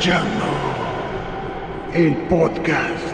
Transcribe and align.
escuchando 0.00 0.46
el 1.92 2.16
podcast 2.28 3.12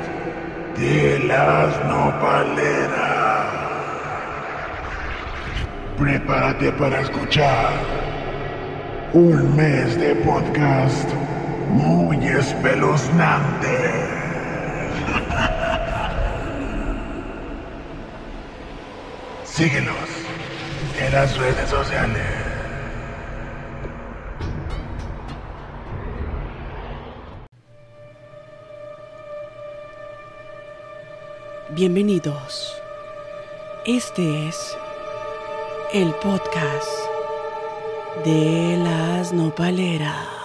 de 0.78 1.18
las 1.26 1.84
nopaleras. 1.84 3.46
Prepárate 5.98 6.70
para 6.72 7.00
escuchar 7.00 7.72
un 9.14 9.56
mes 9.56 9.98
de 9.98 10.14
podcast 10.14 11.10
muy 11.70 12.24
espeluznante. 12.24 13.66
Síguenos 19.44 19.96
en 21.00 21.12
las 21.12 21.36
redes 21.36 21.68
sociales. 21.68 22.45
Bienvenidos. 31.76 32.74
Este 33.84 34.48
es 34.48 34.74
el 35.92 36.10
podcast 36.22 36.88
de 38.24 38.78
las 38.82 39.34
nopaleras. 39.34 40.35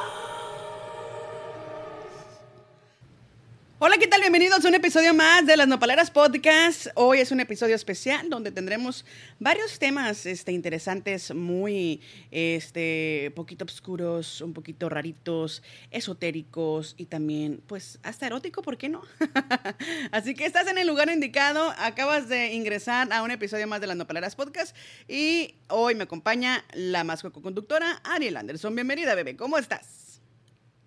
Un 4.64 4.76
episodio 4.76 5.16
más 5.16 5.46
de 5.48 5.58
las 5.58 5.68
Nopaleras 5.68 6.12
Podcast. 6.12 6.88
Hoy 6.94 7.20
es 7.20 7.32
un 7.32 7.40
episodio 7.40 7.74
especial 7.74 8.30
donde 8.30 8.52
tendremos 8.52 9.06
varios 9.40 9.80
temas 9.80 10.28
este, 10.28 10.52
interesantes, 10.52 11.34
muy 11.34 12.00
este, 12.30 13.32
poquito 13.36 13.66
oscuros, 13.66 14.40
un 14.40 14.54
poquito 14.54 14.88
raritos, 14.88 15.64
esotéricos 15.90 16.94
y 16.98 17.06
también, 17.06 17.64
pues, 17.66 17.98
hasta 18.04 18.28
erótico, 18.28 18.62
¿por 18.62 18.78
qué 18.78 18.88
no? 18.88 19.02
Así 20.12 20.36
que 20.36 20.46
estás 20.46 20.68
en 20.68 20.78
el 20.78 20.88
lugar 20.88 21.10
indicado, 21.10 21.74
acabas 21.80 22.30
de 22.30 22.54
ingresar 22.54 23.12
a 23.12 23.24
un 23.24 23.32
episodio 23.32 23.66
más 23.68 23.82
de 23.82 23.88
las 23.88 23.98
Nopaleras 23.98 24.36
Podcast 24.36 24.76
y 25.08 25.56
hoy 25.70 25.96
me 25.96 26.04
acompaña 26.04 26.64
la 26.74 27.04
más 27.04 27.24
conductora 27.24 28.00
Ariel 28.04 28.38
Anderson. 28.38 28.76
Bienvenida, 28.76 29.16
bebé, 29.16 29.36
¿cómo 29.36 29.58
estás? 29.58 30.11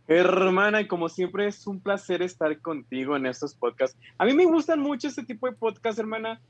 Hermana, 0.07 0.83
y 0.83 0.87
como 0.87 1.09
siempre 1.09 1.47
es 1.47 1.67
un 1.67 1.81
placer 1.81 2.21
estar 2.21 2.61
contigo 2.61 3.17
en 3.17 3.25
estos 3.25 3.55
podcasts. 3.55 3.99
A 4.19 4.27
mí 4.27 4.35
me 4.35 4.45
gustan 4.45 4.81
mucho 4.81 5.09
este 5.09 5.25
tipo 5.25 5.47
de 5.47 5.57
podcasts, 5.57 5.99
hermana. 5.99 6.43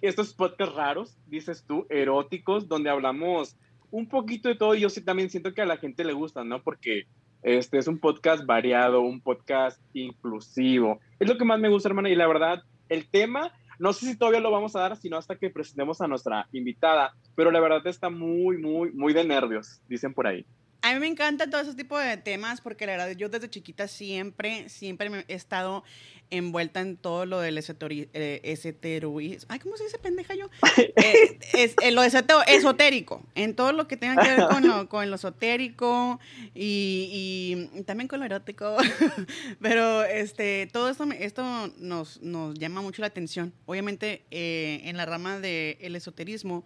Estos 0.00 0.32
podcasts 0.32 0.74
raros, 0.74 1.18
dices 1.26 1.64
tú, 1.66 1.86
eróticos, 1.90 2.68
donde 2.68 2.88
hablamos 2.88 3.56
un 3.90 4.08
poquito 4.08 4.48
de 4.48 4.54
todo. 4.54 4.74
Yo 4.74 4.88
sí 4.88 5.00
también 5.02 5.28
siento 5.28 5.52
que 5.52 5.60
a 5.60 5.66
la 5.66 5.76
gente 5.76 6.04
le 6.04 6.12
gusta, 6.12 6.44
¿no? 6.44 6.62
Porque 6.62 7.06
este 7.42 7.78
es 7.78 7.88
un 7.88 7.98
podcast 7.98 8.46
variado, 8.46 9.00
un 9.00 9.20
podcast 9.20 9.80
inclusivo. 9.92 11.00
Es 11.18 11.28
lo 11.28 11.36
que 11.36 11.44
más 11.44 11.58
me 11.58 11.68
gusta, 11.68 11.88
hermana. 11.88 12.10
Y 12.10 12.14
la 12.14 12.28
verdad, 12.28 12.62
el 12.88 13.08
tema, 13.08 13.52
no 13.80 13.92
sé 13.92 14.06
si 14.06 14.16
todavía 14.16 14.40
lo 14.40 14.52
vamos 14.52 14.76
a 14.76 14.80
dar, 14.80 14.96
sino 14.96 15.16
hasta 15.16 15.36
que 15.36 15.50
presentemos 15.50 16.00
a 16.00 16.06
nuestra 16.06 16.46
invitada. 16.52 17.14
Pero 17.34 17.50
la 17.50 17.58
verdad 17.58 17.84
está 17.88 18.08
muy, 18.08 18.56
muy, 18.56 18.92
muy 18.92 19.12
de 19.12 19.24
nervios, 19.24 19.82
dicen 19.88 20.14
por 20.14 20.28
ahí. 20.28 20.46
A 20.82 20.94
mí 20.94 21.00
me 21.00 21.06
encantan 21.06 21.50
todo 21.50 21.60
ese 21.60 21.74
tipo 21.74 21.98
de 21.98 22.16
temas 22.16 22.60
porque 22.60 22.86
la 22.86 22.92
verdad 22.92 23.10
yo 23.12 23.28
desde 23.28 23.50
chiquita 23.50 23.86
siempre, 23.86 24.68
siempre 24.68 25.10
me 25.10 25.24
he 25.28 25.34
estado 25.34 25.84
envuelta 26.30 26.80
en 26.80 26.96
todo 26.96 27.26
lo 27.26 27.40
del 27.40 27.58
eh, 27.58 28.40
esoterismo. 28.44 29.46
Ay, 29.48 29.58
¿cómo 29.58 29.76
se 29.76 29.84
dice 29.84 29.98
pendeja 29.98 30.34
yo? 30.34 30.48
Eh, 30.96 31.38
es, 31.54 31.74
eh, 31.82 31.90
lo 31.90 32.02
esotérico, 32.02 33.22
en 33.34 33.54
todo 33.54 33.72
lo 33.72 33.86
que 33.88 33.96
tenga 33.96 34.22
que 34.22 34.28
ver 34.30 34.48
con 34.48 34.66
lo, 34.66 34.88
con 34.88 35.08
lo 35.08 35.16
esotérico 35.16 36.20
y, 36.54 37.68
y, 37.74 37.82
también 37.82 38.08
con 38.08 38.20
lo 38.20 38.26
erótico. 38.26 38.76
Pero 39.60 40.04
este, 40.04 40.68
todo 40.72 40.88
esto, 40.88 41.04
esto 41.18 41.72
nos, 41.78 42.20
nos 42.22 42.58
llama 42.58 42.82
mucho 42.82 43.02
la 43.02 43.08
atención. 43.08 43.52
Obviamente 43.66 44.24
en 44.30 44.96
la 44.96 45.06
rama 45.06 45.38
del 45.38 45.96
esoterismo 45.96 46.64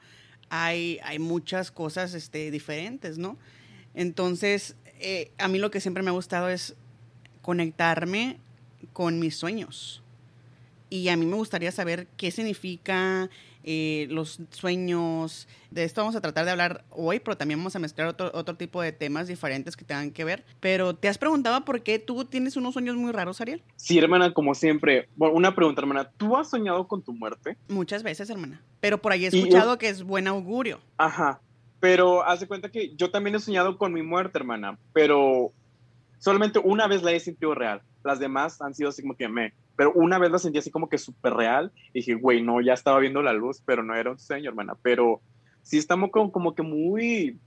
hay, 0.48 1.00
hay 1.02 1.18
muchas 1.18 1.70
cosas 1.70 2.14
este, 2.14 2.50
diferentes, 2.50 3.18
¿no? 3.18 3.38
Entonces, 3.94 4.76
eh, 5.00 5.30
a 5.38 5.48
mí 5.48 5.58
lo 5.58 5.70
que 5.70 5.80
siempre 5.80 6.02
me 6.02 6.10
ha 6.10 6.14
gustado 6.14 6.48
es 6.48 6.76
conectarme 7.42 8.38
con 8.92 9.18
mis 9.18 9.36
sueños. 9.36 10.02
Y 10.90 11.08
a 11.08 11.16
mí 11.16 11.26
me 11.26 11.36
gustaría 11.36 11.72
saber 11.72 12.06
qué 12.16 12.30
significa 12.30 13.28
eh, 13.64 14.06
los 14.10 14.38
sueños. 14.50 15.48
De 15.70 15.84
esto 15.84 16.02
vamos 16.02 16.14
a 16.14 16.20
tratar 16.20 16.44
de 16.44 16.50
hablar 16.50 16.84
hoy, 16.90 17.18
pero 17.18 17.36
también 17.36 17.58
vamos 17.58 17.74
a 17.74 17.78
mezclar 17.78 18.08
otro, 18.08 18.30
otro 18.34 18.56
tipo 18.56 18.80
de 18.82 18.92
temas 18.92 19.26
diferentes 19.26 19.76
que 19.76 19.84
tengan 19.84 20.10
que 20.10 20.24
ver. 20.24 20.44
Pero 20.60 20.94
¿te 20.94 21.08
has 21.08 21.18
preguntado 21.18 21.64
por 21.64 21.82
qué 21.82 21.98
tú 21.98 22.26
tienes 22.26 22.56
unos 22.56 22.74
sueños 22.74 22.96
muy 22.96 23.10
raros, 23.10 23.40
Ariel? 23.40 23.62
Sí, 23.76 23.98
hermana, 23.98 24.32
como 24.32 24.54
siempre. 24.54 25.08
Bueno, 25.16 25.34
una 25.34 25.54
pregunta, 25.54 25.80
hermana. 25.80 26.10
¿Tú 26.16 26.36
has 26.36 26.50
soñado 26.50 26.86
con 26.86 27.02
tu 27.02 27.12
muerte? 27.12 27.56
Muchas 27.68 28.02
veces, 28.02 28.28
hermana. 28.30 28.62
Pero 28.80 29.00
por 29.00 29.12
ahí 29.12 29.24
he 29.24 29.28
escuchado 29.28 29.78
que 29.78 29.88
es 29.88 30.02
buen 30.02 30.28
augurio. 30.28 30.80
Ajá. 30.98 31.40
Pero 31.84 32.24
haz 32.24 32.40
de 32.40 32.46
cuenta 32.46 32.70
que 32.70 32.96
yo 32.96 33.10
también 33.10 33.36
he 33.36 33.40
soñado 33.40 33.76
con 33.76 33.92
mi 33.92 34.00
muerte, 34.00 34.38
hermana, 34.38 34.78
pero 34.94 35.52
solamente 36.16 36.58
una 36.58 36.86
vez 36.86 37.02
la 37.02 37.12
he 37.12 37.20
sentido 37.20 37.54
real. 37.54 37.82
Las 38.02 38.18
demás 38.18 38.62
han 38.62 38.72
sido 38.72 38.88
así 38.88 39.02
como 39.02 39.18
que 39.18 39.28
me. 39.28 39.52
Pero 39.76 39.92
una 39.92 40.16
vez 40.18 40.30
la 40.30 40.38
sentí 40.38 40.56
así 40.56 40.70
como 40.70 40.88
que 40.88 40.96
súper 40.96 41.34
real. 41.34 41.72
Y 41.92 41.98
dije, 41.98 42.14
güey, 42.14 42.40
no, 42.40 42.62
ya 42.62 42.72
estaba 42.72 42.98
viendo 43.00 43.20
la 43.20 43.34
luz, 43.34 43.62
pero 43.66 43.82
no 43.82 43.94
era 43.94 44.10
un 44.10 44.18
sueño, 44.18 44.48
hermana. 44.48 44.76
Pero 44.80 45.20
sí 45.60 45.76
estamos 45.76 46.10
como, 46.10 46.32
como 46.32 46.54
que 46.54 46.62
muy, 46.62 47.38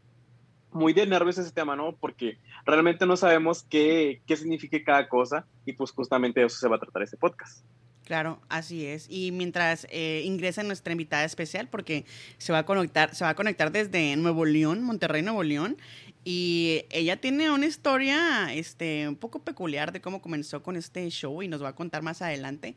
muy 0.72 0.94
de 0.94 1.08
nervios 1.08 1.40
ese 1.40 1.52
tema, 1.52 1.75
¿no? 1.75 1.96
Porque 1.96 2.38
realmente 2.64 3.08
no 3.08 3.18
sabemos 3.18 3.64
qué, 3.64 4.22
qué 4.28 4.36
significa 4.36 4.78
cada 4.86 5.09
cosa. 5.09 5.48
Y 5.66 5.74
pues 5.74 5.90
justamente 5.90 6.42
de 6.42 6.46
eso 6.46 6.59
se 6.59 6.68
va 6.68 6.75
a 6.75 6.80
tratar 6.80 7.02
ese 7.02 7.18
podcast. 7.18 7.66
Claro, 8.07 8.40
así 8.47 8.85
es. 8.85 9.06
Y 9.09 9.34
mientras 9.34 9.85
eh, 9.90 10.22
ingresa 10.23 10.63
nuestra 10.63 10.94
invitada 10.94 11.25
especial, 11.25 11.68
porque 11.68 12.06
se 12.38 12.53
va 12.53 12.59
a 12.59 12.66
conectar, 12.66 13.13
se 13.13 13.25
va 13.25 13.31
a 13.31 13.35
conectar 13.35 13.69
desde 13.69 14.16
Nuevo 14.16 14.45
León, 14.45 14.81
Monterrey, 14.81 15.22
Nuevo 15.22 15.44
León, 15.44 15.75
y 16.23 16.85
ella 16.90 17.19
tiene 17.19 17.51
una 17.51 17.66
historia, 17.66 18.53
este, 18.53 19.09
un 19.09 19.18
poco 19.18 19.40
peculiar 19.40 19.91
de 19.91 20.00
cómo 20.00 20.22
comenzó 20.22 20.63
con 20.63 20.78
este 20.78 21.09
show 21.09 21.44
y 21.44 21.50
nos 21.50 21.62
va 21.62 21.68
a 21.68 21.75
contar 21.75 22.01
más 22.01 22.22
adelante. 22.22 22.75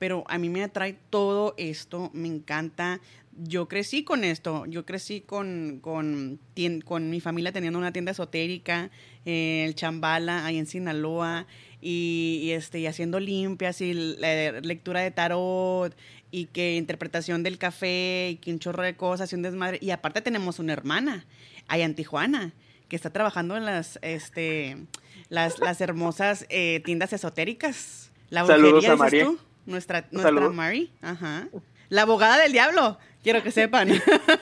Pero 0.00 0.24
a 0.26 0.36
mí 0.36 0.48
me 0.48 0.64
atrae 0.64 0.98
todo 1.10 1.54
esto, 1.58 2.10
me 2.12 2.26
encanta. 2.26 3.00
Yo 3.36 3.68
crecí 3.68 4.02
con 4.02 4.24
esto, 4.24 4.66
yo 4.66 4.84
crecí 4.84 5.20
con, 5.20 5.78
con, 5.80 6.40
con 6.84 7.08
mi 7.08 7.20
familia 7.20 7.52
teniendo 7.52 7.78
una 7.78 7.92
tienda 7.92 8.10
esotérica, 8.10 8.90
eh, 9.26 9.64
el 9.64 9.76
Chambala, 9.76 10.44
ahí 10.44 10.58
en 10.58 10.66
Sinaloa 10.66 11.46
y, 11.82 12.52
este, 12.52 12.78
y 12.78 12.86
haciendo 12.86 13.18
limpias 13.20 13.80
y 13.80 13.92
la 13.92 14.60
lectura 14.60 15.00
de 15.00 15.10
tarot 15.10 15.94
y 16.30 16.46
que 16.46 16.76
interpretación 16.76 17.42
del 17.42 17.58
café 17.58 18.30
y 18.30 18.36
que 18.36 18.52
un 18.52 18.60
chorro 18.60 18.82
de 18.82 18.96
cosas 18.96 19.32
y 19.32 19.36
un 19.36 19.42
desmadre. 19.42 19.78
Y 19.82 19.90
aparte 19.90 20.22
tenemos 20.22 20.60
una 20.60 20.72
hermana 20.72 21.26
allá 21.68 21.84
en 21.84 21.94
Tijuana 21.94 22.52
que 22.88 22.96
está 22.96 23.10
trabajando 23.10 23.56
en 23.56 23.64
las, 23.64 23.98
este, 24.02 24.76
las, 25.28 25.58
las 25.58 25.80
hermosas 25.80 26.46
eh, 26.48 26.80
tiendas 26.84 27.12
esotéricas. 27.12 28.12
La 28.30 28.46
Saludos 28.46 28.86
a 28.86 28.96
María. 28.96 29.24
Tú? 29.24 29.38
Nuestra, 29.66 30.06
nuestra 30.10 30.32
Mari. 30.50 30.90
Ajá. 31.02 31.48
La 31.88 32.02
abogada 32.02 32.38
del 32.38 32.52
diablo, 32.52 32.98
quiero 33.22 33.42
que 33.42 33.50
sepan. 33.50 33.88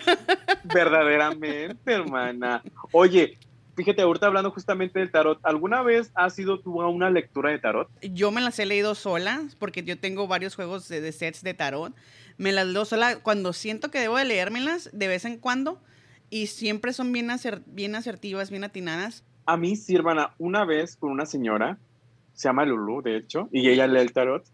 Verdaderamente, 0.64 1.92
hermana. 1.92 2.62
Oye, 2.92 3.38
Fíjate, 3.80 4.02
ahorita 4.02 4.26
hablando 4.26 4.50
justamente 4.50 4.98
del 4.98 5.10
tarot, 5.10 5.40
¿alguna 5.42 5.80
vez 5.80 6.12
has 6.14 6.38
ido 6.38 6.60
tú 6.60 6.82
a 6.82 6.90
una 6.90 7.08
lectura 7.08 7.48
de 7.48 7.58
tarot? 7.58 7.88
Yo 8.02 8.30
me 8.30 8.42
las 8.42 8.58
he 8.58 8.66
leído 8.66 8.94
sola, 8.94 9.40
porque 9.58 9.82
yo 9.82 9.98
tengo 9.98 10.28
varios 10.28 10.54
juegos 10.54 10.86
de, 10.86 11.10
sets 11.12 11.42
de 11.42 11.54
tarot. 11.54 11.94
Me 12.36 12.52
las 12.52 12.66
leo 12.66 12.84
sola 12.84 13.20
cuando 13.20 13.54
siento 13.54 13.90
que 13.90 13.98
debo 13.98 14.18
de 14.18 14.26
leérmelas 14.26 14.90
de 14.92 15.08
vez 15.08 15.24
en 15.24 15.38
cuando 15.38 15.80
y 16.28 16.48
siempre 16.48 16.92
son 16.92 17.10
bien, 17.10 17.30
bien 17.68 17.94
asertivas, 17.94 18.50
bien 18.50 18.64
atinadas. 18.64 19.24
A 19.46 19.56
mí 19.56 19.76
sí, 19.76 19.94
hermana, 19.94 20.34
una 20.36 20.66
vez 20.66 20.96
con 20.96 21.10
una 21.10 21.24
señora, 21.24 21.78
se 22.34 22.50
llama 22.50 22.66
Lulu, 22.66 23.00
de 23.00 23.16
hecho, 23.16 23.48
y 23.50 23.66
ella 23.70 23.86
lee 23.86 24.00
el 24.00 24.12
tarot. 24.12 24.44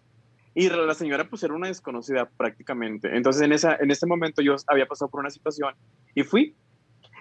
Y 0.55 0.69
la 0.69 0.95
señora 0.95 1.29
pues 1.29 1.43
era 1.43 1.53
una 1.53 1.67
desconocida 1.67 2.31
prácticamente. 2.37 3.17
Entonces 3.17 3.43
en, 3.43 3.51
esa, 3.51 3.75
en 3.75 3.91
ese 3.91 4.07
momento 4.07 4.41
yo 4.41 4.55
había 4.69 4.87
pasado 4.87 5.11
por 5.11 5.19
una 5.19 5.31
situación 5.31 5.75
y 6.15 6.23
fui 6.23 6.55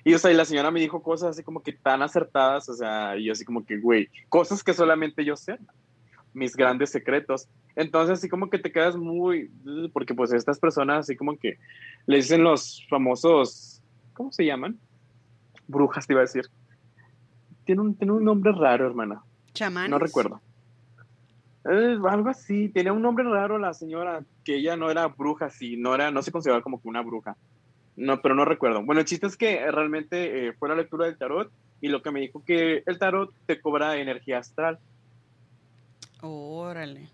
y, 0.06 0.14
o 0.14 0.20
sea, 0.20 0.32
y 0.32 0.36
la 0.36 0.46
señora 0.46 0.70
me 0.70 0.80
dijo 0.80 1.02
cosas 1.02 1.32
así 1.32 1.42
como 1.42 1.64
que 1.64 1.74
tan 1.74 2.04
acertadas, 2.04 2.70
o 2.70 2.76
sea, 2.76 3.18
y 3.18 3.26
yo 3.26 3.32
así 3.32 3.44
como 3.44 3.66
que, 3.66 3.80
güey, 3.80 4.08
cosas 4.30 4.64
que 4.64 4.72
solamente 4.72 5.26
yo 5.26 5.36
sé, 5.36 5.58
mis 6.32 6.56
grandes 6.56 6.92
secretos. 6.92 7.50
Entonces, 7.76 8.20
así 8.20 8.30
como 8.30 8.52
que 8.52 8.60
te 8.60 8.72
quedas 8.72 8.96
muy, 8.96 9.50
porque 9.94 10.14
pues 10.14 10.32
estas 10.32 10.60
personas 10.60 11.00
así 11.00 11.16
como 11.16 11.36
que 11.38 11.58
le 12.06 12.18
dicen 12.18 12.44
los 12.44 12.86
famosos, 12.88 13.82
¿cómo 14.14 14.32
se 14.32 14.46
llaman? 14.46 14.78
Brujas, 15.68 16.06
te 16.06 16.14
iba 16.14 16.22
a 16.22 16.26
decir. 16.26 16.46
Tiene 17.66 17.82
un, 17.82 17.96
tiene 17.96 18.14
un 18.14 18.24
nombre 18.24 18.52
raro, 18.52 18.86
hermana. 18.86 19.24
¿Chamanes? 19.54 19.90
No 19.90 19.98
recuerdo. 19.98 20.40
Eh, 21.68 21.98
algo 22.08 22.30
así, 22.30 22.70
tenía 22.70 22.94
un 22.94 23.02
nombre 23.02 23.24
raro 23.24 23.58
la 23.58 23.74
señora, 23.74 24.24
que 24.44 24.58
ella 24.58 24.78
no 24.78 24.92
era 24.92 25.08
bruja, 25.08 25.50
sí, 25.50 25.78
no 25.78 25.96
era, 25.96 26.12
no 26.12 26.22
se 26.22 26.32
consideraba 26.32 26.62
como 26.62 26.80
que 26.80 26.88
una 26.88 27.02
bruja. 27.02 27.36
No, 27.96 28.22
pero 28.22 28.36
no 28.36 28.44
recuerdo. 28.46 28.84
Bueno, 28.84 29.02
el 29.02 29.08
chiste 29.08 29.28
es 29.28 29.38
que 29.38 29.72
realmente 29.72 30.48
eh, 30.48 30.54
fue 30.54 30.68
la 30.70 30.76
lectura 30.76 31.06
del 31.06 31.18
tarot 31.18 31.52
y 31.82 31.88
lo 31.88 32.02
que 32.02 32.12
me 32.12 32.20
dijo 32.20 32.44
que 32.44 32.84
el 32.86 33.00
tarot 33.00 33.34
te 33.46 33.60
cobra 33.62 33.98
energía 33.98 34.40
astral. 34.40 34.80
Órale. 36.22 37.10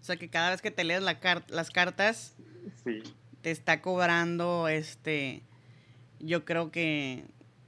O 0.00 0.04
sea 0.04 0.16
que 0.16 0.28
cada 0.28 0.50
vez 0.50 0.60
que 0.62 0.70
te 0.70 0.84
lees 0.84 1.02
la 1.02 1.20
car- 1.20 1.44
las 1.48 1.70
cartas, 1.70 2.34
Sí. 2.82 3.02
te 3.42 3.50
está 3.50 3.80
cobrando 3.80 4.68
este 4.68 5.42
yo 6.20 6.44
creo 6.44 6.70
que 6.70 7.24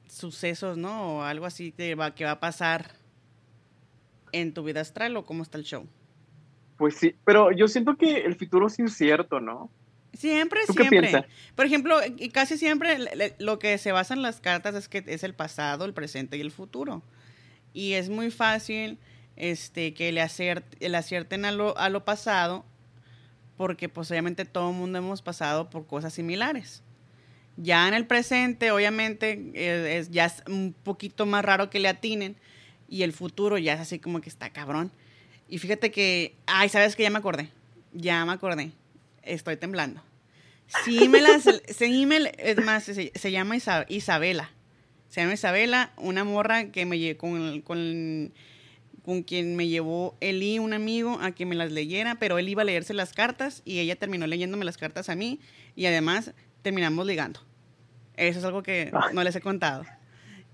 sucesos, 0.08 0.78
¿no? 0.78 1.16
O 1.18 1.22
algo 1.22 1.44
así 1.46 1.72
que 1.72 1.94
va, 1.94 2.14
que 2.14 2.24
va 2.24 2.32
a 2.32 2.40
pasar 2.40 2.92
en 4.32 4.54
tu 4.54 4.62
vida 4.62 4.80
astral 4.80 5.16
o 5.16 5.26
cómo 5.26 5.42
está 5.42 5.58
el 5.58 5.64
show. 5.64 5.86
Pues 6.78 6.96
sí, 6.96 7.14
pero 7.24 7.52
yo 7.52 7.68
siento 7.68 7.96
que 7.96 8.18
el 8.18 8.34
futuro 8.36 8.66
es 8.68 8.78
incierto, 8.78 9.40
¿no? 9.40 9.70
Siempre, 10.16 10.60
¿Tú 10.66 10.74
qué 10.74 10.84
siempre. 10.84 11.00
piensas? 11.00 11.26
Por 11.54 11.66
ejemplo, 11.66 11.98
y 12.16 12.30
casi 12.30 12.56
siempre 12.58 12.98
lo 13.38 13.58
que 13.58 13.76
se 13.78 13.92
basa 13.92 14.14
en 14.14 14.22
las 14.22 14.40
cartas 14.40 14.74
es 14.74 14.88
que 14.88 15.04
es 15.06 15.22
el 15.22 15.34
pasado, 15.34 15.84
el 15.84 15.92
presente 15.92 16.36
y 16.36 16.40
el 16.40 16.50
futuro. 16.50 17.02
Y 17.72 17.92
es 17.94 18.08
muy 18.08 18.30
fácil 18.30 18.98
este, 19.36 19.92
que 19.94 20.12
le, 20.12 20.22
acier- 20.22 20.64
le 20.80 20.96
acierten 20.96 21.44
a 21.44 21.52
lo, 21.52 21.76
a 21.76 21.88
lo 21.90 22.04
pasado, 22.04 22.64
porque 23.56 23.88
pues 23.88 24.10
obviamente 24.10 24.44
todo 24.44 24.70
el 24.70 24.76
mundo 24.76 24.98
hemos 24.98 25.22
pasado 25.22 25.68
por 25.70 25.86
cosas 25.86 26.14
similares. 26.14 26.82
Ya 27.58 27.88
en 27.88 27.94
el 27.94 28.06
presente, 28.06 28.70
obviamente, 28.70 29.50
es, 29.98 30.10
ya 30.10 30.26
es 30.26 30.42
un 30.46 30.74
poquito 30.82 31.24
más 31.26 31.44
raro 31.44 31.70
que 31.70 31.78
le 31.78 31.88
atinen, 31.88 32.36
y 32.88 33.02
el 33.02 33.12
futuro 33.12 33.58
ya 33.58 33.74
es 33.74 33.80
así 33.80 33.98
como 33.98 34.20
que 34.20 34.28
está 34.28 34.50
cabrón. 34.50 34.92
Y 35.48 35.58
fíjate 35.58 35.90
que, 35.90 36.34
ay, 36.46 36.68
¿sabes 36.68 36.96
qué? 36.96 37.02
Ya 37.04 37.10
me 37.10 37.18
acordé, 37.18 37.48
ya 37.92 38.24
me 38.24 38.32
acordé, 38.32 38.72
estoy 39.26 39.56
temblando. 39.56 40.02
Sí 40.84 41.08
me 41.08 41.20
las, 41.20 41.44
sí 41.68 42.06
me, 42.06 42.32
es 42.38 42.62
más, 42.64 42.84
se, 42.84 43.12
se 43.14 43.30
llama 43.30 43.56
Isa- 43.56 43.86
Isabela. 43.88 44.50
Se 45.08 45.20
llama 45.20 45.34
Isabela, 45.34 45.92
una 45.96 46.24
morra 46.24 46.70
que 46.72 46.84
me 46.86 46.96
lle- 46.96 47.16
con, 47.16 47.60
con, 47.62 48.32
con 49.04 49.22
quien 49.22 49.54
me 49.56 49.68
llevó 49.68 50.16
Eli, 50.20 50.58
un 50.58 50.72
amigo, 50.72 51.18
a 51.22 51.30
que 51.32 51.46
me 51.46 51.54
las 51.54 51.70
leyera, 51.70 52.16
pero 52.16 52.38
él 52.38 52.48
iba 52.48 52.62
a 52.62 52.64
leerse 52.64 52.94
las 52.94 53.12
cartas 53.12 53.62
y 53.64 53.78
ella 53.78 53.96
terminó 53.96 54.26
leyéndome 54.26 54.64
las 54.64 54.76
cartas 54.76 55.08
a 55.08 55.14
mí 55.14 55.38
y 55.76 55.86
además 55.86 56.32
terminamos 56.62 57.06
ligando. 57.06 57.40
Eso 58.16 58.38
es 58.40 58.44
algo 58.44 58.62
que 58.62 58.90
no 59.12 59.22
les 59.22 59.36
he 59.36 59.40
contado. 59.40 59.84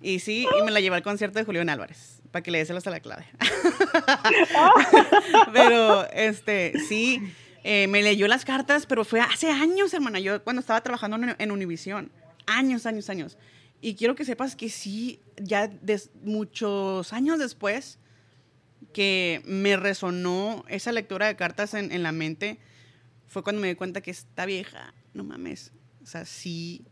Y 0.02 0.18
sí, 0.18 0.46
y 0.58 0.62
me 0.64 0.70
la 0.72 0.80
llevé 0.80 0.96
al 0.96 1.02
concierto 1.02 1.38
de 1.38 1.44
Julián 1.44 1.70
Álvarez, 1.70 2.20
para 2.30 2.42
que 2.42 2.50
le 2.50 2.58
déselos 2.58 2.86
a 2.86 2.90
la 2.90 3.00
clave. 3.00 3.24
pero, 5.52 6.10
este, 6.12 6.72
sí, 6.88 7.22
eh, 7.64 7.86
me 7.88 8.02
leyó 8.02 8.26
las 8.28 8.44
cartas, 8.44 8.86
pero 8.86 9.04
fue 9.04 9.20
hace 9.20 9.50
años, 9.50 9.94
hermana. 9.94 10.18
Yo 10.20 10.42
cuando 10.42 10.60
estaba 10.60 10.80
trabajando 10.82 11.16
en, 11.16 11.36
en 11.38 11.50
Univisión. 11.50 12.10
Años, 12.46 12.86
años, 12.86 13.08
años. 13.08 13.38
Y 13.80 13.94
quiero 13.94 14.14
que 14.14 14.24
sepas 14.24 14.56
que 14.56 14.68
sí, 14.68 15.20
ya 15.36 15.70
muchos 16.22 17.12
años 17.12 17.38
después, 17.38 17.98
que 18.92 19.42
me 19.44 19.76
resonó 19.76 20.64
esa 20.68 20.92
lectura 20.92 21.26
de 21.26 21.36
cartas 21.36 21.74
en, 21.74 21.92
en 21.92 22.02
la 22.02 22.12
mente, 22.12 22.58
fue 23.26 23.42
cuando 23.42 23.62
me 23.62 23.68
di 23.68 23.74
cuenta 23.74 24.00
que 24.00 24.10
esta 24.10 24.46
vieja, 24.46 24.94
no 25.14 25.24
mames, 25.24 25.72
o 26.02 26.06
sea, 26.06 26.24
sí, 26.24 26.84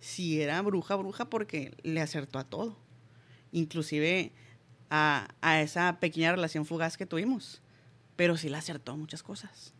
sí 0.00 0.40
era 0.40 0.60
bruja, 0.62 0.96
bruja, 0.96 1.28
porque 1.28 1.76
le 1.82 2.00
acertó 2.00 2.38
a 2.38 2.44
todo. 2.44 2.78
Inclusive 3.52 4.32
a, 4.88 5.28
a 5.40 5.60
esa 5.60 5.98
pequeña 6.00 6.32
relación 6.32 6.64
fugaz 6.64 6.96
que 6.96 7.06
tuvimos. 7.06 7.62
Pero 8.16 8.36
sí 8.36 8.48
le 8.48 8.56
acertó 8.56 8.92
a 8.92 8.96
muchas 8.96 9.22
cosas. 9.22 9.74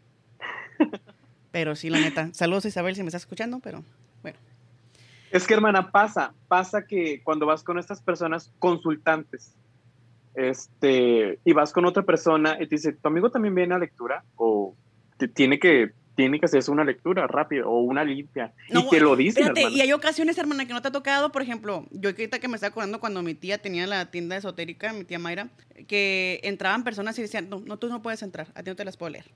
Pero 1.51 1.75
sí, 1.75 1.91
la 1.91 1.99
neta. 1.99 2.31
Saludos 2.33 2.65
Isabel 2.65 2.95
si 2.95 3.03
me 3.03 3.09
estás 3.09 3.23
escuchando, 3.23 3.59
pero 3.61 3.83
bueno. 4.23 4.39
Es 5.31 5.47
que, 5.47 5.55
hermana, 5.55 5.91
pasa, 5.91 6.33
pasa 6.49 6.87
que 6.87 7.23
cuando 7.23 7.47
vas 7.47 7.63
con 7.63 7.79
estas 7.79 8.01
personas 8.01 8.53
consultantes, 8.59 9.55
este, 10.35 11.39
y 11.45 11.53
vas 11.53 11.73
con 11.73 11.85
otra 11.87 12.03
persona 12.03 12.57
y 12.61 12.67
te 12.67 12.77
dice, 12.77 12.93
¿tu 12.93 13.09
amigo 13.09 13.31
también 13.31 13.55
viene 13.55 13.75
a 13.75 13.79
lectura? 13.79 14.25
O 14.37 14.75
te- 15.17 15.29
tiene 15.29 15.59
que, 15.59 15.91
tiene 16.15 16.39
que 16.39 16.47
hacerse 16.47 16.71
una 16.71 16.85
lectura 16.85 17.27
rápida 17.27 17.67
o 17.67 17.81
una 17.81 18.05
limpia. 18.05 18.53
No, 18.69 18.81
y 18.81 18.89
te 18.91 19.01
lo 19.01 19.17
dicen, 19.17 19.47
hermana. 19.49 19.69
y 19.71 19.81
hay 19.81 19.93
ocasiones, 19.93 20.39
hermana, 20.39 20.67
que 20.67 20.73
no 20.73 20.83
te 20.83 20.89
ha 20.89 20.93
tocado, 20.93 21.33
por 21.33 21.43
ejemplo, 21.43 21.87
yo 21.91 22.11
ahorita 22.11 22.39
que 22.39 22.49
me 22.49 22.55
estaba 22.55 22.71
acordando 22.71 23.01
cuando 23.01 23.23
mi 23.23 23.35
tía 23.35 23.59
tenía 23.59 23.87
la 23.87 24.11
tienda 24.11 24.37
esotérica, 24.37 24.93
mi 24.93 25.05
tía 25.05 25.19
Mayra, 25.19 25.49
que 25.89 26.41
entraban 26.45 26.85
personas 26.85 27.19
y 27.19 27.23
decían, 27.23 27.49
no, 27.49 27.61
no, 27.61 27.77
tú 27.77 27.89
no 27.89 28.03
puedes 28.03 28.23
entrar, 28.23 28.49
a 28.55 28.63
ti 28.63 28.71
no 28.71 28.77
te 28.77 28.85
las 28.85 28.97
puedo 28.97 29.11
leer. 29.11 29.27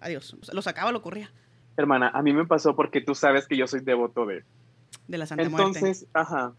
Adiós. 0.00 0.36
Lo 0.52 0.62
sacaba, 0.62 0.92
lo 0.92 1.02
corría 1.02 1.30
Hermana, 1.76 2.10
a 2.12 2.22
mí 2.22 2.32
me 2.32 2.44
pasó 2.44 2.74
porque 2.74 3.00
tú 3.00 3.14
sabes 3.14 3.46
que 3.46 3.56
yo 3.56 3.66
soy 3.66 3.80
devoto 3.80 4.26
de... 4.26 4.42
de 5.06 5.18
la 5.18 5.26
Santa 5.26 5.48
Muerte. 5.48 5.78
Entonces, 5.78 6.06
ajá. 6.12 6.52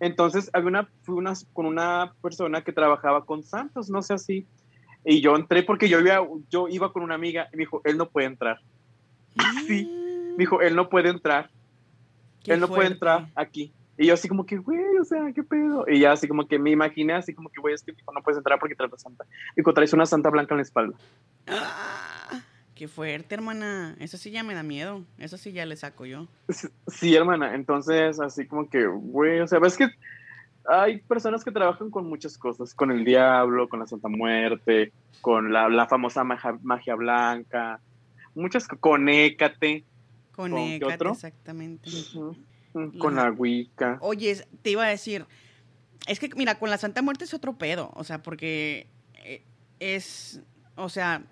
Entonces, 0.00 0.50
había 0.52 0.68
una, 0.68 0.88
fui 1.02 1.14
una, 1.14 1.34
con 1.52 1.66
una 1.66 2.14
persona 2.22 2.62
que 2.64 2.72
trabajaba 2.72 3.24
con 3.24 3.42
santos, 3.42 3.90
no 3.90 4.02
sé 4.02 4.14
así. 4.14 4.46
Y 5.04 5.20
yo 5.20 5.36
entré 5.36 5.62
porque 5.62 5.88
yo 5.88 6.00
iba, 6.00 6.26
yo 6.50 6.66
iba 6.68 6.92
con 6.92 7.02
una 7.02 7.14
amiga 7.14 7.48
y 7.52 7.56
me 7.56 7.60
dijo, 7.62 7.82
él 7.84 7.98
no 7.98 8.08
puede 8.08 8.26
entrar. 8.26 8.58
Sí, 9.66 9.84
me 10.32 10.38
dijo, 10.38 10.60
él 10.60 10.74
no 10.74 10.88
puede 10.88 11.10
entrar. 11.10 11.50
Qué 12.42 12.54
él 12.54 12.60
no 12.60 12.68
puede 12.68 12.88
entrar 12.88 13.28
aquí. 13.34 13.72
Y 13.98 14.06
yo 14.06 14.14
así 14.14 14.28
como 14.28 14.46
que, 14.46 14.56
güey, 14.56 14.80
o 15.02 15.04
sea, 15.04 15.32
¿qué 15.34 15.42
pedo? 15.42 15.84
Y 15.88 16.00
ya 16.00 16.12
así 16.12 16.28
como 16.28 16.46
que 16.46 16.58
me 16.58 16.70
imaginé 16.70 17.12
así 17.12 17.34
como 17.34 17.48
que, 17.50 17.60
güey, 17.60 17.74
es 17.74 17.82
que 17.82 17.92
dijo, 17.92 18.12
no 18.12 18.22
puedes 18.22 18.38
entrar 18.38 18.58
porque 18.58 18.74
traes 18.74 18.92
la 18.92 18.98
santa. 18.98 19.26
Dijo, 19.56 19.74
traes 19.74 19.92
una 19.92 20.06
santa 20.06 20.30
blanca 20.30 20.54
en 20.54 20.58
la 20.58 20.62
espalda. 20.62 20.96
Ah, 21.46 22.40
qué 22.74 22.88
fuerte, 22.88 23.34
hermana. 23.34 23.96
Eso 23.98 24.16
sí 24.16 24.30
ya 24.30 24.42
me 24.42 24.54
da 24.54 24.62
miedo. 24.62 25.04
Eso 25.18 25.36
sí 25.36 25.52
ya 25.52 25.66
le 25.66 25.76
saco 25.76 26.06
yo. 26.06 26.28
Sí, 26.86 27.14
hermana. 27.14 27.54
Entonces, 27.54 28.20
así 28.20 28.46
como 28.46 28.68
que, 28.68 28.86
güey, 28.86 29.40
o 29.40 29.46
sea, 29.46 29.58
ves 29.58 29.76
que 29.76 29.88
hay 30.66 31.00
personas 31.00 31.44
que 31.44 31.50
trabajan 31.50 31.90
con 31.90 32.08
muchas 32.08 32.38
cosas, 32.38 32.74
con 32.74 32.92
el 32.92 33.04
diablo, 33.04 33.68
con 33.68 33.80
la 33.80 33.86
Santa 33.86 34.08
Muerte, 34.08 34.92
con 35.20 35.52
la, 35.52 35.68
la 35.68 35.88
famosa 35.88 36.22
magia, 36.22 36.56
magia 36.62 36.94
blanca, 36.94 37.80
muchas, 38.34 38.68
con 38.68 39.08
Écate, 39.08 39.82
otro? 40.84 41.12
exactamente. 41.12 41.90
ujú, 42.14 42.36
con 42.72 43.14
la 43.14 43.30
Wicca. 43.30 43.98
Oye, 44.00 44.44
te 44.62 44.70
iba 44.70 44.84
a 44.84 44.88
decir, 44.88 45.26
es 46.06 46.18
que 46.18 46.28
mira, 46.36 46.58
con 46.58 46.70
la 46.70 46.78
Santa 46.78 47.02
Muerte 47.02 47.24
es 47.24 47.34
otro 47.34 47.56
pedo, 47.56 47.90
o 47.94 48.04
sea, 48.04 48.22
porque 48.22 48.86
eh, 49.24 49.42
es, 49.80 50.40
o 50.76 50.88
sea, 50.88 51.22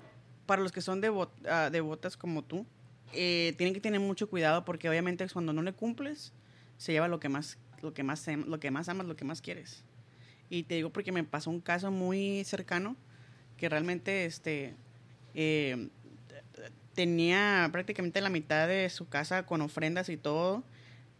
para 0.46 0.62
los 0.62 0.72
que 0.72 0.80
son 0.80 1.00
devo- 1.02 1.30
ah, 1.48 1.70
devotas 1.70 2.16
como 2.16 2.42
tú, 2.44 2.66
eh, 3.12 3.54
tienen 3.58 3.74
que 3.74 3.80
tener 3.80 4.00
mucho 4.00 4.28
cuidado 4.30 4.64
porque 4.64 4.88
obviamente 4.88 5.26
cuando 5.32 5.52
no 5.52 5.62
le 5.62 5.72
cumples, 5.72 6.32
se 6.76 6.92
lleva 6.92 7.08
lo 7.08 7.18
que 7.20 7.28
más, 7.28 7.58
lo 7.82 7.92
que 7.94 8.02
más, 8.02 8.26
am- 8.28 8.44
lo 8.46 8.60
que 8.60 8.70
más 8.70 8.88
amas, 8.88 9.06
lo 9.06 9.16
que 9.16 9.24
más 9.24 9.40
quieres. 9.40 9.84
Y 10.48 10.64
te 10.64 10.74
digo 10.76 10.90
porque 10.90 11.12
me 11.12 11.22
pasó 11.24 11.50
un 11.50 11.60
caso 11.60 11.90
muy 11.90 12.42
cercano 12.44 12.96
que 13.56 13.68
realmente, 13.68 14.24
este, 14.24 14.74
eh, 15.34 15.88
tenía 16.94 17.68
prácticamente 17.72 18.20
la 18.20 18.30
mitad 18.30 18.66
de 18.68 18.88
su 18.90 19.08
casa 19.08 19.46
con 19.46 19.60
ofrendas 19.62 20.08
y 20.08 20.16
todo, 20.16 20.64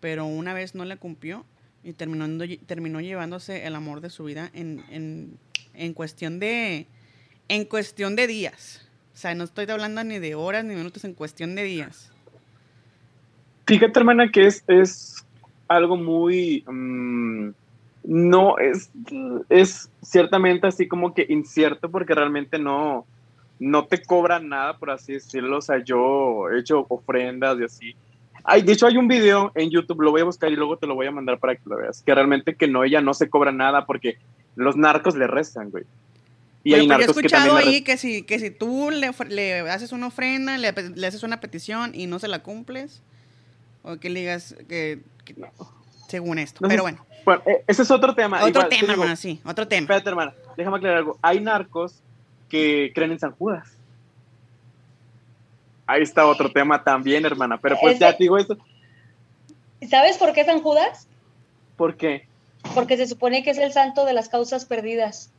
pero 0.00 0.26
una 0.26 0.54
vez 0.54 0.74
no 0.74 0.84
le 0.84 0.96
cumplió 0.96 1.44
y 1.84 1.92
terminó, 1.92 2.26
terminó 2.66 3.00
llevándose 3.00 3.66
el 3.66 3.74
amor 3.74 4.00
de 4.00 4.10
su 4.10 4.24
vida 4.24 4.50
en, 4.54 4.82
en, 4.90 5.38
en 5.74 5.94
cuestión 5.94 6.38
de 6.38 6.86
en 7.48 7.64
cuestión 7.64 8.14
de 8.16 8.26
días. 8.26 8.88
O 9.12 9.16
sea, 9.16 9.34
no 9.34 9.44
estoy 9.44 9.68
hablando 9.68 10.02
ni 10.04 10.18
de 10.18 10.34
horas 10.34 10.64
ni 10.64 10.74
minutos, 10.74 11.04
en 11.04 11.14
cuestión 11.14 11.54
de 11.56 11.64
días. 11.64 12.12
Fíjate, 13.66 13.98
hermana, 13.98 14.30
que 14.30 14.46
es, 14.46 14.64
es 14.68 15.26
algo 15.68 15.96
muy... 15.96 16.64
mm, 16.66 17.50
no, 18.04 18.56
es, 18.58 18.90
es 19.48 19.90
ciertamente 20.02 20.66
así 20.66 20.88
como 20.88 21.12
que 21.12 21.26
incierto 21.28 21.90
porque 21.90 22.14
realmente 22.14 22.58
no, 22.58 23.04
no 23.58 23.84
te 23.86 24.02
cobran 24.02 24.48
nada, 24.48 24.78
por 24.78 24.90
así 24.90 25.14
decirlo. 25.14 25.58
O 25.58 25.60
sea, 25.60 25.82
yo 25.84 26.48
he 26.50 26.60
hecho 26.60 26.86
ofrendas 26.88 27.58
y 27.60 27.64
así. 27.64 27.96
Ay, 28.52 28.62
de 28.62 28.72
hecho, 28.72 28.86
hay 28.86 28.96
un 28.96 29.06
video 29.06 29.52
en 29.54 29.70
YouTube, 29.70 30.00
lo 30.02 30.10
voy 30.10 30.22
a 30.22 30.24
buscar 30.24 30.50
y 30.50 30.56
luego 30.56 30.76
te 30.76 30.86
lo 30.86 30.94
voy 30.96 31.06
a 31.06 31.10
mandar 31.12 31.38
para 31.38 31.54
que 31.54 31.62
lo 31.66 31.76
veas. 31.76 32.02
Que 32.02 32.14
realmente 32.14 32.56
que 32.56 32.66
no, 32.66 32.82
ella 32.82 33.00
no 33.00 33.14
se 33.14 33.30
cobra 33.30 33.52
nada 33.52 33.86
porque 33.86 34.18
los 34.56 34.76
narcos 34.76 35.14
le 35.16 35.26
restan, 35.28 35.70
güey. 35.70 35.84
Y 36.64 36.74
hay 36.74 36.86
Bueno, 36.86 36.96
pues 36.96 37.06
yo 37.06 37.12
he 37.12 37.14
narcos 37.14 37.16
que 37.16 37.26
escuchado 37.26 37.58
le 37.58 37.64
ahí 37.76 37.82
que 37.82 37.96
si, 37.96 38.22
que 38.24 38.38
si 38.38 38.50
tú 38.50 38.90
le, 38.90 39.12
le 39.28 39.60
haces 39.70 39.92
una 39.92 40.08
ofrenda, 40.08 40.58
le, 40.58 40.72
le 40.72 41.06
haces 41.06 41.22
una 41.22 41.40
petición 41.40 41.92
y 41.94 42.06
no 42.06 42.18
se 42.18 42.28
la 42.28 42.40
cumples, 42.40 43.02
o 43.82 43.96
que 43.98 44.10
le 44.10 44.20
digas 44.20 44.56
que, 44.68 44.98
que- 45.24 45.36
según 46.08 46.38
esto. 46.40 46.58
No 46.60 46.68
sé 46.68 46.72
Pero 46.72 46.82
bueno, 46.82 47.06
Bueno, 47.24 47.42
eh, 47.46 47.62
ese 47.68 47.82
es 47.82 47.90
otro 47.92 48.14
tema. 48.14 48.38
otro 48.38 48.48
Igual, 48.48 48.68
te 48.68 48.76
tema, 48.76 48.88
digo, 48.92 49.02
hermano, 49.04 49.16
sí, 49.16 49.40
otro 49.44 49.68
tema. 49.68 49.82
Espérate, 49.82 50.08
hermana, 50.10 50.34
déjame 50.56 50.76
aclarar 50.78 50.98
algo. 50.98 51.18
Hay 51.22 51.40
narcos 51.40 52.02
que 52.48 52.90
creen 52.94 53.12
en 53.12 53.20
San 53.20 53.30
Judas. 53.30 53.68
Ahí 55.90 56.02
está 56.02 56.24
otro 56.24 56.48
tema 56.52 56.84
también, 56.84 57.24
hermana. 57.26 57.58
Pero 57.58 57.76
pues 57.80 57.96
Ese- 57.96 58.04
ya 58.04 58.12
te 58.16 58.22
digo 58.22 58.38
eso. 58.38 58.56
¿Sabes 59.88 60.18
por 60.18 60.32
qué 60.32 60.44
San 60.44 60.62
Judas? 60.62 61.08
¿Por 61.76 61.96
qué? 61.96 62.28
Porque 62.74 62.96
se 62.96 63.08
supone 63.08 63.42
que 63.42 63.50
es 63.50 63.58
el 63.58 63.72
santo 63.72 64.04
de 64.04 64.12
las 64.12 64.28
causas 64.28 64.66
perdidas. 64.66 65.32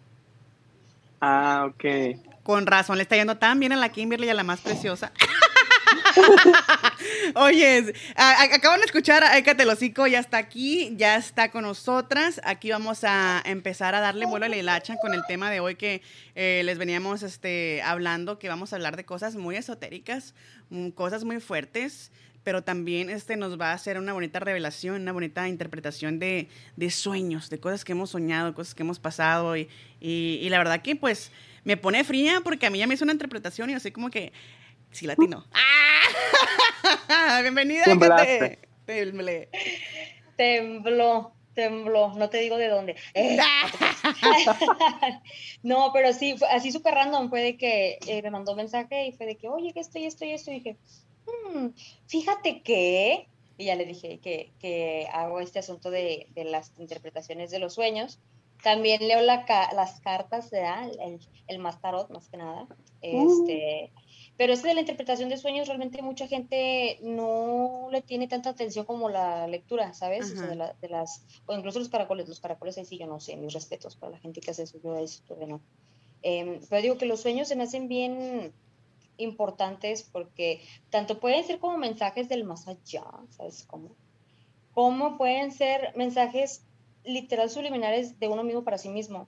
Ah, 1.22 1.68
ok. 1.70 2.18
Con 2.44 2.66
razón, 2.66 2.98
le 2.98 3.04
está 3.04 3.16
yendo 3.16 3.38
tan 3.38 3.62
bien 3.62 3.72
a 3.72 3.78
la 3.78 3.90
Kimberly 3.90 4.28
y 4.28 4.30
a 4.32 4.34
la 4.34 4.44
más 4.44 4.60
preciosa. 4.60 5.14
Oye, 7.36 7.94
acaban 8.16 8.80
de 8.80 8.86
escuchar 8.86 9.24
a 9.24 9.38
Eka 9.38 9.56
Telocico, 9.56 10.08
ya 10.08 10.20
está 10.20 10.38
aquí, 10.38 10.94
ya 10.98 11.16
está 11.16 11.52
con 11.52 11.64
nosotras. 11.64 12.42
Aquí 12.44 12.72
vamos 12.72 13.04
a 13.04 13.42
empezar 13.46 13.96
a 13.96 14.00
darle 14.00 14.26
vuelo 14.26 14.46
a 14.46 14.50
la 14.50 14.58
hilacha 14.58 14.96
con 15.02 15.14
el 15.14 15.22
tema 15.28 15.50
de 15.50 15.60
hoy 15.60 15.76
que 15.76 16.02
eh, 16.36 16.62
les 16.66 16.78
veníamos 16.78 17.24
este, 17.24 17.82
hablando, 17.82 18.40
que 18.40 18.50
vamos 18.50 18.74
a 18.74 18.76
hablar 18.76 18.98
de 18.98 19.06
cosas 19.06 19.36
muy 19.36 19.56
esotéricas, 19.56 20.34
mm, 20.70 20.90
cosas 20.90 21.24
muy 21.24 21.40
fuertes, 21.40 22.12
pero 22.44 22.64
también 22.64 23.10
este 23.10 23.38
nos 23.38 23.60
va 23.60 23.72
a 23.72 23.74
hacer 23.74 23.98
una 23.98 24.14
bonita 24.14 24.40
revelación, 24.40 25.02
una 25.02 25.12
bonita 25.12 25.48
interpretación 25.48 26.20
de, 26.20 26.48
sueños, 26.90 27.50
de 27.50 27.60
cosas 27.60 27.86
que 27.86 27.92
hemos 27.92 28.12
soñado, 28.12 28.54
cosas 28.54 28.74
que 28.74 28.84
hemos 28.84 29.00
pasado 29.00 29.56
y, 29.56 29.70
y, 30.00 30.50
la 30.50 30.58
verdad 30.58 30.82
que 30.82 30.96
pues 30.96 31.32
me 31.64 31.78
pone 31.78 32.04
fría 32.04 32.42
porque 32.44 32.66
a 32.66 32.70
mí 32.70 32.80
ya 32.80 32.88
me 32.88 32.96
hizo 32.96 33.04
una 33.04 33.14
interpretación 33.14 33.70
y 33.70 33.74
así 33.74 33.92
como 33.92 34.10
que 34.10 34.34
sí 34.92 35.08
latino. 35.08 35.46
¡Ah! 35.54 37.40
Bienvenida. 37.42 37.84
Temblé. 38.86 39.50
Tembló, 40.36 41.34
tembló, 41.54 42.14
no 42.14 42.30
te 42.30 42.40
digo 42.40 42.58
de 42.58 42.68
dónde. 42.68 42.96
Eh, 43.14 43.38
no, 45.64 45.92
pero 45.94 46.14
sí, 46.14 46.36
así 46.52 46.72
súper 46.72 46.96
random 46.96 47.30
fue 47.30 47.42
de 47.42 47.58
que 47.58 48.00
eh, 48.08 48.22
me 48.22 48.32
mandó 48.32 48.56
mensaje 48.56 49.08
y 49.08 49.12
fue 49.12 49.26
de 49.26 49.38
que, 49.38 49.48
oye, 49.48 49.74
que 49.74 49.80
estoy, 49.80 50.06
estoy, 50.06 50.32
esto, 50.32 50.52
y 50.52 50.56
dije, 50.56 50.78
hmm, 51.26 51.68
fíjate 52.08 52.62
que, 52.62 53.28
y 53.58 53.66
ya 53.66 53.76
le 53.76 53.86
dije 53.86 54.20
que, 54.20 54.52
que 54.60 55.08
hago 55.14 55.40
este 55.40 55.60
asunto 55.60 55.92
de, 55.92 56.28
de, 56.34 56.46
las 56.46 56.74
interpretaciones 56.80 57.52
de 57.52 57.60
los 57.60 57.76
sueños. 57.76 58.20
También 58.64 59.08
leo 59.08 59.22
la, 59.22 59.46
las 59.74 60.02
cartas, 60.02 60.52
El, 60.54 61.20
el 61.48 61.60
más 61.60 61.82
tarot, 61.82 62.10
más 62.10 62.30
que 62.30 62.38
nada. 62.38 62.68
Uh. 63.02 63.88
Pero 64.42 64.54
este 64.54 64.70
de 64.70 64.74
la 64.74 64.80
interpretación 64.80 65.30
de 65.30 65.38
sueños, 65.38 65.68
realmente 65.68 66.02
mucha 66.02 66.26
gente 66.26 66.98
no 67.04 67.90
le 67.92 68.02
tiene 68.02 68.28
tanta 68.28 68.50
atención 68.50 68.86
como 68.86 69.08
la 69.08 69.46
lectura, 69.46 69.94
¿sabes? 69.94 70.32
O, 70.32 70.36
sea, 70.36 70.48
de, 70.48 70.74
de, 70.82 70.90
las, 70.90 71.24
o 71.46 71.54
incluso 71.54 71.78
los 71.78 71.90
caracoles, 71.90 72.28
los 72.28 72.40
caracoles 72.40 72.76
ahí 72.80 72.86
sí 72.86 72.98
yo 72.98 73.06
no 73.06 73.20
sé, 73.20 73.38
mis 73.38 73.54
respetos 73.54 73.96
para 73.96 74.14
la 74.14 74.18
gente 74.18 74.42
que 74.42 74.50
hace 74.50 74.64
eso, 74.64 74.80
yo 74.84 74.98
eso 74.98 75.22
todavía 75.28 75.48
no. 75.48 75.62
Eh, 76.24 76.60
pero 76.72 76.82
digo 76.82 76.98
que 76.98 77.06
los 77.06 77.22
sueños 77.22 77.50
se 77.50 77.56
me 77.56 77.66
hacen 77.66 77.88
bien 77.88 78.52
importantes 79.18 80.10
porque 80.12 80.64
tanto 80.90 81.20
pueden 81.20 81.46
ser 81.46 81.60
como 81.60 81.78
mensajes 81.78 82.28
del 82.28 82.44
más 82.44 82.68
allá, 82.68 83.06
¿sabes 83.30 83.64
cómo? 83.68 83.92
Como 84.74 85.20
pueden 85.20 85.52
ser 85.52 85.94
mensajes 85.96 86.64
literal 87.04 87.52
subliminares 87.52 88.20
de 88.20 88.28
uno 88.28 88.44
mismo 88.44 88.64
para 88.64 88.80
sí 88.80 88.90
mismo. 88.90 89.28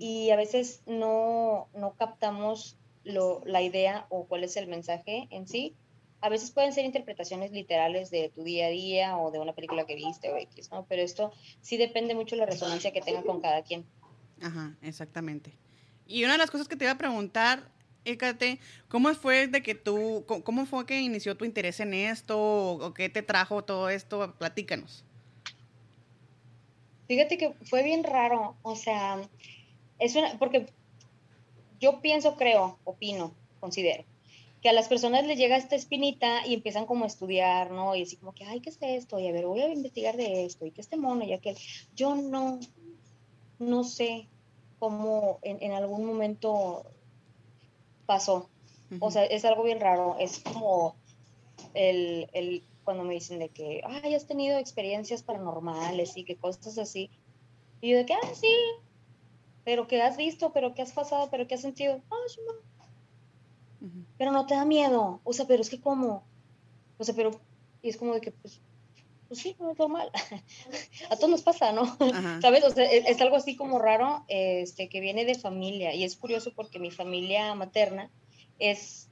Y 0.00 0.30
a 0.30 0.36
veces 0.36 0.82
no, 0.86 1.68
no 1.72 1.94
captamos 1.94 2.79
lo, 3.04 3.42
la 3.44 3.62
idea 3.62 4.06
o 4.08 4.26
cuál 4.26 4.44
es 4.44 4.56
el 4.56 4.66
mensaje 4.66 5.26
en 5.30 5.46
sí. 5.46 5.74
A 6.20 6.28
veces 6.28 6.50
pueden 6.50 6.72
ser 6.72 6.84
interpretaciones 6.84 7.50
literales 7.50 8.10
de 8.10 8.28
tu 8.28 8.42
día 8.42 8.66
a 8.66 8.70
día 8.70 9.16
o 9.16 9.30
de 9.30 9.38
una 9.38 9.54
película 9.54 9.86
que 9.86 9.94
viste 9.94 10.30
o 10.30 10.36
X, 10.36 10.70
¿no? 10.70 10.84
Pero 10.88 11.02
esto 11.02 11.32
sí 11.62 11.78
depende 11.78 12.14
mucho 12.14 12.36
de 12.36 12.40
la 12.40 12.46
resonancia 12.46 12.92
que 12.92 13.00
tenga 13.00 13.22
con 13.22 13.40
cada 13.40 13.62
quien. 13.62 13.86
Ajá, 14.42 14.76
exactamente. 14.82 15.52
Y 16.06 16.24
una 16.24 16.32
de 16.34 16.38
las 16.38 16.50
cosas 16.50 16.68
que 16.68 16.76
te 16.76 16.84
iba 16.84 16.92
a 16.92 16.98
preguntar 16.98 17.70
Écate, 18.04 18.58
¿cómo 18.88 19.14
fue 19.14 19.46
de 19.46 19.62
que 19.62 19.74
tú, 19.74 20.24
cómo 20.26 20.64
fue 20.64 20.86
que 20.86 21.00
inició 21.00 21.36
tu 21.36 21.44
interés 21.44 21.80
en 21.80 21.92
esto 21.92 22.38
o, 22.38 22.94
qué 22.94 23.08
te 23.08 23.22
trajo 23.22 23.62
todo 23.62 23.90
esto? 23.90 24.34
Platícanos. 24.38 25.04
Fíjate 27.08 27.36
que 27.36 27.52
fue 27.64 27.82
bien 27.82 28.04
raro, 28.04 28.56
o 28.62 28.76
sea, 28.76 29.20
es 29.98 30.14
una, 30.14 30.38
porque 30.38 30.66
yo 31.80 32.00
pienso, 32.00 32.36
creo, 32.36 32.78
opino, 32.84 33.34
considero, 33.58 34.04
que 34.62 34.68
a 34.68 34.72
las 34.72 34.88
personas 34.88 35.26
les 35.26 35.38
llega 35.38 35.56
esta 35.56 35.74
espinita 35.74 36.46
y 36.46 36.54
empiezan 36.54 36.86
como 36.86 37.04
a 37.04 37.06
estudiar, 37.06 37.70
¿no? 37.70 37.96
Y 37.96 38.02
así 38.02 38.16
como 38.16 38.32
que, 38.32 38.44
ay, 38.44 38.60
¿qué 38.60 38.70
es 38.70 38.78
esto? 38.80 39.18
Y 39.18 39.26
a 39.26 39.32
ver, 39.32 39.46
voy 39.46 39.62
a 39.62 39.72
investigar 39.72 40.16
de 40.16 40.44
esto, 40.44 40.66
y 40.66 40.70
que 40.70 40.82
este 40.82 40.96
mono, 40.96 41.24
y 41.24 41.32
aquel. 41.32 41.56
Yo 41.96 42.14
no, 42.14 42.60
no 43.58 43.84
sé 43.84 44.28
cómo 44.78 45.38
en, 45.42 45.62
en 45.62 45.72
algún 45.72 46.04
momento 46.04 46.84
pasó. 48.06 48.50
O 48.98 49.10
sea, 49.10 49.24
es 49.24 49.44
algo 49.44 49.62
bien 49.62 49.78
raro. 49.80 50.16
Es 50.18 50.40
como 50.40 50.96
el, 51.74 52.28
el, 52.32 52.64
cuando 52.82 53.04
me 53.04 53.14
dicen 53.14 53.38
de 53.38 53.48
que, 53.48 53.82
ay, 53.84 54.14
has 54.14 54.26
tenido 54.26 54.58
experiencias 54.58 55.22
paranormales 55.22 56.16
y 56.16 56.24
que 56.24 56.36
cosas 56.36 56.76
así. 56.76 57.08
Y 57.80 57.90
yo 57.90 57.98
de 57.98 58.06
que, 58.06 58.14
ah, 58.14 58.34
sí, 58.34 58.52
pero 59.64 59.86
que 59.86 60.00
has 60.02 60.16
visto, 60.16 60.52
pero 60.52 60.74
que 60.74 60.82
has 60.82 60.92
pasado, 60.92 61.28
pero 61.30 61.46
que 61.46 61.54
has 61.54 61.60
sentido. 61.60 62.00
Pero 64.18 64.32
no 64.32 64.46
te 64.46 64.54
da 64.54 64.64
miedo. 64.64 65.20
O 65.24 65.32
sea, 65.32 65.46
pero 65.46 65.62
es 65.62 65.70
que 65.70 65.80
como, 65.80 66.24
o 66.98 67.04
sea, 67.04 67.14
pero, 67.14 67.30
y 67.82 67.88
es 67.88 67.96
como 67.96 68.14
de 68.14 68.20
que, 68.20 68.30
pues, 68.30 68.60
pues 69.28 69.40
sí, 69.40 69.56
no 69.58 69.70
es 69.70 69.78
normal. 69.78 70.10
a 71.10 71.16
todos 71.16 71.30
nos 71.30 71.42
pasa, 71.42 71.72
¿no? 71.72 71.84
¿Sabes? 72.42 72.64
O 72.64 72.70
sea, 72.70 72.84
es, 72.84 73.06
es, 73.06 73.20
algo 73.20 73.36
así 73.36 73.56
como 73.56 73.78
raro, 73.78 74.24
este, 74.28 74.88
que 74.88 75.00
viene 75.00 75.24
de 75.24 75.34
familia. 75.34 75.94
Y 75.94 76.04
es 76.04 76.16
curioso 76.16 76.52
porque 76.54 76.78
mi 76.78 76.90
familia 76.90 77.54
materna 77.54 78.10
es 78.58 79.08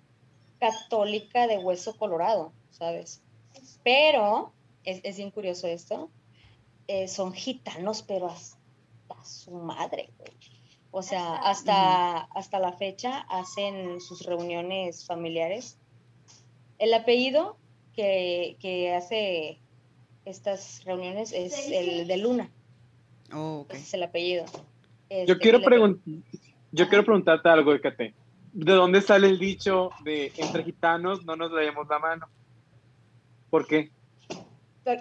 católica 0.58 1.46
de 1.46 1.58
hueso 1.58 1.96
colorado, 1.96 2.52
¿sabes? 2.70 3.22
Pero, 3.84 4.52
es, 4.84 5.00
es 5.04 5.16
bien 5.16 5.30
curioso 5.30 5.66
esto, 5.68 6.10
eh, 6.88 7.06
son 7.06 7.32
gitanos, 7.32 8.02
pero 8.02 8.28
hasta 8.28 8.57
su 9.24 9.52
madre, 9.52 10.10
güey. 10.18 10.32
O 10.90 11.02
sea, 11.02 11.36
hasta, 11.36 12.18
hasta 12.18 12.58
la 12.58 12.72
fecha 12.72 13.20
hacen 13.28 14.00
sus 14.00 14.24
reuniones 14.24 15.06
familiares. 15.06 15.78
El 16.78 16.94
apellido 16.94 17.58
que, 17.94 18.56
que 18.60 18.94
hace 18.94 19.60
estas 20.24 20.84
reuniones 20.84 21.32
es 21.32 21.70
el 21.70 22.06
de 22.06 22.16
Luna. 22.16 22.50
Oh, 23.34 23.66
es 23.70 23.92
el 23.92 24.02
apellido. 24.02 24.46
yo 25.26 25.38
quiero, 25.38 25.58
yo 26.72 26.88
quiero 26.88 27.04
preguntarte 27.04 27.48
algo, 27.48 27.74
Ecate. 27.74 28.14
¿De 28.52 28.72
dónde 28.72 29.02
sale 29.02 29.28
el 29.28 29.38
dicho 29.38 29.90
de 30.04 30.32
entre 30.36 30.64
gitanos 30.64 31.24
no 31.24 31.36
nos 31.36 31.52
leemos 31.52 31.86
la 31.88 31.98
mano? 31.98 32.28
¿Por 33.50 33.66
qué? 33.66 33.90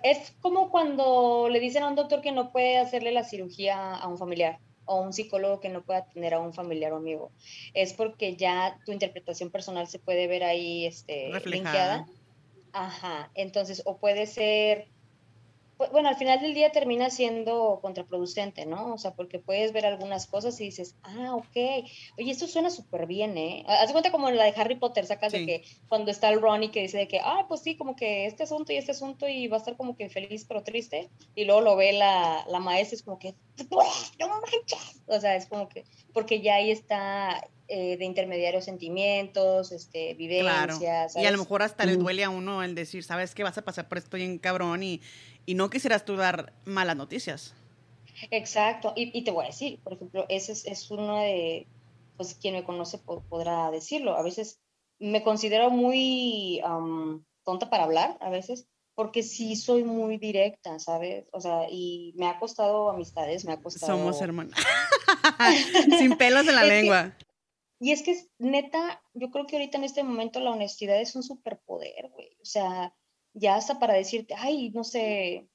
Es 0.04 0.34
como 0.42 0.70
cuando 0.70 1.48
le 1.50 1.60
dicen 1.60 1.84
a 1.84 1.88
un 1.88 1.96
doctor 1.96 2.22
que 2.22 2.32
no 2.32 2.52
puede 2.52 2.78
hacerle 2.78 3.12
la 3.12 3.24
cirugía 3.24 3.96
a 3.96 4.08
un 4.08 4.18
familiar 4.18 4.60
o 4.86 5.02
un 5.02 5.14
psicólogo 5.14 5.60
que 5.60 5.70
no 5.70 5.84
pueda 5.84 6.00
atender 6.00 6.34
a 6.34 6.40
un 6.40 6.54
familiar 6.54 6.94
o 6.94 6.98
amigo. 6.98 7.32
Es 7.74 7.94
porque 7.94 8.36
ya 8.36 8.80
tu 8.86 8.92
interpretación 8.92 9.52
personal 9.52 9.88
se 9.88 10.00
puede 10.00 10.28
ver 10.28 10.44
ahí 10.44 10.86
este, 10.86 11.30
Reflejada. 11.32 12.08
Ajá, 12.74 13.32
entonces, 13.34 13.82
o 13.86 13.98
puede 13.98 14.28
ser 14.28 14.88
bueno, 15.78 16.10
al 16.10 16.16
final 16.16 16.42
del 16.42 16.54
día 16.54 16.72
termina 16.72 17.10
siendo 17.10 17.80
contraproducente, 17.82 18.66
¿no? 18.66 18.94
O 18.94 18.98
sea, 18.98 19.14
porque 19.14 19.40
puedes 19.40 19.74
ver 19.74 19.86
algunas 19.86 20.28
cosas 20.28 20.60
y 20.60 20.66
dices, 20.66 20.96
ah, 21.04 21.36
ok, 21.36 21.86
oye, 22.18 22.32
esto 22.32 22.48
suena 22.48 22.70
súper 22.70 23.06
bien, 23.06 23.38
¿eh? 23.38 23.64
Haz 23.68 23.92
cuenta 23.92 24.12
como 24.12 24.30
en 24.30 24.38
la 24.38 24.46
de 24.46 24.54
Harry 24.56 24.76
Potter, 24.76 25.06
sacas 25.06 25.32
de 25.32 25.46
que 25.46 25.64
cuando 25.88 26.12
está 26.12 26.30
el 26.30 26.42
Ronnie 26.42 26.72
que 26.72 26.82
dice 26.82 26.98
de 26.98 27.08
que, 27.08 27.20
ah, 27.20 27.46
pues 27.48 27.62
sí, 27.62 27.76
como 27.76 27.96
que 27.96 28.26
este 28.26 28.44
asunto 28.44 28.74
y 28.74 28.78
este 28.78 28.92
asunto 28.92 29.28
y 29.28 29.48
va 29.48 29.58
a 29.58 29.60
estar 29.60 29.78
como 29.78 29.96
que 29.96 30.10
feliz 30.10 30.46
pero 30.46 30.64
triste, 30.64 31.10
y 31.36 31.46
luego 31.46 31.62
lo 31.62 31.76
ve 31.76 31.94
la, 31.94 32.46
la 32.50 32.60
maestra, 32.60 32.96
es 32.96 33.04
como 33.04 33.20
que, 33.20 33.36
no 34.20 34.28
manches, 34.28 35.02
o 35.06 35.20
sea, 35.20 35.36
es 35.36 35.46
como 35.46 35.70
que, 35.70 35.86
porque 36.14 36.42
ya 36.42 36.56
ahí 36.56 36.72
está 36.72 37.42
eh, 37.70 37.98
de 37.98 38.06
intermediarios 38.06 38.64
sentimientos, 38.64 39.74
este, 39.74 40.14
vivencias. 40.14 41.18
Y 41.18 41.26
a 41.26 41.32
lo 41.32 41.38
mejor 41.38 41.62
hasta 41.62 41.86
le 41.86 41.98
duele 41.98 42.24
a 42.24 42.30
uno 42.30 42.64
el 42.64 42.76
decir, 42.76 43.04
sabes 43.04 43.36
que 43.36 43.44
vas 43.44 43.58
a 43.58 43.62
pasar 43.64 43.90
por 43.90 43.98
esto 43.98 44.16
bien 44.16 44.38
cabrón 44.38 44.84
y, 44.84 45.02
y 45.48 45.56
no 45.56 45.70
quisieras 45.72 46.06
tú 46.06 46.18
dar 46.18 46.54
malas 46.66 46.98
noticias. 46.98 47.56
Exacto, 48.32 48.94
y, 48.96 49.24
te 49.24 49.32
voy 49.32 49.46
a 49.46 49.48
decir, 49.48 49.80
por 49.82 49.94
ejemplo, 49.94 50.26
ese 50.28 50.52
es, 50.52 50.92
uno 50.92 51.22
de, 51.22 51.68
pues 52.18 52.36
quien 52.36 52.54
me 52.56 52.64
conoce 52.64 52.98
podrá 52.98 53.72
decirlo, 53.72 54.18
a 54.18 54.24
veces 54.24 54.60
me 55.00 55.24
considero 55.24 55.70
muy 55.70 56.62
tonta 57.44 57.70
para 57.70 57.86
hablar, 57.86 58.18
a 58.20 58.30
veces, 58.30 58.68
porque 58.94 59.24
sí 59.24 59.56
soy 59.56 59.84
muy 59.84 60.18
directa, 60.18 60.80
¿sabes? 60.80 61.28
O 61.32 61.40
sea, 61.40 61.70
y 61.70 62.14
me 62.18 62.28
ha 62.28 62.40
costado 62.40 62.90
amistades, 62.90 63.46
me 63.46 63.54
ha 63.54 63.62
costado... 63.62 63.98
Somos 63.98 64.22
hermanas. 64.22 64.60
Sin 65.98 66.18
pelos 66.18 66.46
en 66.48 66.56
la 66.56 66.64
lengua. 66.64 67.16
y 67.80 67.92
es 67.92 68.02
que 68.02 68.20
neta, 68.40 69.02
yo 69.14 69.30
creo 69.30 69.46
que 69.46 69.56
ahorita 69.56 69.78
en 69.78 69.86
este 69.86 70.04
momento 70.04 70.42
la 70.42 70.52
honestidad 70.52 71.00
es 71.00 71.16
un 71.16 71.24
superpoder, 71.24 72.10
güey. 72.10 72.36
O 72.42 72.46
sea, 72.46 72.94
ya 73.38 73.56
hasta 73.56 73.80
para 73.80 73.94
decirte, 73.94 74.34
ay, 74.38 74.72
no 74.72 74.84
sé, 74.84 75.48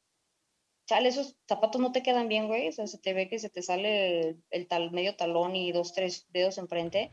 chale, 0.87 1.09
esos 1.09 1.37
zapatos 1.49 1.81
no 1.81 1.93
te 1.93 2.03
quedan 2.03 2.29
bien, 2.29 2.47
güey. 2.47 2.69
O 2.69 2.73
sea, 2.73 2.87
se 2.87 2.99
te 2.99 3.13
ve 3.13 3.29
que 3.29 3.39
se 3.39 3.51
te 3.51 3.63
sale 3.63 4.37
el, 4.51 4.67
tal, 4.67 4.91
medio 4.93 5.17
talón 5.17 5.57
y 5.57 5.73
dos, 5.73 5.93
tres 5.93 6.27
dedos 6.33 6.59
enfrente. 6.59 7.11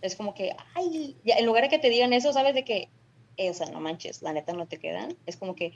Es 0.00 0.16
como 0.16 0.34
que, 0.34 0.56
ay, 0.74 1.16
ya, 1.24 1.36
en 1.36 1.46
lugar 1.46 1.64
de 1.64 1.68
que 1.68 1.78
te 1.78 1.90
digan 1.90 2.12
eso, 2.12 2.32
sabes 2.32 2.54
de 2.54 2.64
que, 2.64 2.88
eh, 3.36 3.50
o 3.50 3.54
sea, 3.54 3.68
no 3.70 3.80
manches, 3.80 4.22
la 4.22 4.32
neta 4.32 4.52
no 4.52 4.66
te 4.66 4.78
quedan. 4.78 5.16
Es 5.26 5.36
como 5.36 5.54
que, 5.54 5.72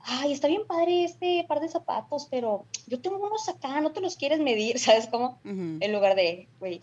ay, 0.00 0.32
está 0.32 0.48
bien 0.48 0.66
padre 0.66 1.04
este 1.04 1.44
par 1.46 1.60
de 1.60 1.68
zapatos, 1.68 2.26
pero 2.30 2.66
yo 2.86 3.00
tengo 3.00 3.24
unos 3.24 3.48
acá, 3.48 3.80
no 3.80 3.92
te 3.92 4.00
los 4.00 4.16
quieres 4.16 4.40
medir, 4.40 4.78
¿sabes 4.80 5.06
cómo? 5.06 5.38
En 5.44 5.92
lugar 5.92 6.16
de, 6.16 6.48
güey, 6.58 6.80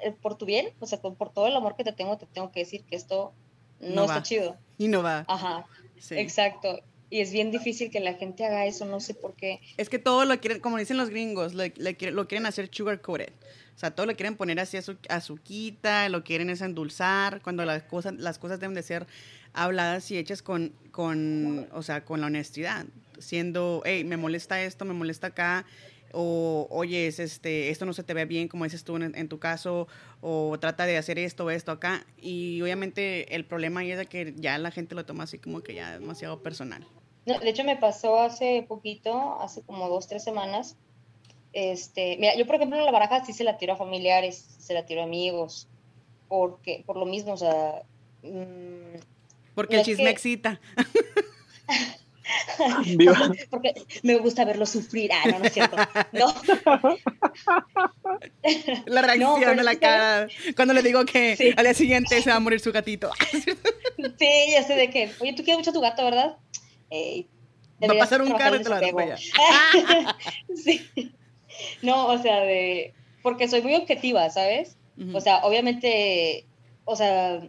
eh, 0.00 0.12
por 0.12 0.36
tu 0.36 0.44
bien, 0.44 0.72
o 0.80 0.86
sea, 0.86 1.00
por, 1.00 1.32
todo 1.32 1.46
el 1.46 1.56
amor 1.56 1.76
que 1.76 1.84
te 1.84 1.92
tengo, 1.92 2.18
te 2.18 2.26
tengo 2.26 2.52
que 2.52 2.60
decir 2.60 2.84
que 2.84 2.96
esto 2.96 3.32
no, 3.80 4.04
está 4.04 4.22
chido. 4.22 4.58
Y 4.78 4.88
no 4.88 5.02
va. 5.02 5.24
Ajá, 5.28 5.66
Sí. 5.98 6.16
exacto. 6.18 6.80
Y 7.10 7.20
es 7.20 7.32
bien 7.32 7.50
difícil 7.52 7.90
que 7.90 8.00
la 8.00 8.14
gente 8.14 8.44
haga 8.44 8.66
eso, 8.66 8.84
no 8.86 8.98
sé 8.98 9.14
por 9.14 9.34
qué. 9.36 9.60
Es 9.76 9.88
que 9.88 9.98
todo 10.00 10.24
lo 10.24 10.40
quieren, 10.40 10.60
como 10.60 10.78
dicen 10.78 10.96
los 10.96 11.10
gringos, 11.10 11.52
quiere- 11.96 12.10
lo 12.10 12.26
quieren 12.26 12.46
hacer 12.46 12.68
sugar 12.72 13.00
coated. 13.00 13.32
O 13.74 13.78
sea, 13.78 13.92
todo 13.92 14.06
lo 14.06 14.14
quieren 14.16 14.36
poner 14.36 14.58
así 14.60 14.76
azu- 14.76 14.98
azuquita, 15.08 16.08
lo 16.08 16.24
quieren 16.24 16.50
es 16.50 16.60
endulzar, 16.60 17.40
cuando 17.42 17.64
las 17.64 17.82
cosas, 17.84 18.14
las 18.14 18.38
cosas 18.38 18.58
deben 18.60 18.74
de 18.74 18.82
ser 18.82 19.06
habladas 19.52 20.10
y 20.10 20.18
hechas 20.18 20.42
con, 20.42 20.72
con, 20.90 21.68
o 21.72 21.82
sea, 21.82 22.04
con 22.04 22.20
la 22.20 22.26
honestidad. 22.28 22.86
Siendo, 23.18 23.82
hey, 23.84 24.02
me 24.04 24.16
molesta 24.16 24.60
esto, 24.62 24.84
me 24.84 24.94
molesta 24.94 25.28
acá, 25.28 25.64
o 26.14 26.66
oye, 26.70 27.06
es 27.08 27.18
este, 27.18 27.70
esto 27.70 27.84
no 27.84 27.92
se 27.92 28.02
te 28.04 28.14
ve 28.14 28.24
bien, 28.24 28.48
como 28.48 28.64
dices 28.64 28.84
tú 28.84 28.96
en, 28.96 29.14
en 29.16 29.28
tu 29.28 29.38
caso, 29.38 29.88
o 30.20 30.56
trata 30.60 30.86
de 30.86 30.96
hacer 30.96 31.18
esto 31.18 31.50
esto 31.50 31.72
acá. 31.72 32.06
Y 32.20 32.62
obviamente 32.62 33.34
el 33.34 33.44
problema 33.44 33.80
ahí 33.80 33.90
es 33.90 33.98
de 33.98 34.06
que 34.06 34.32
ya 34.36 34.56
la 34.58 34.70
gente 34.70 34.94
lo 34.94 35.04
toma 35.04 35.24
así 35.24 35.38
como 35.38 35.60
que 35.62 35.74
ya 35.74 35.98
demasiado 35.98 36.42
personal. 36.42 36.86
No, 37.26 37.38
de 37.38 37.48
hecho, 37.50 37.64
me 37.64 37.76
pasó 37.76 38.20
hace 38.20 38.64
poquito, 38.68 39.40
hace 39.40 39.62
como 39.62 39.88
dos, 39.88 40.06
tres 40.08 40.22
semanas. 40.22 40.76
Este, 41.52 42.16
mira, 42.18 42.36
yo 42.36 42.46
por 42.46 42.56
ejemplo 42.56 42.78
la 42.84 42.90
baraja 42.90 43.24
sí 43.24 43.32
se 43.32 43.44
la 43.44 43.58
tiro 43.58 43.74
a 43.74 43.76
familiares, 43.76 44.36
se 44.58 44.74
la 44.74 44.84
tiro 44.86 45.00
a 45.02 45.04
amigos, 45.04 45.68
porque 46.28 46.82
por 46.86 46.96
lo 46.96 47.06
mismo, 47.06 47.32
o 47.32 47.36
sea, 47.36 47.82
mm, 48.22 48.98
Porque 49.54 49.74
No, 49.76 49.80
el 49.80 49.84
chisme 49.86 50.04
que- 50.04 50.10
excita. 50.10 50.60
Viva. 52.96 53.32
porque 53.50 53.74
me 54.02 54.16
gusta 54.16 54.44
verlo 54.44 54.66
sufrir. 54.66 55.10
Ah, 55.12 55.28
no, 55.30 55.38
no 55.38 55.44
es 55.44 55.52
cierto. 55.52 55.76
No, 56.12 56.34
La 58.86 59.02
reacción 59.02 59.56
de 59.56 59.62
la 59.64 59.76
cara 59.76 60.28
cuando 60.56 60.74
le 60.74 60.82
digo 60.82 61.04
que 61.04 61.36
Sí. 61.36 61.52
al 61.56 61.64
día 61.64 61.74
siguiente 61.74 62.20
se 62.22 62.30
va 62.30 62.36
a 62.36 62.40
morir 62.40 62.60
su 62.60 62.72
gatito. 62.72 63.10
sí, 64.18 64.28
ya 64.52 64.62
sé 64.62 64.74
de 64.74 64.90
qué. 64.90 65.10
Oye, 65.20 65.32
tú 65.32 65.42
quieres 65.42 65.58
mucho 65.58 65.70
a 65.70 65.74
tu 65.74 65.80
gato, 65.80 66.04
¿verdad? 66.04 66.36
Va 67.82 67.94
a 67.94 67.98
pasar 67.98 68.22
un 68.22 68.32
carro 68.32 68.56
y 68.56 68.62
te 68.62 68.68
lo 68.68 68.76
atropella. 68.76 69.16
sí. 70.54 71.12
No, 71.82 72.06
o 72.06 72.18
sea, 72.18 72.40
de. 72.40 72.94
Porque 73.22 73.48
soy 73.48 73.62
muy 73.62 73.74
objetiva, 73.74 74.28
¿sabes? 74.30 74.76
O 75.12 75.20
sea, 75.20 75.38
obviamente, 75.44 76.46
o 76.84 76.94
sea, 76.94 77.40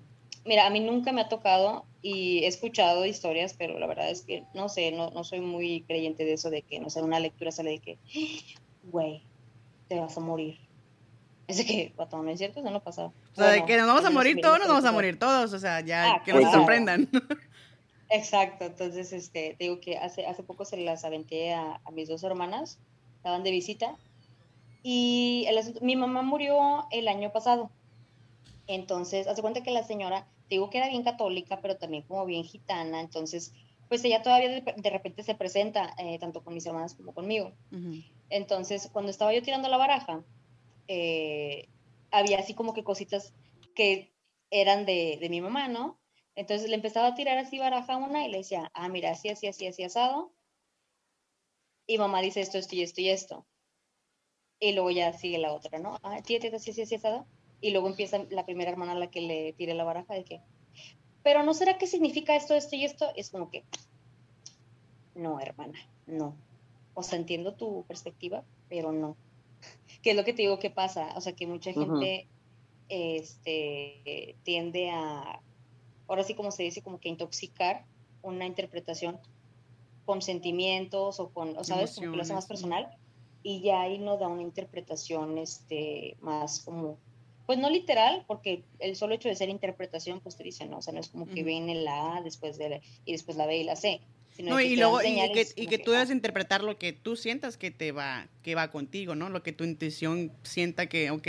mira, 0.46 0.66
a 0.66 0.70
mí 0.72 0.80
nunca 0.80 1.12
me 1.12 1.22
ha 1.22 1.30
tocado 1.30 1.86
y 2.08 2.44
he 2.44 2.48
escuchado 2.48 3.04
historias, 3.06 3.56
pero 3.58 3.80
la 3.80 3.88
verdad 3.88 4.12
es 4.12 4.24
que 4.24 4.44
no 4.54 4.70
sé, 4.70 4.92
no, 4.92 5.10
no 5.10 5.24
soy 5.24 5.42
muy 5.42 5.84
creyente 5.86 6.24
de 6.24 6.34
eso 6.34 6.52
de 6.52 6.62
que, 6.62 6.80
no 6.80 6.92
sé, 6.92 7.02
una 7.02 7.20
lectura 7.20 7.52
sale 7.52 7.72
de 7.72 7.80
que, 7.80 8.00
güey, 8.84 9.24
te 9.88 10.00
vas 10.00 10.16
a 10.16 10.20
morir. 10.22 10.60
Es 11.48 11.58
de 11.58 11.66
que, 11.66 11.94
pato, 11.96 12.22
no 12.22 12.30
es 12.30 12.38
cierto, 12.38 12.60
eso 12.60 12.70
no 12.70 12.84
pasa. 12.84 13.06
o 13.08 13.14
sea, 13.34 13.46
de 13.46 13.52
Bueno, 13.62 13.66
que 13.66 13.78
nos 13.78 13.88
vamos 13.88 14.06
a 14.06 14.10
morir 14.12 14.40
todos, 14.40 14.60
nos 14.60 14.68
vamos 14.68 14.86
a 14.86 14.92
morir 14.92 15.18
todos. 15.18 15.52
O 15.54 15.60
sea, 15.60 15.82
ya 15.82 16.14
Ah, 16.14 16.22
que 16.24 16.32
nos 16.34 16.42
claro. 16.42 16.60
sorprendan. 16.60 17.10
Exacto, 18.10 18.66
entonces, 18.66 19.12
este, 19.12 19.56
te 19.58 19.64
digo 19.66 19.80
que 19.82 19.98
hace, 19.98 20.28
hace 20.28 20.44
poco 20.44 20.64
se 20.64 20.78
las 20.78 21.04
aventé 21.06 21.54
a, 21.54 21.82
a 21.84 21.92
mis 21.92 22.08
dos 22.08 22.24
hermanas, 22.24 22.80
estaban 23.18 23.44
de 23.44 23.50
visita, 23.50 23.98
y 24.84 25.46
el 25.48 25.58
asunto- 25.58 25.82
mi 25.82 25.96
mamá 25.96 26.22
murió 26.22 26.86
el 26.92 27.08
año 27.08 27.32
pasado. 27.32 27.72
Entonces, 28.68 29.28
hace 29.28 29.42
cuenta 29.42 29.64
que 29.64 29.72
la 29.72 29.84
señora, 29.84 30.28
digo 30.50 30.70
que 30.70 30.78
era 30.78 30.90
bien 30.90 31.04
católica, 31.04 31.60
pero 31.62 31.78
también 31.78 32.04
como 32.04 32.26
bien 32.26 32.44
gitana, 32.44 33.02
entonces, 33.02 33.54
pues 33.90 34.04
ella 34.04 34.22
todavía 34.22 34.50
de, 34.50 34.74
de 34.76 34.90
repente 34.90 35.24
se 35.24 35.36
presenta, 35.36 35.96
eh, 35.98 36.18
tanto 36.20 36.44
con 36.44 36.54
mis 36.54 36.66
hermanas 36.66 36.96
como 36.96 37.14
conmigo. 37.14 37.54
Entonces, 38.30 38.90
cuando 38.92 39.12
estaba 39.12 39.34
yo 39.34 39.42
tirando 39.42 39.70
la 39.70 39.78
baraja, 39.78 40.24
eh, 40.88 41.70
había 42.12 42.40
así 42.40 42.54
como 42.54 42.74
que 42.74 42.84
cositas 42.84 43.34
que 43.76 44.14
eran 44.50 44.86
de, 44.86 45.18
de 45.20 45.30
mi 45.30 45.42
mamá, 45.42 45.68
¿no? 45.68 46.00
Entonces 46.36 46.70
le 46.70 46.76
empezaba 46.76 47.08
a 47.08 47.16
tirar 47.16 47.38
así 47.38 47.60
baraja 47.60 47.94
a 47.94 47.98
una 47.98 48.26
y 48.26 48.30
le 48.30 48.40
decía, 48.40 48.72
ah, 48.74 48.90
mira, 48.90 49.12
así, 49.12 49.30
así, 49.30 49.48
así, 49.48 49.68
así, 49.68 49.84
asado. 49.84 50.34
Y 51.88 51.98
mamá 51.98 52.22
dice 52.22 52.42
esto, 52.42 52.58
esto 52.58 52.76
y 52.76 52.82
esto 52.82 53.02
y 53.02 53.10
esto. 53.10 53.46
Y 54.60 54.74
luego 54.74 54.92
ya 54.92 55.14
sigue 55.14 55.38
la 55.38 55.54
otra, 55.54 55.80
¿no? 55.80 55.98
Ah, 56.04 56.22
tía, 56.22 56.40
tía, 56.40 56.52
así, 56.56 56.72
así, 56.72 56.82
así, 56.82 56.96
asado. 56.96 57.26
Y 57.62 57.72
luego 57.72 57.88
empieza 57.88 58.26
la 58.30 58.46
primera 58.46 58.72
hermana 58.72 58.94
a 58.94 59.00
la 59.00 59.10
que 59.10 59.22
le 59.22 59.54
tire 59.54 59.74
la 59.74 59.84
baraja 59.84 60.14
de 60.14 60.24
que, 60.24 60.42
pero 61.24 61.44
¿no 61.44 61.54
será 61.54 61.78
que 61.78 61.88
significa 61.88 62.36
esto, 62.36 62.54
esto 62.54 62.76
y 62.76 62.86
esto? 62.86 63.08
Es 63.16 63.30
como 63.30 63.50
que, 63.50 63.64
no, 65.16 65.40
hermana, 65.40 65.80
no. 66.06 66.36
O 66.94 67.04
sea, 67.04 67.18
entiendo 67.18 67.54
tu 67.56 67.84
perspectiva, 67.88 68.44
pero 68.70 68.92
no. 68.92 69.18
¿Qué 70.02 70.12
es 70.12 70.16
lo 70.16 70.24
que 70.24 70.34
te 70.34 70.44
digo 70.44 70.60
que 70.60 70.70
pasa? 70.70 71.14
O 71.16 71.22
sea, 71.22 71.34
que 71.34 71.48
mucha 71.48 71.74
gente 71.74 72.28
este, 72.90 74.36
tiende 74.44 74.92
a, 74.92 75.42
ahora 76.08 76.24
sí 76.24 76.36
como 76.36 76.52
se 76.52 76.64
dice, 76.64 76.82
como 76.82 77.00
que 77.00 77.10
intoxicar 77.10 77.86
una 78.22 78.46
interpretación 78.46 79.20
con 80.06 80.22
sentimientos 80.22 81.20
o 81.20 81.30
con, 81.30 81.58
o 81.58 81.64
sabes, 81.64 81.96
como 81.96 82.12
que 82.12 82.18
lo 82.18 82.24
hace 82.24 82.34
más 82.34 82.46
personal 82.46 82.90
y 83.42 83.62
ya 83.62 83.82
ahí 83.82 83.98
nos 84.00 84.20
da 84.20 84.28
una 84.28 84.42
interpretación 84.42 85.38
este, 85.38 86.18
más 86.22 86.62
como, 86.62 86.98
pues 87.46 87.60
no 87.60 87.70
literal, 87.70 88.24
porque 88.28 88.64
el 88.80 88.96
solo 88.96 89.14
hecho 89.16 89.30
de 89.30 89.36
ser 89.36 89.50
interpretación, 89.50 90.20
pues 90.20 90.36
te 90.36 90.44
dice, 90.44 90.66
no, 90.66 90.78
o 90.78 90.82
sea, 90.82 90.94
no 90.94 91.00
es 91.00 91.10
como 91.10 91.28
que 91.28 91.44
viene 91.44 91.76
la 91.76 92.18
A 92.18 92.22
después 92.22 92.58
de 92.58 92.70
la, 92.70 92.82
y 93.06 93.12
después 93.12 93.38
la 93.38 93.46
B 93.46 93.58
y 93.58 93.64
la 93.64 93.76
C. 93.76 94.02
sino 94.36 94.52
No, 94.52 94.60
que 94.60 94.68
y 94.68 94.76
luego, 94.76 95.02
y 95.02 95.16
que, 95.32 95.48
y 95.56 95.68
que 95.68 95.78
tú 95.78 95.92
debes 95.92 96.10
ah, 96.10 96.14
interpretar 96.14 96.64
lo 96.64 96.78
que 96.78 96.92
tú 96.94 97.16
sientas 97.16 97.58
que 97.58 97.72
te 97.72 97.92
va, 97.92 98.28
que 98.44 98.56
va 98.56 98.70
contigo, 98.72 99.16
¿no? 99.16 99.30
Lo 99.30 99.44
que 99.44 99.52
tu 99.54 99.64
intuición 99.64 100.32
sienta 100.44 100.88
que, 100.88 101.12
ok, 101.12 101.28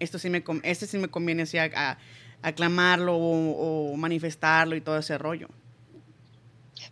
esto 0.00 0.18
sí 0.18 0.30
me, 0.30 0.42
este 0.64 0.86
sí 0.86 0.98
me 0.98 1.08
conviene 1.08 1.42
así 1.44 1.58
a, 1.58 1.70
a- 1.74 1.98
aclamarlo 2.42 3.16
o, 3.16 3.92
o 3.92 3.96
manifestarlo 3.96 4.76
y 4.76 4.80
todo 4.80 4.98
ese 4.98 5.16
rollo. 5.18 5.48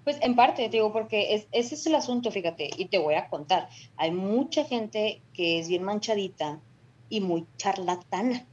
Pues 0.02 0.16
en 0.22 0.34
parte, 0.34 0.62
te 0.64 0.76
digo, 0.76 0.92
porque 0.92 1.34
es- 1.34 1.46
ese 1.52 1.74
es 1.74 1.86
el 1.86 1.94
asunto, 1.94 2.30
fíjate, 2.30 2.70
y 2.76 2.86
te 2.86 2.98
voy 2.98 3.14
a 3.14 3.28
contar. 3.28 3.68
Hay 3.96 4.10
mucha 4.10 4.64
gente 4.64 5.20
que 5.34 5.58
es 5.58 5.68
bien 5.68 5.82
manchadita 5.82 6.60
y 7.08 7.20
muy 7.20 7.46
charlatana. 7.56 8.46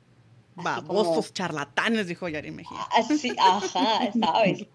Así 0.57 0.81
como- 0.85 1.03
Babosos 1.03 1.33
charlatanes, 1.33 2.07
dijo 2.07 2.27
Yari 2.27 2.51
Mejía. 2.51 2.77
Así, 2.95 3.31
ajá, 3.39 4.11
sabes. 4.19 4.67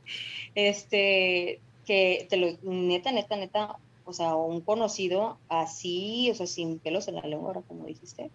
Este, 0.55 1.61
que 1.85 2.27
te 2.31 2.37
lo, 2.37 2.49
neta, 2.62 3.12
neta, 3.12 3.37
neta, 3.37 3.77
o 4.05 4.12
sea, 4.12 4.35
un 4.37 4.61
conocido 4.62 5.39
así, 5.49 6.31
o 6.31 6.35
sea, 6.35 6.47
sin 6.47 6.79
pelos 6.79 7.09
en 7.09 7.17
la 7.17 7.23
lengua, 7.23 7.49
ahora 7.49 7.62
como 7.62 7.85
dijiste, 7.85 8.31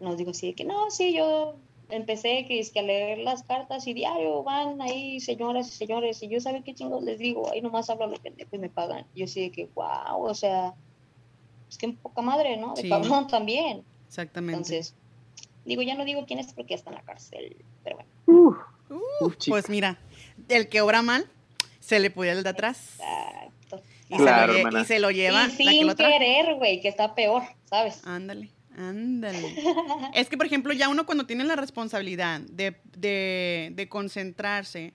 nos 0.00 0.18
dijo 0.18 0.30
así 0.30 0.48
de 0.48 0.54
que 0.54 0.64
no, 0.64 0.90
sí, 0.90 1.14
yo 1.14 1.56
empecé 1.88 2.44
que 2.46 2.58
es 2.58 2.70
que 2.70 2.80
a 2.80 2.82
leer 2.82 3.18
las 3.18 3.42
cartas 3.44 3.86
y 3.86 3.94
diario 3.94 4.42
van 4.42 4.80
ahí 4.82 5.20
señoras 5.20 5.68
y 5.68 5.70
señores, 5.72 6.22
y 6.22 6.28
yo 6.28 6.40
sabe 6.40 6.62
qué 6.62 6.74
chingos 6.74 7.02
les 7.02 7.18
digo, 7.18 7.50
ahí 7.50 7.60
nomás 7.62 7.88
hablo 7.88 8.06
lo 8.08 8.16
pendejo 8.16 8.54
y 8.54 8.58
me 8.58 8.68
pagan. 8.68 9.06
Yo 9.14 9.24
así 9.24 9.40
de 9.40 9.50
que, 9.52 9.66
wow, 9.74 10.22
o 10.24 10.34
sea, 10.34 10.74
es 11.70 11.78
que 11.78 11.86
en 11.86 11.96
poca 11.96 12.20
madre, 12.22 12.56
¿no? 12.56 12.74
De 12.74 12.82
Sí. 12.82 12.88
cabrón 12.88 13.26
también. 13.28 13.82
Exactamente. 14.16 14.56
Entonces, 14.56 14.94
digo, 15.66 15.82
ya 15.82 15.94
no 15.94 16.04
digo 16.06 16.24
quién 16.26 16.38
es 16.38 16.52
porque 16.54 16.70
ya 16.70 16.76
está 16.76 16.90
en 16.90 16.96
la 16.96 17.02
cárcel, 17.02 17.56
pero 17.84 17.96
bueno. 17.96 18.10
Uf, 18.26 18.56
Uh, 18.88 19.24
Uf, 19.26 19.34
pues 19.48 19.68
mira, 19.68 19.98
el 20.48 20.68
que 20.68 20.80
obra 20.80 21.02
mal, 21.02 21.28
se 21.80 21.98
le 21.98 22.10
puede 22.10 22.30
el 22.30 22.44
de 22.44 22.50
atrás 22.50 23.00
Exacto. 23.00 23.82
y, 24.08 24.16
Claro, 24.16 24.52
se, 24.54 24.62
lo, 24.62 24.80
y 24.80 24.84
se 24.84 24.98
lo 25.00 25.10
lleva 25.10 25.46
y 25.46 25.48
la 25.48 25.56
que 25.56 25.56
sin 25.56 25.94
querer, 25.96 26.54
güey, 26.54 26.80
que 26.80 26.86
está 26.86 27.14
peor, 27.16 27.42
¿sabes? 27.64 28.00
Ándale, 28.04 28.50
ándale. 28.76 29.56
Es 30.14 30.28
que, 30.28 30.36
por 30.36 30.46
ejemplo, 30.46 30.72
ya 30.72 30.88
uno 30.88 31.04
cuando 31.04 31.26
tiene 31.26 31.42
la 31.42 31.56
responsabilidad 31.56 32.42
de, 32.42 32.76
de, 32.96 33.72
de 33.74 33.88
concentrarse 33.88 34.94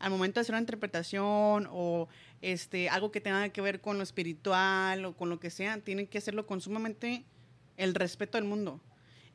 al 0.00 0.10
momento 0.10 0.40
de 0.40 0.42
hacer 0.42 0.54
una 0.54 0.60
interpretación 0.60 1.68
o 1.70 2.08
este, 2.42 2.88
algo 2.88 3.12
que 3.12 3.20
tenga 3.20 3.48
que 3.50 3.60
ver 3.60 3.80
con 3.80 3.98
lo 3.98 4.02
espiritual 4.02 5.04
o 5.04 5.16
con 5.16 5.28
lo 5.28 5.38
que 5.38 5.50
sea, 5.50 5.78
tienen 5.78 6.08
que 6.08 6.18
hacerlo 6.18 6.44
con 6.46 6.60
sumamente 6.60 7.24
el 7.78 7.94
respeto 7.94 8.36
del 8.36 8.44
mundo. 8.44 8.82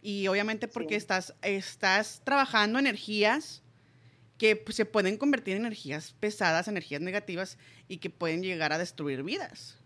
Y 0.03 0.27
obviamente 0.27 0.67
porque 0.67 0.93
Sí. 0.95 0.97
estás, 0.97 1.33
estás 1.41 2.21
trabajando 2.23 2.77
energías 2.77 3.63
que 4.37 4.55
pues, 4.55 4.75
se 4.75 4.85
pueden 4.85 5.17
convertir 5.17 5.55
en 5.55 5.65
energías 5.65 6.13
pesadas, 6.19 6.67
energías 6.67 7.01
negativas 7.01 7.57
y 7.87 7.97
que 7.97 8.09
pueden 8.11 8.43
llegar 8.43 8.73
a 8.73 8.77
destruir 8.77 9.23
vidas. 9.23 9.79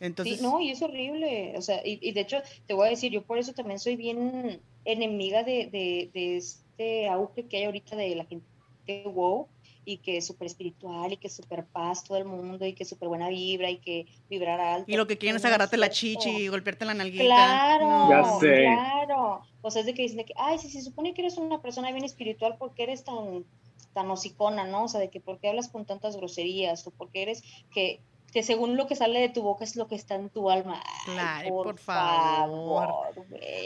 Entonces, 0.00 0.38
sí, 0.38 0.42
no, 0.42 0.60
y 0.60 0.70
es 0.70 0.82
horrible. 0.82 1.54
O 1.56 1.62
sea, 1.62 1.80
y, 1.86 1.98
y 2.02 2.12
de 2.12 2.20
hecho, 2.20 2.42
te 2.66 2.74
voy 2.74 2.88
a 2.88 2.90
decir, 2.90 3.12
yo 3.12 3.22
por 3.24 3.38
eso 3.38 3.54
también 3.54 3.78
soy 3.78 3.96
bien 3.96 4.60
enemiga 4.84 5.42
de, 5.42 5.66
de, 5.66 6.10
de 6.12 6.36
este 6.36 7.08
auge 7.08 7.46
que 7.46 7.56
hay 7.58 7.64
ahorita 7.64 7.96
de 7.96 8.14
la 8.16 8.24
gente 8.26 8.46
wow 9.04 9.48
y 9.88 9.98
que 9.98 10.16
es 10.16 10.26
súper 10.26 10.46
espiritual 10.46 11.12
y 11.12 11.16
que 11.16 11.28
es 11.28 11.36
súper 11.36 11.64
paz 11.64 12.02
todo 12.02 12.18
el 12.18 12.24
mundo 12.24 12.66
y 12.66 12.72
que 12.72 12.82
es 12.82 12.88
súper 12.88 13.08
buena 13.08 13.28
vibra 13.28 13.70
y 13.70 13.78
que 13.78 14.06
vibrar 14.28 14.60
alto. 14.60 14.90
Y 14.90 14.96
lo 14.96 15.06
que 15.06 15.16
quieren 15.16 15.36
es 15.36 15.44
agarrarte 15.44 15.76
la 15.76 15.90
chichi 15.90 16.28
y 16.28 16.48
golpearte 16.48 16.84
la 16.84 16.92
nalguita. 16.92 17.24
Claro, 17.24 17.88
No. 17.88 18.10
Ya 18.10 18.24
sé. 18.40 18.64
claro. 18.64 19.42
O 19.62 19.70
sea, 19.70 19.80
es 19.80 19.86
de 19.86 19.94
que 19.94 20.02
dicen 20.02 20.18
de 20.18 20.24
que, 20.24 20.34
ay, 20.36 20.58
si 20.58 20.68
se 20.68 20.82
supone 20.82 21.14
que 21.14 21.22
eres 21.22 21.38
una 21.38 21.62
persona 21.62 21.92
bien 21.92 22.04
espiritual, 22.04 22.56
¿por 22.58 22.74
qué 22.74 22.82
eres 22.82 23.04
tan, 23.04 23.44
tan 23.94 24.10
hocicona, 24.10 24.64
no? 24.64 24.84
O 24.84 24.88
sea, 24.88 25.00
de 25.00 25.08
que 25.08 25.20
por 25.20 25.38
qué 25.38 25.48
hablas 25.48 25.68
con 25.68 25.86
tantas 25.86 26.16
groserías 26.16 26.84
o 26.88 26.90
por 26.90 27.10
qué 27.10 27.22
eres 27.22 27.44
que, 27.72 28.00
que 28.36 28.42
según 28.42 28.76
lo 28.76 28.86
que 28.86 28.94
sale 28.94 29.18
de 29.18 29.30
tu 29.30 29.40
boca 29.40 29.64
es 29.64 29.76
lo 29.76 29.88
que 29.88 29.94
está 29.94 30.14
en 30.14 30.28
tu 30.28 30.50
alma. 30.50 30.82
Claro, 31.06 31.48
por, 31.48 31.78
favor. 31.78 32.90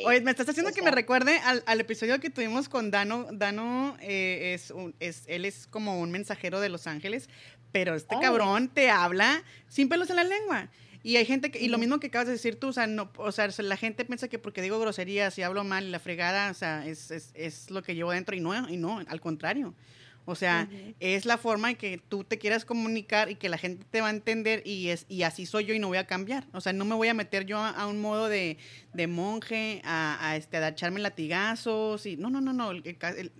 Oye, 0.07 0.21
me 0.21 0.31
estás 0.31 0.49
haciendo 0.49 0.71
que 0.71 0.81
me 0.81 0.93
recuerde 0.93 1.41
al, 1.41 1.81
episodio 1.81 2.21
que 2.21 2.31
tuvimos 2.31 2.69
con 2.69 2.93
Dano. 2.93 3.27
Dano 3.33 3.97
eh, 4.01 4.53
es, 4.55 4.71
un, 4.71 4.95
es, 5.01 5.25
él 5.27 5.45
es 5.45 5.67
como 5.67 5.99
un 6.01 6.13
mensajero 6.13 6.61
de 6.61 6.69
Los 6.69 6.87
Ángeles, 6.87 7.29
pero 7.73 7.97
este 7.97 8.17
cabrón 8.21 8.69
te 8.69 8.91
habla 8.91 9.43
sin 9.67 9.89
pelos 9.89 10.09
en 10.09 10.15
la 10.15 10.23
lengua. 10.23 10.69
Y 11.03 11.17
hay 11.17 11.27
gente 11.27 11.51
que, 11.51 11.59
y 11.59 11.67
lo 11.67 11.79
mismo 11.79 11.99
que 11.99 12.07
acabas 12.07 12.29
de 12.29 12.35
decir 12.35 12.55
tú, 12.55 12.69
o 12.69 12.73
sea, 12.73 12.87
no, 12.87 13.11
o 13.17 13.33
sea, 13.33 13.49
la 13.59 13.77
gente 13.77 14.05
piensa 14.05 14.29
que 14.29 14.39
porque 14.39 14.63
digo 14.63 14.79
groserías 14.79 15.37
y 15.37 15.43
hablo 15.43 15.65
mal 15.65 15.85
y 15.85 15.91
la 15.91 15.99
fregada, 15.99 16.49
o 16.49 16.55
sea, 16.55 16.87
es, 16.87 17.11
es, 17.11 17.33
es 17.35 17.73
lo 17.73 17.83
que 17.83 17.97
llevo 17.97 18.13
dentro 18.13 18.37
y 18.37 18.41
no, 18.41 18.69
y 18.69 18.77
no, 18.77 19.03
al 19.05 19.21
contrario. 19.21 19.75
O 20.31 20.37
sea, 20.37 20.69
es 21.01 21.25
la 21.25 21.39
forma 21.39 21.71
en 21.71 21.77
que 21.77 21.99
tú 22.09 22.23
te 22.23 22.39
quieras 22.39 22.65
comunicar 22.65 23.31
y 23.31 23.35
que 23.35 23.49
la 23.49 23.59
gente 23.59 23.85
te 23.91 24.01
va 24.01 24.07
a 24.07 24.11
entender 24.11 24.63
y, 24.65 24.89
es, 24.89 25.07
y 25.09 25.25
así 25.25 25.45
soy 25.45 25.65
yo 25.65 25.75
y 25.75 25.81
no 25.81 25.89
voy 25.89 25.99
a 25.99 26.07
cambiar. 26.07 26.47
O 26.53 26.61
sea, 26.61 26.73
no 26.73 26.85
me 26.85 26.95
voy 26.95 27.09
a 27.09 27.15
meter 27.15 27.47
yo 27.47 27.59
a, 27.59 27.87
un 27.89 28.01
modo 28.01 28.29
de, 28.29 28.57
monje, 29.09 29.83
a, 29.85 30.37
este, 30.37 30.59
a 30.59 30.69
echarme 30.69 31.01
latigazos. 31.01 32.07
Y, 32.07 32.17
no, 32.17 32.31
no, 32.31 32.41
no, 32.41 32.53
no. 32.53 32.71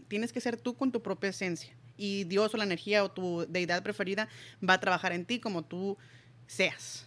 tienes 0.09 0.33
que 0.33 0.41
ser 0.41 0.57
tú 0.57 0.75
con 0.75 0.91
tu 0.91 1.01
propia 1.01 1.31
esencia. 1.31 1.73
Y 1.97 2.25
Dios 2.25 2.53
o 2.55 2.57
la 2.57 2.65
energía 2.65 3.05
o 3.05 3.11
tu 3.13 3.47
deidad 3.49 3.83
preferida 3.85 4.29
va 4.69 4.75
a 4.75 4.81
trabajar 4.81 5.13
en 5.13 5.25
ti 5.25 5.39
como 5.39 5.63
tú 5.63 5.97
seas. 6.49 7.07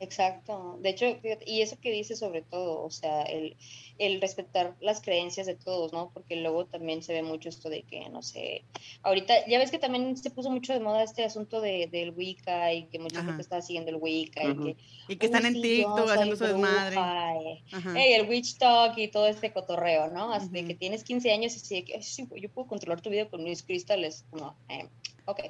Exacto. 0.00 0.78
De 0.80 0.90
hecho, 0.90 1.06
y 1.46 1.60
eso 1.60 1.76
que 1.80 1.90
dice 1.90 2.16
sobre 2.16 2.42
todo, 2.42 2.82
o 2.82 2.90
sea, 2.90 3.22
el, 3.22 3.56
el, 3.98 4.20
respetar 4.20 4.74
las 4.80 5.00
creencias 5.00 5.46
de 5.46 5.54
todos, 5.54 5.92
¿no? 5.92 6.10
Porque 6.12 6.36
luego 6.36 6.66
también 6.66 7.02
se 7.02 7.12
ve 7.12 7.22
mucho 7.22 7.48
esto 7.48 7.68
de 7.68 7.82
que, 7.82 8.08
no 8.08 8.22
sé, 8.22 8.62
ahorita, 9.02 9.46
ya 9.46 9.58
ves 9.58 9.70
que 9.70 9.78
también 9.78 10.16
se 10.16 10.30
puso 10.30 10.50
mucho 10.50 10.72
de 10.72 10.80
moda 10.80 11.02
este 11.02 11.24
asunto 11.24 11.60
de, 11.60 11.88
del 11.90 12.10
Wicca 12.10 12.72
y 12.72 12.84
que 12.84 12.98
mucha 12.98 13.22
gente 13.24 13.42
está 13.42 13.60
siguiendo 13.60 13.90
el 13.90 13.96
Wicca 13.96 14.42
y 14.44 14.56
que... 14.56 14.76
Y 15.08 15.16
que 15.16 15.26
están 15.26 15.46
en 15.46 15.60
TikTok 15.60 16.08
haciendo 16.08 16.36
su 16.36 16.44
desmadre. 16.44 17.62
Hey, 17.94 18.14
el 18.14 18.28
witch 18.28 18.56
talk 18.56 18.96
y 18.96 19.08
todo 19.08 19.26
este 19.26 19.52
cotorreo, 19.52 20.08
¿no? 20.08 20.38
De 20.48 20.64
que 20.64 20.74
tienes 20.74 21.04
15 21.04 21.30
años 21.30 21.54
y 21.54 21.56
así 21.56 21.74
de 21.74 21.84
que, 21.84 22.02
sí, 22.02 22.26
yo 22.36 22.48
puedo 22.48 22.66
controlar 22.66 23.00
tu 23.00 23.10
vida 23.10 23.28
con 23.28 23.44
mis 23.44 23.62
cristales. 23.62 24.24
No, 24.32 24.56
eh, 24.68 24.88
ok. 25.26 25.40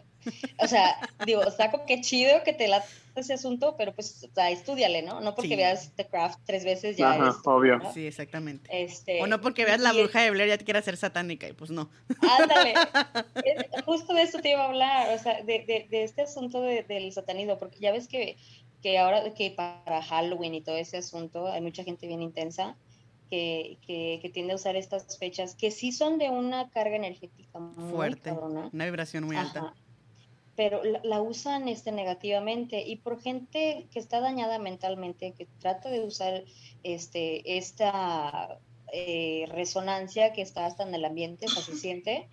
O 0.58 0.66
sea, 0.66 0.98
digo, 1.26 1.42
saco 1.50 1.84
qué 1.86 2.00
chido 2.00 2.42
que 2.44 2.52
te 2.52 2.68
la 2.68 2.84
ese 3.14 3.34
asunto, 3.34 3.76
pero 3.76 3.94
pues, 3.94 4.26
o 4.28 4.34
sea, 4.34 4.50
estudiale, 4.50 5.02
¿no? 5.02 5.20
No 5.20 5.34
porque 5.34 5.56
veas 5.56 5.92
The 5.94 6.06
Craft 6.06 6.40
tres 6.44 6.64
veces 6.64 6.96
ya. 6.96 7.12
Ajá, 7.12 7.36
obvio. 7.44 7.80
Sí, 7.92 8.06
exactamente. 8.06 8.68
Este, 8.72 9.22
o 9.22 9.26
no 9.26 9.40
porque 9.40 9.64
veas 9.64 9.80
la 9.80 9.92
bruja 9.92 10.22
de 10.22 10.30
Blair 10.30 10.48
ya 10.48 10.58
te 10.58 10.64
quiera 10.64 10.80
hacer 10.80 10.96
satánica, 10.96 11.48
y 11.48 11.52
pues 11.52 11.70
no. 11.70 11.88
Ándale. 12.40 12.74
justo 13.86 14.14
de 14.14 14.22
esto 14.22 14.40
te 14.40 14.50
iba 14.50 14.62
a 14.62 14.66
hablar, 14.66 15.14
o 15.14 15.22
sea, 15.22 15.42
de, 15.42 15.64
de, 15.64 15.86
de 15.88 16.02
este 16.02 16.22
asunto 16.22 16.60
del 16.60 17.12
satanismo, 17.12 17.58
porque 17.58 17.78
ya 17.78 17.92
ves 17.92 18.08
que, 18.08 18.36
que 18.82 18.98
ahora 18.98 19.32
que 19.34 19.50
para 19.52 20.02
Halloween 20.02 20.54
y 20.54 20.60
todo 20.60 20.76
ese 20.76 20.96
asunto 20.96 21.46
hay 21.46 21.60
mucha 21.60 21.84
gente 21.84 22.06
bien 22.06 22.22
intensa. 22.22 22.76
Que, 23.30 23.78
que, 23.86 24.18
que, 24.20 24.28
tiende 24.28 24.52
a 24.52 24.56
usar 24.56 24.76
estas 24.76 25.18
fechas 25.18 25.54
que 25.54 25.70
sí 25.70 25.92
son 25.92 26.18
de 26.18 26.30
una 26.30 26.68
carga 26.68 26.94
energética 26.94 27.58
muy 27.58 27.90
fuerte, 27.90 28.32
una 28.32 28.84
vibración 28.84 29.24
muy 29.24 29.36
alta. 29.36 29.74
Pero 30.56 30.82
la, 30.84 31.20
usan 31.20 31.66
este, 31.66 31.90
negativamente. 31.90 32.86
Y 32.86 32.96
por 32.96 33.20
gente 33.20 33.88
que 33.90 33.98
está 33.98 34.20
dañada 34.20 34.58
mentalmente, 34.58 35.32
que 35.32 35.46
trata 35.58 35.88
de 35.88 36.04
usar 36.04 36.44
este, 36.84 37.56
esta 37.56 38.60
eh, 38.92 39.46
resonancia 39.48 40.32
que 40.32 40.42
está 40.42 40.66
hasta 40.66 40.84
en 40.84 40.94
el 40.94 41.04
ambiente, 41.04 41.48
se 41.48 41.74
siente, 41.74 42.28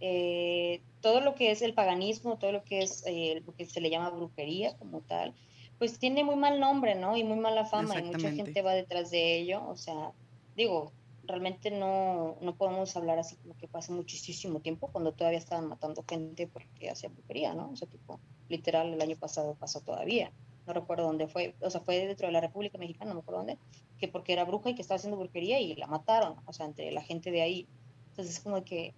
eh, 0.00 0.80
todo 1.02 1.20
lo 1.20 1.34
que 1.34 1.50
es 1.50 1.60
el 1.60 1.74
paganismo, 1.74 2.38
todo 2.38 2.52
lo 2.52 2.64
que 2.64 2.80
es 2.80 3.04
eh, 3.06 3.42
lo 3.44 3.54
que 3.54 3.66
se 3.66 3.82
le 3.82 3.90
llama 3.90 4.08
brujería 4.08 4.74
como 4.78 5.02
tal, 5.02 5.34
pues 5.80 5.98
tiene 5.98 6.22
muy 6.24 6.36
mal 6.36 6.60
nombre, 6.60 6.94
¿no? 6.94 7.16
Y 7.16 7.24
muy 7.24 7.38
mala 7.38 7.64
fama 7.64 7.98
y 7.98 8.02
mucha 8.02 8.30
gente 8.32 8.60
va 8.60 8.74
detrás 8.74 9.10
de 9.10 9.38
ello, 9.38 9.66
o 9.66 9.78
sea, 9.78 10.12
digo, 10.54 10.92
realmente 11.24 11.70
no, 11.70 12.36
no 12.42 12.54
podemos 12.54 12.94
hablar 12.98 13.18
así 13.18 13.36
como 13.36 13.56
que 13.56 13.66
pasa 13.66 13.90
muchísimo 13.90 14.60
tiempo 14.60 14.88
cuando 14.92 15.12
todavía 15.12 15.38
estaban 15.38 15.68
matando 15.68 16.04
gente 16.06 16.46
porque 16.46 16.90
hacía 16.90 17.08
brujería, 17.08 17.54
¿no? 17.54 17.70
O 17.70 17.76
sea, 17.76 17.88
tipo, 17.88 18.20
literal, 18.50 18.92
el 18.92 19.00
año 19.00 19.16
pasado 19.16 19.54
pasó 19.54 19.80
todavía. 19.80 20.30
No 20.66 20.74
recuerdo 20.74 21.04
dónde 21.04 21.28
fue, 21.28 21.54
o 21.62 21.70
sea, 21.70 21.80
fue 21.80 22.06
dentro 22.06 22.26
de 22.26 22.34
la 22.34 22.42
República 22.42 22.76
Mexicana, 22.76 23.08
no 23.08 23.14
me 23.14 23.20
acuerdo 23.22 23.38
dónde, 23.38 23.58
que 23.98 24.06
porque 24.06 24.34
era 24.34 24.44
bruja 24.44 24.68
y 24.68 24.74
que 24.74 24.82
estaba 24.82 24.96
haciendo 24.96 25.16
brujería 25.16 25.60
y 25.60 25.74
la 25.76 25.86
mataron, 25.86 26.36
o 26.44 26.52
sea, 26.52 26.66
entre 26.66 26.92
la 26.92 27.00
gente 27.00 27.30
de 27.30 27.40
ahí. 27.40 27.66
Entonces 28.10 28.34
es 28.34 28.40
como 28.40 28.62
que 28.64 28.92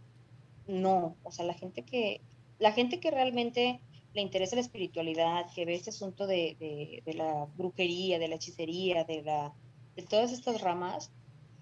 no, 0.66 1.14
o 1.23 1.31
sea, 1.31 1.45
la 1.45 1.55
gente 1.55 1.83
que, 1.83 2.21
la 2.59 2.73
gente 2.73 2.99
que 2.99 3.12
realmente 3.12 3.81
le 4.14 4.20
interesa 4.20 4.57
la 4.57 4.62
espiritualidad, 4.62 5.46
que 5.55 5.64
ve 5.64 5.75
este 5.75 5.90
asunto 5.90 6.27
de, 6.27 6.57
de, 6.59 7.03
de 7.05 7.14
la 7.14 7.46
brujería, 7.57 8.18
de 8.18 8.29
la 8.29 8.37
hechicería, 8.37 9.05
de, 9.05 9.22
la, 9.22 9.55
de 9.96 10.03
todas 10.03 10.33
estas 10.33 10.61
ramas, 10.61 11.11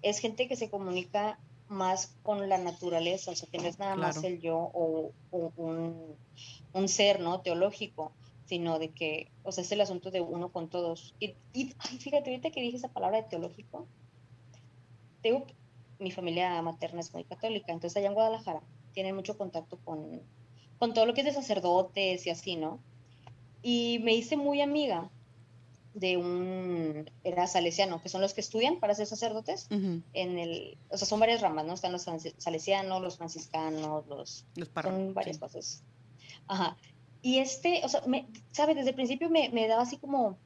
es 0.01 0.19
gente 0.19 0.47
que 0.47 0.55
se 0.55 0.69
comunica 0.69 1.39
más 1.71 2.17
con 2.23 2.49
la 2.49 2.57
naturaleza, 2.57 3.31
o 3.31 3.35
sea, 3.35 3.47
que 3.49 3.57
no 3.57 3.67
es 3.67 3.79
nada 3.79 3.95
más 3.95 4.23
el 4.23 4.41
yo 4.41 4.57
o, 4.73 5.13
un, 5.31 6.87
ser, 6.87 7.21
¿no? 7.21 7.39
Teológico, 7.41 8.11
sino 8.45 8.77
de 8.77 8.89
que, 8.89 9.31
o 9.43 9.51
sea, 9.51 9.63
es 9.63 9.71
el 9.71 9.79
asunto 9.79 10.11
de 10.11 10.19
uno 10.19 10.49
con 10.49 10.69
todos. 10.69 11.15
Y, 11.19 11.35
fíjate, 11.99 12.29
ahorita 12.29 12.51
que 12.51 12.61
dije 12.61 12.77
esa 12.77 12.89
palabra 12.89 13.21
de 13.21 13.29
teológico, 13.29 13.87
tengo, 15.21 15.45
mi 15.99 16.11
familia 16.11 16.61
materna 16.61 16.99
es 16.99 17.13
muy 17.13 17.23
católica, 17.23 17.71
entonces 17.71 17.95
allá 17.97 18.07
en 18.07 18.15
Guadalajara 18.15 18.61
tienen 18.93 19.15
mucho 19.15 19.37
contacto 19.37 19.77
con, 19.85 20.21
con 20.81 20.95
todo 20.95 21.05
lo 21.05 21.13
que 21.13 21.21
es 21.21 21.27
de 21.27 21.33
sacerdotes 21.33 22.25
y 22.25 22.31
así, 22.31 22.55
¿no? 22.55 22.79
Y 23.61 23.99
me 24.01 24.15
hice 24.15 24.35
muy 24.35 24.61
amiga 24.61 25.11
de 25.93 26.17
un, 26.17 27.07
era 27.23 27.45
salesiano, 27.45 28.01
que 28.01 28.09
son 28.09 28.19
los 28.19 28.33
que 28.33 28.41
estudian 28.41 28.79
para 28.79 28.95
ser 28.95 29.05
sacerdotes, 29.05 29.67
en 29.69 30.39
el, 30.39 30.79
o 30.89 30.97
sea, 30.97 31.07
son 31.07 31.19
varias 31.19 31.41
ramas, 31.41 31.67
¿no? 31.67 31.73
Están 31.73 31.91
los 31.91 32.07
salesianos, 32.39 32.99
los 32.99 33.17
franciscanos, 33.17 34.07
los, 34.07 34.43
los 34.55 34.69
son 34.81 35.13
varias 35.13 35.37
cosas. 35.37 35.83
Ajá. 36.47 36.75
Y 37.21 37.37
este, 37.37 37.81
o 37.85 37.87
sea, 37.87 38.01
me, 38.07 38.25
¿sabes? 38.51 38.75
Desde 38.75 38.89
el 38.89 38.95
principio 38.95 39.29
me, 39.29 39.49
me 39.49 39.67
daba 39.67 39.83
así 39.83 39.97
como, 39.97 40.39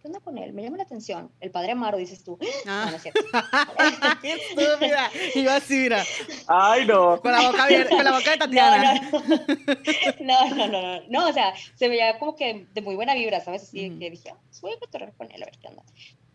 ¿qué 0.00 0.08
onda 0.08 0.20
con 0.20 0.38
él? 0.38 0.52
Me 0.52 0.62
llama 0.62 0.76
la 0.76 0.84
atención. 0.84 1.30
El 1.40 1.50
padre 1.50 1.72
Amaro, 1.72 1.98
dices 1.98 2.22
tú. 2.22 2.38
Ah. 2.66 2.84
No, 2.84 2.90
no 2.90 2.96
es 2.96 3.02
cierto. 3.02 3.20
Qué 4.22 4.32
estúpida. 4.32 5.10
Y 5.34 5.42
yo 5.42 5.52
así, 5.52 5.74
mira. 5.74 6.04
Ay, 6.46 6.86
no. 6.86 7.20
Con 7.20 7.32
la 7.32 7.50
boca 7.50 7.64
abierta, 7.64 7.96
con 7.96 8.04
la 8.04 8.12
boca 8.12 8.30
de 8.30 8.36
Tatiana. 8.36 9.10
No 10.20 10.48
no. 10.50 10.66
no, 10.66 10.68
no, 10.68 11.00
no, 11.08 11.28
o 11.28 11.32
sea, 11.32 11.54
se 11.74 11.88
veía 11.88 12.18
como 12.18 12.34
que 12.36 12.66
de 12.72 12.82
muy 12.82 12.94
buena 12.94 13.14
vibra, 13.14 13.40
¿sabes? 13.40 13.62
Así 13.64 13.90
que 13.98 14.10
dije, 14.10 14.34
pues 14.46 14.60
voy 14.60 14.72
a 14.72 14.78
cotorrear 14.78 15.14
con 15.14 15.30
él, 15.30 15.42
a 15.42 15.46
ver 15.46 15.58
qué 15.58 15.68
onda. 15.68 15.82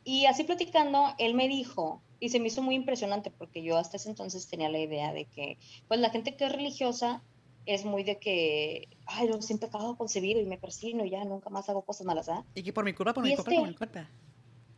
Y 0.04 0.26
así 0.26 0.44
platicando, 0.44 1.14
él 1.18 1.34
me 1.34 1.48
dijo, 1.48 2.02
y 2.20 2.30
se 2.30 2.40
me 2.40 2.48
hizo 2.48 2.62
muy 2.62 2.76
impresionante 2.76 3.32
porque 3.32 3.64
yo 3.64 3.78
hasta 3.78 3.98
ese 3.98 4.10
entonces 4.10 4.48
tenía 4.48 4.70
la 4.70 4.80
idea 4.80 5.14
de 5.14 5.26
que, 5.26 5.58
pues 5.88 6.00
la 6.00 6.10
gente 6.10 6.36
que 6.36 6.46
es 6.46 6.52
religiosa 6.52 7.22
es 7.66 7.86
muy 7.86 8.04
de 8.04 8.18
que, 8.20 8.90
ay, 9.06 9.28
lo 9.28 9.42
siempre 9.42 9.68
acabo 9.68 9.98
concebido 9.98 10.42
y 10.42 10.46
me 10.46 10.58
persino 10.58 11.06
y 11.06 11.10
ya 11.10 11.24
nunca 11.24 11.50
más 11.50 11.70
hago 11.70 11.84
cosas 11.84 12.06
malas, 12.06 12.30
¿ah? 12.30 12.46
Y 12.56 12.64
que 12.64 12.74
por 12.74 12.84
mi 12.84 12.94
culpa, 12.94 13.14
por 13.14 13.24
mi 13.24 13.36
culpa, 13.36 13.44
por 13.52 13.54
mi 13.54 13.70
este 13.70 13.78
culpa. 13.78 14.10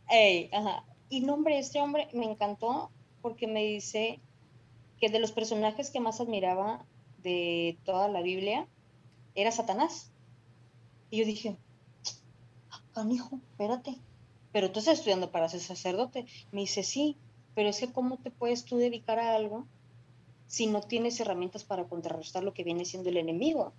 Ey, 0.08 0.48
ajá. 0.52 0.84
Y 1.08 1.20
no, 1.20 1.34
hombre, 1.34 1.58
este 1.58 1.80
hombre 1.80 2.08
me 2.12 2.24
encantó 2.24 2.90
porque 3.22 3.46
me 3.46 3.64
dice 3.64 4.20
que 5.00 5.08
de 5.08 5.18
los 5.18 5.32
personajes 5.32 5.90
que 5.90 6.00
más 6.00 6.20
admiraba 6.20 6.84
de 7.22 7.78
toda 7.84 8.08
la 8.08 8.22
Biblia 8.22 8.66
era 9.34 9.50
Satanás. 9.50 10.12
Y 11.10 11.18
yo 11.18 11.26
dije, 11.26 11.56
canijo, 12.94 13.40
espérate. 13.50 13.96
Pero 14.52 14.70
tú 14.70 14.78
estás 14.78 14.98
estudiando 14.98 15.30
para 15.30 15.48
ser 15.48 15.60
sacerdote. 15.60 16.26
Me 16.52 16.62
dice, 16.62 16.82
sí, 16.82 17.16
pero 17.54 17.68
es 17.68 17.78
que 17.78 17.92
¿cómo 17.92 18.18
te 18.18 18.30
puedes 18.30 18.64
tú 18.64 18.76
dedicar 18.76 19.18
a 19.18 19.34
algo 19.34 19.66
si 20.46 20.66
no 20.66 20.80
tienes 20.80 21.18
herramientas 21.20 21.64
para 21.64 21.84
contrarrestar 21.84 22.44
lo 22.44 22.54
que 22.54 22.64
viene 22.64 22.84
siendo 22.84 23.08
el 23.10 23.16
enemigo. 23.16 23.72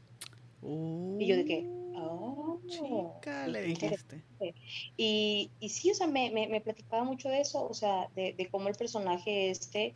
y 0.61 1.25
yo 1.25 1.37
de 1.37 1.45
que, 1.45 1.65
oh, 1.95 2.59
chica, 2.67 3.47
le 3.47 3.61
dijiste. 3.61 4.23
Y, 4.97 5.51
y 5.59 5.69
sí, 5.69 5.91
o 5.91 5.95
sea, 5.95 6.07
me, 6.07 6.29
me, 6.31 6.61
platicaba 6.61 7.03
mucho 7.03 7.29
de 7.29 7.41
eso, 7.41 7.67
o 7.67 7.73
sea, 7.73 8.09
de, 8.15 8.33
de 8.33 8.47
cómo 8.49 8.67
el 8.67 8.75
personaje 8.75 9.49
este 9.49 9.95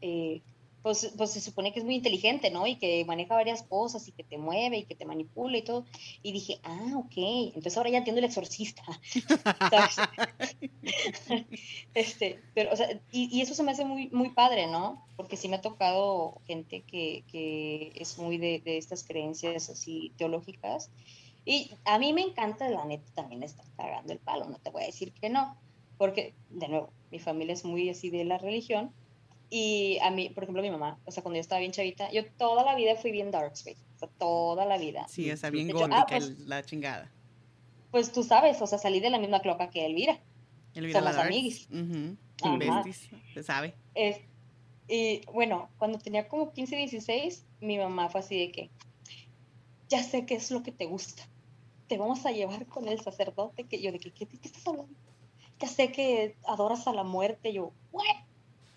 eh, 0.00 0.42
pues, 0.86 1.12
pues, 1.16 1.32
se 1.32 1.40
supone 1.40 1.72
que 1.72 1.80
es 1.80 1.84
muy 1.84 1.96
inteligente, 1.96 2.48
¿no? 2.48 2.64
Y 2.64 2.76
que 2.76 3.04
maneja 3.06 3.34
varias 3.34 3.64
cosas 3.64 4.06
y 4.06 4.12
que 4.12 4.22
te 4.22 4.38
mueve 4.38 4.76
y 4.76 4.84
que 4.84 4.94
te 4.94 5.04
manipula 5.04 5.58
y 5.58 5.62
todo. 5.62 5.84
Y 6.22 6.30
dije, 6.30 6.60
ah, 6.62 6.92
ok, 6.94 7.14
entonces 7.16 7.76
ahora 7.76 7.90
ya 7.90 7.98
entiendo 7.98 8.20
el 8.20 8.26
exorcista. 8.26 8.84
este, 11.94 12.40
pero, 12.54 12.72
o 12.72 12.76
sea, 12.76 12.88
y, 13.10 13.40
eso 13.40 13.54
se 13.54 13.64
me 13.64 13.72
hace 13.72 13.84
muy, 13.84 14.10
muy 14.10 14.30
padre, 14.30 14.68
¿no? 14.68 15.04
Porque 15.16 15.36
sí 15.36 15.48
me 15.48 15.56
ha 15.56 15.60
tocado 15.60 16.40
gente 16.46 16.82
que, 16.82 17.24
que 17.32 17.90
es 17.96 18.16
muy 18.18 18.38
de, 18.38 18.60
de 18.60 18.78
estas 18.78 19.02
creencias 19.02 19.68
así 19.68 20.12
teológicas. 20.16 20.92
Y 21.44 21.72
a 21.84 21.98
mí 21.98 22.12
me 22.12 22.22
encanta, 22.22 22.68
la 22.68 22.84
neta, 22.84 23.10
también 23.12 23.42
estar 23.42 23.66
cagando 23.76 24.12
el 24.12 24.20
palo, 24.20 24.44
no 24.44 24.60
te 24.60 24.70
voy 24.70 24.84
a 24.84 24.86
decir 24.86 25.12
que 25.14 25.30
no, 25.30 25.56
porque, 25.98 26.36
de 26.48 26.68
nuevo, 26.68 26.90
mi 27.10 27.18
familia 27.18 27.54
es 27.54 27.64
muy 27.64 27.90
así 27.90 28.08
de 28.08 28.24
la 28.24 28.38
religión, 28.38 28.92
y 29.50 29.98
a 30.02 30.10
mí, 30.10 30.30
por 30.30 30.42
ejemplo, 30.44 30.62
mi 30.62 30.70
mamá, 30.70 30.98
o 31.04 31.10
sea, 31.10 31.22
cuando 31.22 31.36
yo 31.36 31.40
estaba 31.40 31.60
bien 31.60 31.72
chavita, 31.72 32.10
yo 32.10 32.22
toda 32.32 32.64
la 32.64 32.74
vida 32.74 32.96
fui 32.96 33.10
bien 33.12 33.30
dark 33.30 33.52
space, 33.54 33.78
o 33.96 33.98
sea, 33.98 34.08
toda 34.18 34.64
la 34.66 34.76
vida. 34.78 35.06
Sí, 35.08 35.30
o 35.30 35.36
sea, 35.36 35.50
bien 35.50 35.68
gótica, 35.68 36.00
ah, 36.00 36.06
pues 36.08 36.38
la 36.40 36.62
chingada. 36.64 37.12
pues 37.90 38.12
tú 38.12 38.22
sabes, 38.22 38.60
o 38.60 38.66
sea, 38.66 38.78
salí 38.78 39.00
de 39.00 39.10
la 39.10 39.18
misma 39.18 39.40
cloaca 39.40 39.70
que 39.70 39.86
Elvira. 39.86 40.20
Elvira 40.74 41.00
Somos 41.00 41.16
amiguis. 41.16 41.68
Ajá. 42.42 42.56
Besties, 42.58 43.08
se 43.32 43.42
sabe. 43.42 43.74
Es- 43.94 44.20
y 44.88 45.22
bueno, 45.32 45.70
cuando 45.78 45.98
tenía 45.98 46.28
como 46.28 46.52
15, 46.52 46.76
16, 46.76 47.44
mi 47.60 47.78
mamá 47.78 48.08
fue 48.08 48.20
así 48.20 48.38
de 48.38 48.52
que, 48.52 48.70
ya 49.88 50.02
sé 50.02 50.26
qué 50.26 50.34
es 50.34 50.50
lo 50.50 50.62
que 50.62 50.72
te 50.72 50.84
gusta. 50.86 51.22
Te 51.88 51.96
vamos 51.98 52.26
a 52.26 52.32
llevar 52.32 52.66
con 52.66 52.86
el 52.88 53.00
sacerdote. 53.00 53.64
Que 53.64 53.80
yo, 53.80 53.92
de 53.92 53.98
que, 53.98 54.10
¿qué, 54.12 54.26
qué 54.26 54.38
estás 54.42 54.66
hablando? 54.66 54.92
Ya 55.58 55.68
sé 55.68 55.90
que 55.92 56.36
adoras 56.46 56.86
a 56.86 56.92
la 56.92 57.04
muerte. 57.04 57.52
Yo, 57.52 57.72
¿what? 57.92 58.04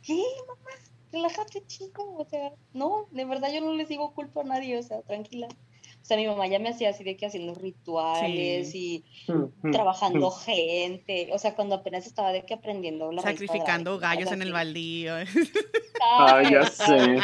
¿Qué, 0.02 0.24
mamá? 0.48 0.70
Relájate, 1.12 1.66
chico. 1.66 2.16
O 2.18 2.26
sea, 2.26 2.54
no, 2.74 3.08
de 3.12 3.26
verdad 3.26 3.52
yo 3.54 3.62
no 3.62 3.74
les 3.74 3.90
digo 3.90 4.14
culpa 4.14 4.42
a 4.42 4.46
nadie. 4.46 4.78
O 4.78 4.84
sea, 4.84 5.02
tranquila. 5.02 5.48
O 5.48 6.06
sea, 6.06 6.18
mi 6.18 6.28
mamá 6.28 6.48
ya 6.48 6.60
me 6.60 6.70
hacía 6.70 6.90
así 6.90 7.04
de 7.04 7.18
que 7.18 7.26
haciendo 7.26 7.54
rituales 7.56 8.74
y 8.74 9.04
Mm, 9.62 9.72
trabajando 9.72 10.32
gente. 10.32 11.30
O 11.34 11.40
sea, 11.40 11.56
cuando 11.56 11.76
apenas 11.76 12.08
estaba 12.08 12.32
de 12.32 12.46
que 12.46 12.54
aprendiendo 12.54 13.12
la 13.12 13.22
Sacrificando 13.22 13.92
cuadrada, 13.92 14.16
gallos 14.16 14.32
en 14.32 14.42
el 14.42 14.48
sí. 14.48 14.54
baldío. 14.54 15.14
Ah, 16.02 16.42
ya 16.50 16.66
sé. 16.66 17.22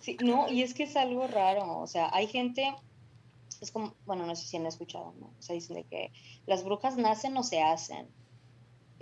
Sí, 0.00 0.18
no, 0.20 0.50
y 0.50 0.62
es 0.62 0.74
que 0.74 0.82
es 0.82 0.96
algo 0.96 1.28
raro, 1.28 1.78
o 1.78 1.86
sea, 1.86 2.10
hay 2.12 2.26
gente, 2.26 2.74
es 3.60 3.70
como, 3.70 3.94
bueno, 4.04 4.26
no 4.26 4.34
sé 4.34 4.46
si 4.46 4.56
han 4.56 4.66
escuchado, 4.66 5.14
¿no? 5.20 5.26
O 5.38 5.42
sea, 5.42 5.54
dicen 5.54 5.76
de 5.76 5.84
que 5.84 6.10
las 6.44 6.64
brujas 6.64 6.96
nacen 6.96 7.36
o 7.36 7.44
se 7.44 7.62
hacen. 7.62 8.08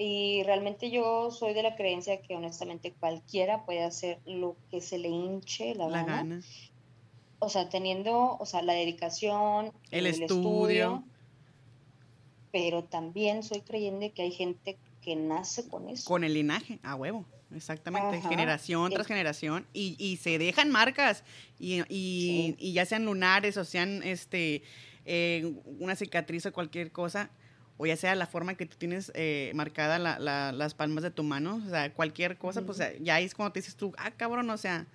Y 0.03 0.43
realmente 0.45 0.91
yo 0.91 1.31
soy 1.31 1.53
de 1.53 1.63
la 1.63 1.77
creencia 1.77 2.23
que 2.23 2.35
honestamente 2.35 2.93
cualquiera 2.99 3.67
puede 3.67 3.83
hacer 3.83 4.19
lo 4.25 4.57
que 4.71 4.81
se 4.81 4.97
le 4.99 5.09
hinche 5.09 5.75
la, 5.75 5.89
La 5.89 6.05
gana. 6.05 6.41
O 7.39 7.51
sea, 7.51 7.69
teniendo, 7.69 8.39
o 8.39 8.47
sea, 8.47 8.63
la 8.63 8.73
dedicación, 8.73 9.73
El 9.91 10.07
estudio. 10.07 11.05
pero 12.51 12.83
también 12.85 13.43
soy 13.43 13.61
creyente 13.61 14.11
que 14.13 14.23
hay 14.23 14.33
gente 14.33 14.79
que 15.03 15.17
nace 15.17 15.69
con 15.69 15.89
eso. 15.91 16.09
Con 16.09 16.25
el 16.25 16.33
linaje, 16.33 16.79
a 16.83 16.95
huevo. 16.95 17.27
Exactamente, 17.55 18.19
Ajá. 18.19 18.29
generación 18.31 18.91
tras 18.93 19.07
Eh. 19.07 19.09
generación 19.09 19.67
y, 19.75 19.97
y 19.99 20.17
se 20.17 20.39
dejan 20.39 20.71
marcas 20.71 21.25
y, 21.59 21.81
y- 21.93 22.55
Sí. 22.55 22.57
y 22.59 22.73
ya 22.73 22.87
sean 22.87 23.05
lunares 23.05 23.57
o 23.59 23.65
sean 23.67 24.03
este 24.03 24.63
eh, 25.05 25.53
una 25.79 25.95
cicatriz 25.97 26.47
o 26.47 26.53
cualquier 26.53 26.91
cosa 26.93 27.31
o 27.83 27.87
ya 27.87 27.97
sea 27.97 28.15
la 28.15 28.27
forma 28.27 28.55
que 28.57 28.67
tú 28.67 28.77
tienes 28.77 29.11
eh, 29.15 29.53
marcada 29.55 29.99
la- 29.99 30.19
la- 30.19 30.53
las 30.53 30.75
palmas 30.75 31.03
de 31.03 31.11
tu 31.11 31.23
mano, 31.23 31.63
o 31.67 31.71
sea, 31.71 31.91
cualquier 31.95 32.37
cosa, 32.37 32.61
pues 32.63 32.79
ya 33.01 33.15
ahí 33.15 33.25
es 33.25 33.35
cuando 33.35 33.53
te 33.53 33.61
dices 33.61 33.75
tú, 33.75 33.95
ah, 33.97 34.11
cabrón, 34.11 34.51
o 34.51 34.59
sea, 34.59 34.87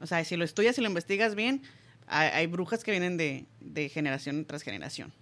o 0.00 0.06
sea, 0.06 0.24
si 0.24 0.36
lo 0.36 0.44
estudias 0.44 0.76
y 0.76 0.80
lo 0.80 0.88
investigas 0.88 1.34
bien, 1.36 1.62
hay, 2.08 2.28
hay 2.30 2.46
brujas 2.48 2.82
que 2.82 2.90
vienen 2.90 3.16
de, 3.16 3.44
de 3.60 3.88
generación 3.88 4.44
tras 4.44 4.62
generación. 4.62 5.12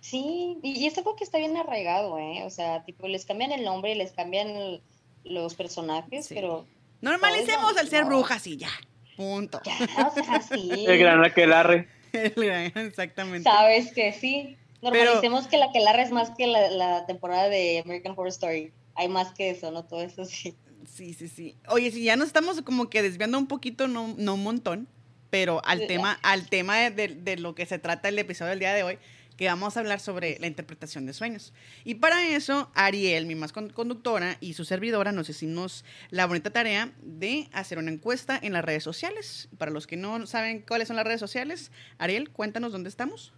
Sí, 0.00 0.58
y, 0.62 0.72
y 0.82 0.86
es 0.86 0.96
algo 0.98 1.16
que 1.16 1.24
está 1.24 1.38
bien 1.38 1.56
arraigado, 1.56 2.18
¿eh? 2.18 2.42
O 2.44 2.50
sea, 2.50 2.84
tipo, 2.84 3.08
les 3.08 3.24
cambian 3.26 3.52
el 3.52 3.64
nombre 3.64 3.92
y 3.92 3.96
les 3.96 4.12
cambian 4.12 4.48
el- 4.48 4.80
los 5.24 5.54
personajes, 5.54 6.26
Sí. 6.26 6.34
pero 6.34 6.64
Normalicemos 7.02 7.76
el 7.76 7.88
ser 7.88 8.02
no. 8.04 8.08
brujas 8.08 8.46
y 8.46 8.56
ya, 8.56 8.70
punto. 9.16 9.60
ya, 9.64 10.06
o 10.06 10.14
sea, 10.14 10.40
sí. 10.40 10.70
El 10.88 10.98
gran 10.98 11.22
aquelarre. 11.24 11.88
Exactamente. 12.12 13.42
Sabes 13.50 13.92
que 13.92 14.12
sí. 14.12 14.56
Normalicemos 14.90 15.46
que 15.48 15.56
la 15.58 15.72
que 15.72 15.78
es 16.02 16.10
más 16.10 16.30
que 16.30 16.46
la, 16.46 16.70
la 16.70 17.06
temporada 17.06 17.48
de 17.48 17.80
American 17.84 18.12
Horror 18.12 18.28
Story. 18.28 18.72
Hay 18.94 19.08
más 19.08 19.32
que 19.32 19.50
eso, 19.50 19.70
¿no? 19.70 19.84
Todo 19.84 20.02
eso 20.02 20.24
sí. 20.24 20.56
Sí, 20.86 21.12
sí, 21.14 21.28
sí. 21.28 21.56
Oye, 21.68 21.90
si 21.90 22.04
ya 22.04 22.16
nos 22.16 22.28
estamos 22.28 22.62
como 22.62 22.88
que 22.88 23.02
desviando 23.02 23.38
un 23.38 23.46
poquito, 23.48 23.88
no, 23.88 24.14
no 24.16 24.34
un 24.34 24.42
montón, 24.42 24.88
pero 25.30 25.60
al 25.64 25.80
Sí. 25.80 25.86
tema, 25.88 26.18
al 26.22 26.48
tema 26.48 26.78
de, 26.78 26.90
de- 26.90 27.14
de 27.16 27.36
lo 27.36 27.54
que 27.54 27.66
se 27.66 27.78
trata 27.78 28.08
el 28.08 28.18
episodio 28.18 28.50
del 28.50 28.60
día 28.60 28.72
de 28.72 28.84
hoy, 28.84 28.98
que 29.36 29.48
vamos 29.48 29.76
a 29.76 29.80
hablar 29.80 30.00
sobre 30.00 30.38
la 30.38 30.46
interpretación 30.46 31.04
de 31.04 31.12
sueños. 31.12 31.52
Y 31.84 31.96
para 31.96 32.26
eso, 32.26 32.70
Ariel, 32.74 33.26
mi 33.26 33.34
más 33.34 33.52
con- 33.52 33.68
conductora, 33.70 34.38
y 34.40 34.54
su 34.54 34.64
servidora 34.64 35.12
nos 35.12 35.28
hicimos 35.28 35.84
la 36.08 36.24
bonita 36.26 36.50
tarea 36.50 36.92
de 37.02 37.48
hacer 37.52 37.76
una 37.78 37.90
encuesta 37.90 38.38
en 38.40 38.54
las 38.54 38.64
redes 38.64 38.82
sociales. 38.84 39.48
Para 39.58 39.72
los 39.72 39.86
que 39.86 39.96
no 39.98 40.24
saben 40.26 40.62
cuáles 40.66 40.88
son 40.88 40.96
las 40.96 41.04
redes 41.04 41.20
sociales, 41.20 41.70
Ariel, 41.98 42.30
cuéntanos 42.30 42.72
dónde 42.72 42.88
estamos. 42.88 43.34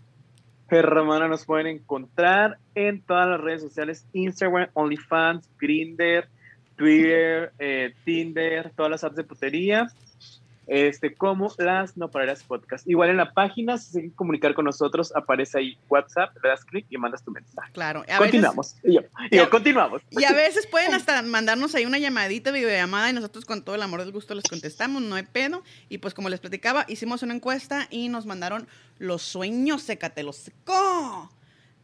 Hermana, 0.70 1.28
nos 1.28 1.44
pueden 1.44 1.66
encontrar 1.66 2.58
en 2.74 3.00
todas 3.00 3.28
las 3.28 3.40
redes 3.40 3.62
sociales: 3.62 4.06
Instagram, 4.12 4.68
OnlyFans, 4.74 5.48
Grindr, 5.58 6.28
Twitter, 6.76 7.52
eh, 7.58 7.94
Tinder, 8.04 8.70
todas 8.76 8.90
las 8.90 9.04
apps 9.04 9.16
de 9.16 9.24
putería, 9.24 9.88
este, 10.68 11.14
como 11.14 11.52
las 11.58 11.96
No 11.96 12.10
Paradas 12.10 12.44
Podcast. 12.44 12.86
Igual 12.86 13.10
en 13.10 13.16
la 13.16 13.32
página, 13.32 13.78
si 13.78 13.86
se 13.86 13.92
quieren 13.92 14.10
comunicar 14.10 14.54
con 14.54 14.64
nosotros, 14.66 15.12
aparece 15.16 15.58
ahí 15.58 15.78
WhatsApp, 15.88 16.36
le 16.42 16.50
das 16.50 16.64
clic 16.64 16.86
y 16.90 16.96
mandas 16.98 17.22
tu 17.24 17.30
mensaje. 17.30 17.72
Claro. 17.72 18.00
a 18.00 18.02
veces- 18.04 18.18
continuamos. 18.18 18.76
Y 18.84 18.94
yo, 18.94 19.00
y 19.30 19.36
yo, 19.36 19.44
Ya- 19.44 19.50
continuamos. 19.50 20.02
Y 20.10 20.24
a 20.24 20.32
veces 20.32 20.66
pueden 20.70 20.94
hasta 20.94 21.20
mandarnos 21.22 21.74
ahí 21.74 21.86
una 21.86 21.98
llamadita, 21.98 22.50
videollamada, 22.50 23.10
y 23.10 23.12
nosotros 23.14 23.44
con 23.44 23.62
todo 23.64 23.74
el 23.74 23.82
amor 23.82 24.00
del 24.00 24.12
gusto 24.12 24.34
les 24.34 24.44
contestamos, 24.44 25.00
no 25.02 25.14
hay 25.16 25.24
pedo. 25.24 25.62
Y 25.88 25.98
pues 25.98 26.14
como 26.14 26.28
les 26.28 26.40
platicaba, 26.40 26.84
hicimos 26.88 27.22
una 27.22 27.34
encuesta 27.34 27.86
y 27.90 28.08
nos 28.08 28.26
mandaron 28.26 28.68
los 28.98 29.22
sueños, 29.22 29.82
sécate 29.82 30.22
los 30.22 30.36
secó. 30.36 31.30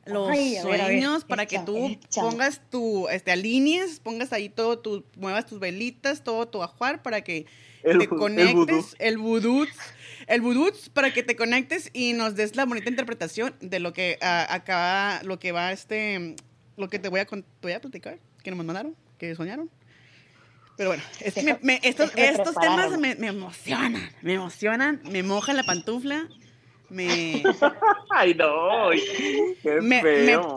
Los 0.06 0.28
Ay, 0.28 0.56
a 0.56 0.64
ver, 0.64 0.80
sueños 0.80 1.24
para 1.24 1.46
que 1.46 1.56
echa, 1.56 1.64
tú 1.64 1.86
echa. 1.88 2.20
pongas 2.20 2.60
tu, 2.70 3.08
este, 3.08 3.30
alinees, 3.32 4.00
pongas 4.00 4.32
ahí 4.32 4.48
todo, 4.48 4.78
tu, 4.78 5.04
muevas 5.16 5.46
tus 5.46 5.58
velitas, 5.60 6.22
todo 6.22 6.46
tu 6.48 6.62
ajuar 6.62 7.02
para 7.02 7.22
que 7.22 7.46
El, 7.82 7.98
te 7.98 8.08
conectes, 8.08 8.96
el 8.98 9.16
vudú, 9.18 9.66
el 10.26 10.40
vudú 10.42 10.70
para 10.92 11.12
que 11.12 11.22
te 11.22 11.36
conectes 11.36 11.90
y 11.92 12.12
nos 12.12 12.34
des 12.34 12.54
la 12.56 12.66
bonita 12.66 12.90
interpretación 12.90 13.54
de 13.60 13.78
lo 13.80 13.92
que 13.92 14.18
ah, 14.20 14.46
acaba, 14.50 15.22
lo 15.22 15.38
que 15.38 15.52
va 15.52 15.72
este, 15.72 16.36
lo 16.76 16.88
que 16.88 16.98
te 16.98 17.08
voy 17.08 17.20
a, 17.20 17.24
te 17.26 17.42
voy 17.62 17.72
a 17.72 17.80
platicar, 17.80 18.18
que 18.42 18.50
nos 18.50 18.62
mandaron, 18.64 18.94
que 19.18 19.34
soñaron. 19.34 19.70
Pero 20.76 20.90
bueno, 20.90 21.04
es 21.20 21.34
que 21.34 21.42
me- 21.44 21.58
me- 21.62 21.80
estos, 21.84 22.10
estos 22.16 22.56
temas 22.56 22.98
me, 22.98 23.14
me 23.14 23.28
emocionan, 23.28 24.10
me 24.22 24.34
emocionan, 24.34 25.00
me 25.10 25.22
mojan 25.22 25.56
la 25.56 25.62
pantufla, 25.62 26.28
me, 26.94 27.42
Ay, 28.10 28.34
no. 28.34 28.90
Qué 29.62 29.80
me, 29.80 30.02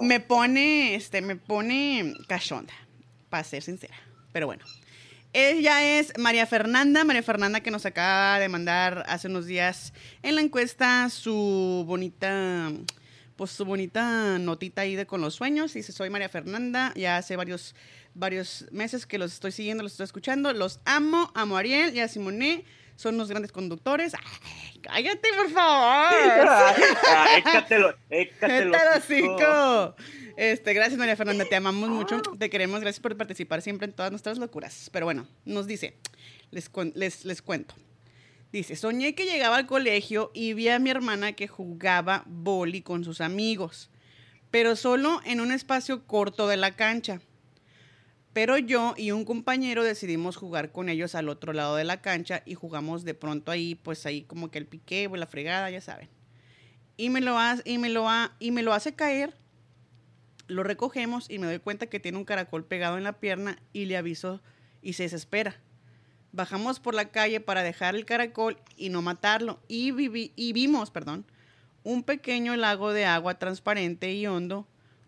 me 0.01 0.19
pone, 0.19 0.95
este, 0.95 1.21
me 1.21 1.35
pone 1.35 2.13
cachonda, 2.27 2.73
para 3.29 3.43
ser 3.43 3.63
sincera. 3.63 3.95
Pero 4.31 4.45
bueno. 4.45 4.63
Ella 5.33 5.99
es 5.99 6.13
María 6.17 6.47
Fernanda, 6.47 7.03
María 7.03 7.21
Fernanda 7.21 7.59
que 7.59 7.69
nos 7.69 7.85
acaba 7.85 8.39
de 8.39 8.49
mandar 8.49 9.03
hace 9.07 9.27
unos 9.27 9.45
días 9.45 9.93
en 10.23 10.35
la 10.35 10.41
encuesta 10.41 11.09
su 11.09 11.83
bonita, 11.85 12.71
pues 13.35 13.51
su 13.51 13.65
bonita 13.65 14.39
notita 14.39 14.81
ahí 14.83 14.95
de 14.95 15.05
con 15.05 15.21
los 15.21 15.35
sueños. 15.35 15.73
Dice, 15.73 15.91
soy 15.91 16.09
María 16.09 16.29
Fernanda, 16.29 16.93
ya 16.95 17.17
hace 17.17 17.35
varios, 17.35 17.75
varios 18.15 18.65
meses 18.71 19.05
que 19.05 19.17
los 19.17 19.33
estoy 19.33 19.51
siguiendo, 19.51 19.83
los 19.83 19.91
estoy 19.91 20.05
escuchando, 20.05 20.53
los 20.53 20.79
amo, 20.85 21.31
amo 21.35 21.57
a 21.57 21.59
Ariel 21.59 21.93
y 21.93 21.99
a 21.99 22.07
Simone, 22.07 22.63
son 22.97 23.15
unos 23.15 23.29
grandes 23.29 23.53
conductores. 23.53 24.13
Ay, 24.13 24.79
cállate, 24.81 25.29
por 25.37 25.49
favor. 25.49 26.47
Écatelo, 27.37 27.95
écatelo. 28.09 28.71
¡Vete 28.71 28.83
al 28.83 28.97
hocico! 28.97 29.95
Este, 30.35 30.73
gracias 30.73 30.99
María 30.99 31.15
Fernanda, 31.15 31.45
te 31.45 31.55
amamos 31.55 31.89
mucho, 31.89 32.21
te 32.21 32.49
queremos, 32.51 32.81
gracias 32.81 32.99
por 32.99 33.17
participar 33.17 33.63
siempre 33.63 33.85
en 33.87 33.93
todas 33.93 34.11
nuestras 34.11 34.37
locuras. 34.37 34.89
Pero 34.91 35.05
bueno, 35.05 35.27
nos 35.45 35.65
dice, 35.65 35.97
les, 36.51 36.69
les, 36.93 37.25
les 37.25 37.41
cuento. 37.41 37.73
Dice, 38.51 38.75
soñé 38.75 39.15
que 39.15 39.25
llegaba 39.25 39.57
al 39.57 39.65
colegio 39.65 40.31
y 40.33 40.53
vi 40.53 40.69
a 40.69 40.79
mi 40.79 40.89
hermana 40.89 41.33
que 41.33 41.47
jugaba 41.47 42.23
boli 42.27 42.81
con 42.81 43.03
sus 43.03 43.19
amigos, 43.19 43.89
pero 44.51 44.75
solo 44.75 45.21
en 45.25 45.41
un 45.41 45.51
espacio 45.51 46.05
corto 46.05 46.47
de 46.47 46.57
la 46.57 46.75
cancha. 46.75 47.19
Pero 48.37 48.59
yo 48.59 48.93
y 48.95 49.09
un 49.09 49.25
compañero 49.25 49.83
decidimos 49.83 50.35
jugar 50.35 50.71
con 50.71 50.89
ellos 50.89 51.15
al 51.15 51.27
otro 51.27 51.53
lado 51.53 51.75
de 51.75 51.83
la 51.83 52.03
cancha 52.03 52.43
y 52.45 52.53
jugamos 52.53 53.03
de 53.03 53.15
pronto 53.15 53.51
ahí, 53.51 53.73
pues 53.73 54.05
ahí 54.05 54.21
como 54.21 54.51
que 54.51 54.59
el 54.59 54.67
piqué, 54.67 55.09
la 55.11 55.25
fregada, 55.25 55.71
ya 55.71 55.81
saben 55.81 56.07
y 56.97 57.09
me 57.09 57.19
lo 57.19 57.39
hace, 57.39 57.63
y 57.65 57.79
me 57.79 57.89
lo 57.89 58.07
ha- 58.07 58.35
y 58.37 58.51
me 58.51 58.61
lo 58.61 58.73
hace 58.73 58.93
caer. 58.93 59.33
Lo 60.45 60.61
recogemos 60.61 61.31
y 61.31 61.39
me 61.39 61.47
doy 61.47 61.57
cuenta 61.57 61.87
que 61.87 61.99
tiene 61.99 62.19
un 62.19 62.25
caracol 62.25 62.63
pegado 62.63 62.99
en 62.99 63.05
la 63.05 63.13
pierna 63.13 63.57
y 63.73 63.85
le 63.85 63.97
aviso 63.97 64.39
y 64.83 64.93
se 64.93 65.01
desespera. 65.01 65.55
Bajamos 66.31 66.79
por 66.79 66.93
la 66.93 67.09
calle 67.09 67.39
para 67.39 67.63
dejar 67.63 67.95
el 67.95 68.05
caracol 68.05 68.59
y 68.75 68.89
no 68.89 69.01
matarlo 69.01 69.59
y, 69.67 69.91
y 70.35 70.53
vimos, 70.53 70.91
perdón, 70.91 71.25
un 71.81 72.03
pequeño 72.03 72.55
lago 72.55 72.93
de 72.93 73.05
agua 73.05 73.39
transparente 73.39 74.13
y 74.13 74.27
hondo 74.27 74.67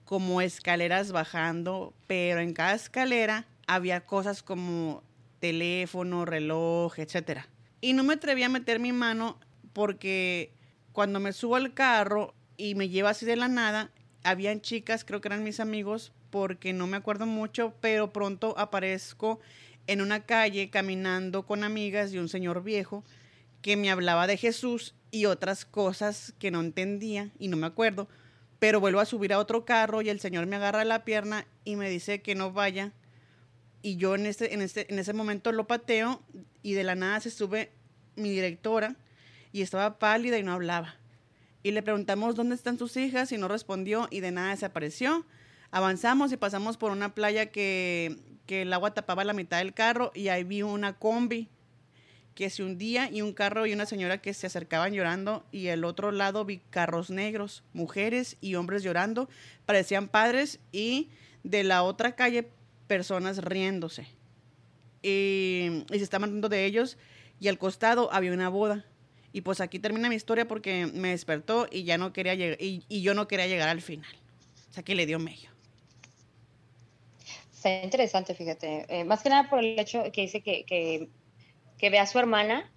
como 0.09 0.41
escaleras 0.41 1.11
bajando, 1.11 1.93
pero 2.07 2.39
en 2.39 2.53
cada 2.53 2.73
escalera 2.73 3.45
había 3.67 4.07
cosas 4.07 4.41
como 4.41 5.03
teléfono, 5.39 6.25
reloj, 6.25 6.97
etcétera. 6.97 7.47
Y 7.79 7.93
no 7.93 8.03
me 8.03 8.15
atreví 8.15 8.41
a 8.41 8.49
meter 8.49 8.79
mi 8.79 8.91
mano 8.91 9.39
porque 9.71 10.51
cuando 10.93 11.19
me 11.19 11.31
subo 11.31 11.57
al 11.57 11.75
carro 11.75 12.33
y 12.57 12.73
me 12.73 12.89
lleva 12.89 13.11
así 13.11 13.23
de 13.27 13.35
la 13.35 13.49
nada, 13.49 13.91
habían 14.23 14.61
chicas, 14.61 15.05
creo 15.05 15.21
que 15.21 15.27
eran 15.27 15.43
mis 15.43 15.59
amigos, 15.59 16.11
porque 16.31 16.73
no 16.73 16.87
me 16.87 16.97
acuerdo 16.97 17.27
mucho, 17.27 17.75
pero 17.79 18.11
pronto 18.11 18.57
aparezco 18.57 19.39
en 19.85 20.01
una 20.01 20.25
calle 20.25 20.71
caminando 20.71 21.45
con 21.45 21.63
amigas 21.63 22.11
y 22.13 22.17
un 22.17 22.29
señor 22.29 22.63
viejo 22.63 23.03
que 23.61 23.77
me 23.77 23.91
hablaba 23.91 24.25
de 24.25 24.37
Jesús 24.37 24.95
y 25.11 25.25
otras 25.25 25.65
cosas 25.65 26.33
que 26.39 26.49
no 26.49 26.61
entendía 26.61 27.29
y 27.37 27.47
no 27.47 27.57
me 27.57 27.67
acuerdo, 27.67 28.07
pero 28.59 28.81
vuelvo 28.81 28.99
a 28.99 29.05
subir 29.05 29.33
a 29.33 29.39
otro 29.39 29.65
carro 29.65 30.01
y 30.01 30.09
el 30.09 30.19
señor 30.19 30.45
me 30.45 30.57
agarra 30.57 30.83
la 30.83 31.05
pierna 31.05 31.47
y 31.63 31.77
me 31.77 31.89
dice 31.89 32.21
que 32.21 32.35
no 32.35 32.51
vaya. 32.51 32.91
Y 33.81 33.95
yo 33.95 34.15
en, 34.15 34.25
este, 34.25 34.53
en, 34.53 34.61
este, 34.61 34.91
en 34.91 34.99
ese 34.99 35.13
momento 35.13 35.51
lo 35.53 35.65
pateo 35.65 36.21
y 36.61 36.73
de 36.73 36.83
la 36.83 36.95
nada 36.95 37.21
se 37.21 37.31
sube 37.31 37.71
mi 38.15 38.29
directora 38.29 38.97
y 39.53 39.61
estaba 39.61 39.97
pálida 39.97 40.37
y 40.37 40.43
no 40.43 40.51
hablaba. 40.51 40.95
Y 41.63 41.71
le 41.71 41.81
preguntamos 41.81 42.35
dónde 42.35 42.55
están 42.55 42.77
sus 42.77 42.97
hijas 42.97 43.31
y 43.31 43.37
no 43.37 43.47
respondió 43.47 44.07
y 44.11 44.19
de 44.19 44.31
nada 44.31 44.51
desapareció. 44.51 45.25
Avanzamos 45.71 46.31
y 46.33 46.37
pasamos 46.37 46.77
por 46.77 46.91
una 46.91 47.15
playa 47.15 47.47
que, 47.47 48.17
que 48.45 48.63
el 48.63 48.73
agua 48.73 48.93
tapaba 48.93 49.23
la 49.23 49.33
mitad 49.33 49.59
del 49.59 49.73
carro 49.73 50.11
y 50.13 50.27
ahí 50.27 50.43
vi 50.43 50.63
una 50.63 50.97
combi 50.97 51.49
que 52.39 52.49
se 52.49 52.63
hundía 52.63 53.11
y 53.11 53.21
un 53.21 53.33
carro 53.33 53.65
y 53.65 53.73
una 53.73 53.85
señora 53.85 54.21
que 54.21 54.33
se 54.33 54.47
acercaban 54.47 54.93
llorando 54.93 55.43
y 55.51 55.67
el 55.67 55.83
otro 55.83 56.13
lado 56.13 56.45
vi 56.45 56.61
carros 56.69 57.09
negros, 57.09 57.63
mujeres 57.73 58.37
y 58.39 58.55
hombres 58.55 58.81
llorando, 58.81 59.27
parecían 59.65 60.07
padres 60.07 60.61
y 60.71 61.09
de 61.43 61.65
la 61.65 61.83
otra 61.83 62.15
calle 62.15 62.47
personas 62.87 63.43
riéndose. 63.43 64.07
Y, 65.03 65.83
se 65.89 65.97
estaban 65.97 66.29
riendo 66.29 66.47
de 66.47 66.63
ellos 66.63 66.97
y 67.41 67.49
al 67.49 67.57
costado 67.57 68.09
había 68.13 68.31
una 68.31 68.47
boda. 68.47 68.85
Y 69.33 69.41
pues 69.41 69.59
aquí 69.59 69.77
termina 69.77 70.07
mi 70.07 70.15
historia 70.15 70.47
porque 70.47 70.85
me 70.85 71.09
despertó 71.09 71.67
y 71.69 71.83
ya 71.83 71.97
no 71.97 72.13
quería 72.13 72.35
llegar, 72.35 72.57
y, 72.61 73.01
yo 73.01 73.15
no 73.15 73.27
quería 73.27 73.47
llegar 73.47 73.67
al 73.67 73.81
final. 73.81 74.15
O 74.69 74.73
sea 74.73 74.81
que 74.81 74.95
le 74.95 75.05
dio 75.05 75.19
medio. 75.19 75.49
Está 77.53 77.83
interesante, 77.83 78.33
fíjate. 78.33 78.85
Eh, 78.87 79.03
más 79.03 79.23
que 79.23 79.27
nada 79.27 79.49
por 79.49 79.59
el 79.59 79.77
hecho 79.77 80.03
que 80.13 80.21
dice 80.21 80.39
que 80.39 81.09
que 81.79 81.89
ve 81.89 81.97
a 81.99 82.05
su 82.05 82.19
hermana. 82.19 82.71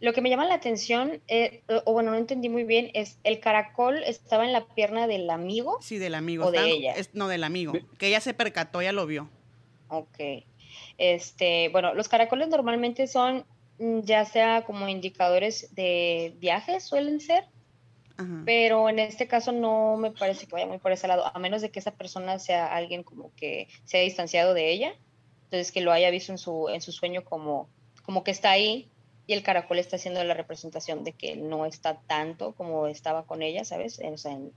Lo 0.00 0.12
que 0.12 0.20
me 0.20 0.30
llama 0.30 0.44
la 0.46 0.54
atención, 0.54 1.20
eh, 1.28 1.62
o 1.84 1.92
bueno, 1.92 2.10
no 2.12 2.16
entendí 2.16 2.48
muy 2.48 2.64
bien, 2.64 2.90
es 2.94 3.18
el 3.24 3.38
caracol 3.40 4.02
estaba 4.04 4.44
en 4.44 4.52
la 4.52 4.66
pierna 4.66 5.06
del 5.06 5.28
amigo. 5.30 5.78
Sí, 5.82 5.98
del 5.98 6.14
amigo. 6.14 6.46
O 6.46 6.50
de 6.50 6.68
ella. 6.70 6.92
es- 6.94 7.14
no, 7.14 7.28
del 7.28 7.44
amigo. 7.44 7.72
Que 7.98 8.08
ella 8.08 8.20
se 8.20 8.34
percató, 8.34 8.80
ya 8.82 8.92
lo 8.92 9.06
vio. 9.06 9.28
Ok. 9.88 10.18
Este, 10.98 11.68
bueno, 11.70 11.94
los 11.94 12.08
caracoles 12.08 12.48
normalmente 12.48 13.06
son 13.06 13.44
mm, 13.78 14.00
ya 14.00 14.24
sea 14.24 14.62
como 14.64 14.88
indicadores 14.88 15.74
de 15.74 16.34
viajes, 16.38 16.82
suelen 16.84 17.20
ser, 17.20 17.44
Ajá. 18.16 18.42
pero 18.44 18.88
en 18.88 18.98
este 18.98 19.28
caso 19.28 19.52
no 19.52 19.96
me 19.96 20.10
parece 20.10 20.46
que 20.46 20.52
vaya 20.52 20.66
muy 20.66 20.78
por 20.78 20.90
ese 20.92 21.06
lado, 21.06 21.24
a 21.32 21.38
menos 21.38 21.62
de 21.62 21.70
que 21.70 21.78
esa 21.78 21.92
persona 21.92 22.38
sea 22.40 22.66
alguien 22.74 23.04
como 23.04 23.32
que 23.36 23.68
se 23.84 23.98
haya 23.98 24.04
distanciado 24.04 24.52
de 24.54 24.70
ella, 24.72 24.94
entonces 25.44 25.70
que 25.72 25.80
lo 25.80 25.92
haya 25.92 26.10
visto 26.10 26.32
en 26.32 26.38
su, 26.38 26.68
en 26.68 26.80
su 26.80 26.90
sueño 26.90 27.22
como, 27.24 27.68
como 28.08 28.24
que 28.24 28.30
está 28.30 28.50
ahí 28.50 28.88
y 29.26 29.34
el 29.34 29.42
caracol 29.42 29.78
está 29.78 29.96
haciendo 29.96 30.24
la 30.24 30.32
representación 30.32 31.04
de 31.04 31.12
que 31.12 31.36
no 31.36 31.66
está 31.66 31.98
tanto 32.06 32.52
como 32.54 32.86
estaba 32.86 33.24
con 33.26 33.42
ella, 33.42 33.66
¿sabes? 33.66 33.98
En, 33.98 34.14
o 34.14 34.16
sea, 34.16 34.32
en- 34.32 34.50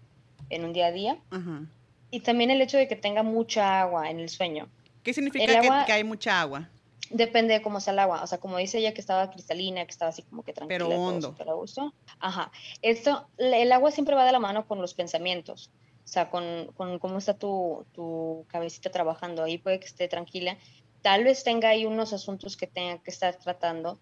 en 0.49 0.63
un 0.63 0.71
día 0.71 0.85
a 0.85 0.91
día. 0.93 1.19
Ajá. 1.31 1.63
Y 2.11 2.21
también 2.21 2.49
el 2.49 2.61
hecho 2.61 2.77
de 2.77 2.87
que 2.87 2.95
tenga 2.95 3.23
mucha 3.23 3.81
agua 3.81 4.09
en 4.09 4.21
el 4.21 4.29
sueño. 4.29 4.69
¿Qué 5.03 5.13
significa 5.13 5.45
que- 5.45 5.57
agua- 5.57 5.83
que, 5.85 5.91
hay 5.91 6.05
mucha 6.05 6.39
agua? 6.39 6.69
Depende 7.09 7.53
de 7.55 7.61
cómo 7.61 7.81
sea 7.81 7.91
el 7.91 7.99
agua. 7.99 8.23
O 8.23 8.27
sea, 8.27 8.37
como 8.37 8.55
dice 8.57 8.77
ella 8.77 8.93
que 8.93 9.01
estaba 9.01 9.29
cristalina, 9.31 9.83
que 9.83 9.91
estaba 9.91 10.07
así 10.07 10.21
como 10.21 10.43
que 10.43 10.53
tranquila. 10.53 10.77
Pero 10.77 10.89
todo 10.89 11.01
hondo. 11.01 11.35
a 11.37 11.53
gusto. 11.53 11.93
Ajá. 12.21 12.53
Esto, 12.81 13.27
el 13.37 13.69
agua 13.73 13.91
siempre 13.91 14.15
va 14.15 14.25
de 14.25 14.31
la 14.31 14.39
mano 14.39 14.65
con 14.65 14.79
los 14.79 14.93
pensamientos. 14.93 15.69
O 16.05 16.07
sea, 16.07 16.29
con, 16.29 16.71
con 16.77 16.99
cómo 16.99 17.17
está 17.17 17.33
tu, 17.33 17.85
tu 17.93 18.45
cabecita 18.47 18.89
trabajando. 18.91 19.43
Ahí 19.43 19.57
puede 19.57 19.81
que 19.81 19.87
esté 19.87 20.07
tranquila. 20.07 20.57
Tal 21.01 21.23
vez 21.23 21.43
tenga 21.43 21.69
ahí 21.69 21.85
unos 21.85 22.13
asuntos 22.13 22.57
que 22.57 22.67
tenga 22.67 22.97
que 22.99 23.11
estar 23.11 23.35
tratando. 23.35 23.99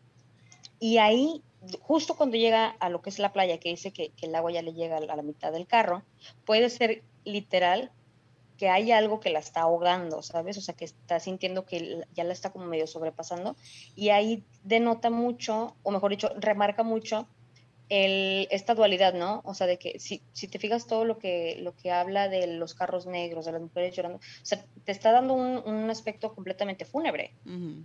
Y 0.80 0.98
ahí, 0.98 1.44
justo 1.82 2.16
cuando 2.16 2.38
llega 2.38 2.68
a 2.80 2.90
lo 2.90 3.02
que 3.02 3.10
es 3.10 3.20
la 3.20 3.34
playa, 3.34 3.60
que 3.60 3.70
dice 3.70 3.92
que, 3.92 4.12
el 4.22 4.36
agua 4.36 4.52
ya 4.52 4.62
le 4.62 4.74
llega 4.74 4.98
a 4.98 5.02
la, 5.02 5.22
mitad 5.22 5.52
del 5.52 5.68
carro, 5.68 6.04
puede 6.46 6.70
ser 6.70 7.04
literal 7.26 7.92
que 8.58 8.70
hay 8.70 8.92
algo 8.92 9.22
que 9.22 9.30
la 9.30 9.40
está 9.40 9.62
ahogando, 9.62 10.22
¿sabes? 10.22 10.58
O 10.58 10.62
sea, 10.62 10.76
que 10.76 10.84
está 10.84 11.20
sintiendo 11.22 11.66
que 11.66 12.04
ya 12.14 12.26
la 12.26 12.34
está 12.34 12.52
como 12.52 12.66
medio 12.66 12.88
sobrepasando. 12.88 13.56
Y 13.96 14.10
ahí 14.10 14.44
denota 14.64 15.10
mucho, 15.10 15.76
o 15.84 15.92
mejor 15.92 16.12
dicho, 16.12 16.30
remarca 16.38 16.84
mucho 16.84 17.28
el, 17.90 18.48
esta 18.52 18.76
dualidad, 18.76 19.14
¿no? 19.14 19.42
O 19.46 19.54
sea, 19.54 19.66
de 19.68 19.78
que 19.80 20.00
si, 20.00 20.22
si 20.32 20.48
te 20.48 20.60
fijas 20.60 20.86
todo 20.88 21.06
lo 21.06 21.18
que, 21.18 21.58
lo 21.60 21.76
que 21.76 21.92
habla 21.92 22.30
de 22.30 22.46
los 22.48 22.76
carros 22.76 23.06
negros, 23.08 23.46
de 23.46 23.52
las 23.54 23.62
mujeres 23.62 23.96
llorando, 23.96 24.18
o 24.20 24.46
sea, 24.46 24.64
te 24.86 24.92
está 24.92 25.12
dando 25.12 25.34
un, 25.34 25.58
un 25.66 25.90
aspecto 25.90 26.34
completamente 26.36 26.86
fúnebre. 26.86 27.34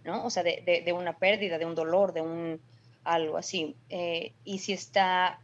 ¿no? 0.04 0.24
O 0.24 0.30
sea, 0.30 0.42
de, 0.42 0.62
de- 0.66 0.82
de 0.82 0.92
una 0.92 1.16
pérdida, 1.18 1.56
de 1.58 1.64
un 1.66 1.74
dolor, 1.74 2.12
de 2.12 2.20
un 2.20 2.60
algo 3.02 3.36
así. 3.38 3.76
Eh, 3.88 4.32
y 4.44 4.58
si 4.58 4.72
está 4.74 5.40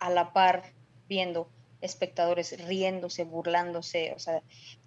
a 0.00 0.10
la 0.10 0.32
par 0.32 0.62
viendo 1.08 1.48
espectadores 1.80 2.56
riéndose, 2.66 3.24
burlándose, 3.24 4.12
o 4.14 4.18
sea, 4.18 4.42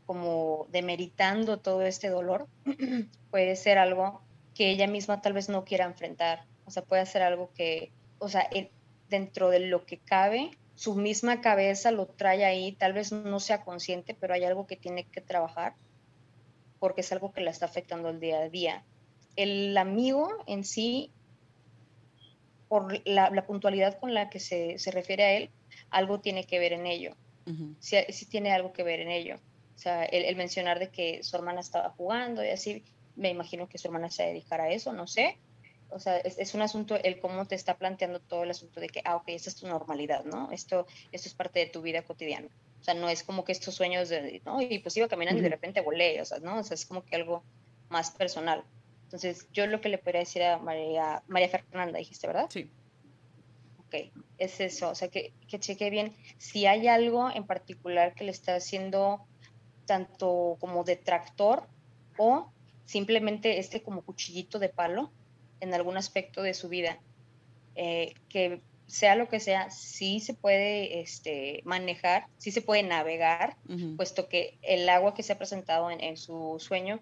como 0.05 0.67
demeritando 0.71 1.57
todo 1.59 1.81
este 1.83 2.09
dolor, 2.09 2.47
puede 3.31 3.55
ser 3.55 3.77
algo 3.77 4.21
que 4.55 4.69
ella 4.69 4.87
misma 4.87 5.21
tal 5.21 5.33
vez 5.33 5.47
no 5.49 5.63
quiera 5.63 5.85
enfrentar. 5.85 6.43
O 6.65 6.71
sea, 6.71 6.83
puede 6.83 7.05
ser 7.05 7.21
algo 7.23 7.49
que, 7.55 7.91
o 8.19 8.27
sea, 8.29 8.47
en- 8.51 8.69
dentro 9.11 9.49
de 9.49 9.59
lo 9.59 9.85
que 9.85 9.99
cabe, 9.99 10.49
su 10.73 10.95
misma 10.95 11.41
cabeza 11.41 11.91
lo 11.91 12.07
trae 12.07 12.43
ahí, 12.43 12.71
tal 12.71 12.93
vez 12.93 13.11
no 13.11 13.39
sea 13.39 13.63
consciente, 13.63 14.15
pero 14.19 14.33
hay 14.33 14.45
algo 14.45 14.65
que 14.65 14.77
tiene 14.77 15.03
que 15.03 15.21
trabajar 15.21 15.75
porque 16.79 17.01
es 17.01 17.11
algo 17.11 17.31
que 17.31 17.41
la 17.41 17.51
está 17.51 17.67
afectando 17.67 18.09
el 18.09 18.19
día 18.19 18.39
a 18.39 18.49
día. 18.49 18.83
El 19.35 19.77
amigo 19.77 20.29
en 20.47 20.63
sí, 20.63 21.11
por 22.67 23.05
la, 23.07 23.29
la 23.29 23.45
puntualidad 23.45 23.99
con 23.99 24.15
la 24.15 24.31
que 24.31 24.39
se, 24.39 24.79
se 24.79 24.89
refiere 24.89 25.23
a 25.23 25.33
él, 25.33 25.51
algo 25.91 26.21
tiene 26.21 26.45
que 26.45 26.57
ver 26.57 26.73
en 26.73 26.87
ello. 26.87 27.15
Sí, 27.79 27.97
sí 28.09 28.25
tiene 28.27 28.51
algo 28.53 28.71
que 28.71 28.83
ver 28.83 29.01
en 29.01 29.11
ello. 29.11 29.35
O 29.75 29.77
sea, 29.77 30.05
el, 30.05 30.23
el 30.23 30.35
mencionar 30.37 30.79
de 30.79 30.89
que 30.89 31.21
su 31.21 31.35
hermana 31.35 31.59
estaba 31.59 31.89
jugando 31.89 32.43
y 32.43 32.49
así, 32.49 32.83
me 33.15 33.29
imagino 33.29 33.67
que 33.67 33.77
su 33.77 33.87
hermana 33.87 34.09
se 34.09 34.23
dedicara 34.23 34.63
a 34.63 34.69
eso, 34.69 34.93
no 34.93 35.05
sé. 35.05 35.37
O 35.91 35.99
sea, 35.99 36.17
es, 36.17 36.37
es 36.37 36.53
un 36.53 36.61
asunto, 36.61 36.95
el 36.95 37.19
cómo 37.19 37.45
te 37.45 37.55
está 37.55 37.77
planteando 37.77 38.19
todo 38.19 38.43
el 38.43 38.51
asunto 38.51 38.79
de 38.79 38.87
que, 38.87 39.01
ah, 39.05 39.17
ok, 39.17 39.29
esta 39.29 39.49
es 39.49 39.55
tu 39.55 39.67
normalidad, 39.67 40.23
¿no? 40.25 40.51
Esto, 40.51 40.87
esto 41.11 41.27
es 41.27 41.33
parte 41.33 41.59
de 41.59 41.65
tu 41.67 41.81
vida 41.81 42.03
cotidiana. 42.03 42.47
O 42.79 42.83
sea, 42.83 42.93
no 42.93 43.09
es 43.09 43.23
como 43.23 43.45
que 43.45 43.51
estos 43.51 43.75
sueños 43.75 44.09
de, 44.09 44.41
¿no? 44.45 44.61
Y 44.61 44.79
pues 44.79 44.97
iba 44.97 45.07
caminando 45.07 45.39
y 45.39 45.43
de 45.43 45.49
repente 45.49 45.81
volé, 45.81 46.19
o 46.21 46.25
sea, 46.25 46.39
¿no? 46.39 46.59
O 46.59 46.63
sea, 46.63 46.75
es 46.75 46.85
como 46.85 47.03
que 47.03 47.15
algo 47.15 47.43
más 47.89 48.11
personal. 48.11 48.63
Entonces, 49.03 49.47
yo 49.51 49.67
lo 49.67 49.81
que 49.81 49.89
le 49.89 49.97
podría 49.97 50.21
decir 50.21 50.41
a 50.43 50.57
María, 50.57 51.21
María 51.27 51.49
Fernanda, 51.49 51.99
dijiste, 51.99 52.27
¿verdad? 52.27 52.47
Sí. 52.49 52.71
Ok, 53.85 54.09
es 54.37 54.61
eso, 54.61 54.89
o 54.89 54.95
sea, 54.95 55.09
que, 55.09 55.33
que 55.49 55.59
cheque 55.59 55.89
bien 55.89 56.15
si 56.37 56.65
hay 56.65 56.87
algo 56.87 57.29
en 57.29 57.45
particular 57.45 58.15
que 58.15 58.23
le 58.23 58.31
está 58.31 58.55
haciendo 58.55 59.25
tanto 59.85 60.55
como 60.59 60.85
detractor 60.85 61.67
o 62.17 62.49
simplemente 62.85 63.59
este 63.59 63.83
como 63.83 64.01
cuchillito 64.03 64.59
de 64.59 64.69
palo 64.69 65.11
en 65.61 65.73
algún 65.73 65.97
aspecto 65.97 66.41
de 66.41 66.53
su 66.53 66.67
vida. 66.67 66.99
Eh, 67.75 68.13
que 68.27 68.61
sea 68.85 69.15
lo 69.15 69.29
que 69.29 69.39
sea, 69.39 69.69
sí 69.69 70.19
se 70.19 70.33
puede 70.33 70.99
este, 70.99 71.61
manejar, 71.63 72.25
sí 72.37 72.51
se 72.51 72.61
puede 72.61 72.83
navegar, 72.83 73.55
Ujú. 73.69 73.95
puesto 73.95 74.27
que 74.27 74.57
el 74.61 74.89
agua 74.89 75.13
que 75.13 75.23
se 75.23 75.31
ha 75.31 75.37
presentado 75.37 75.89
en, 75.89 76.03
en 76.03 76.17
su 76.17 76.57
sueño 76.59 77.01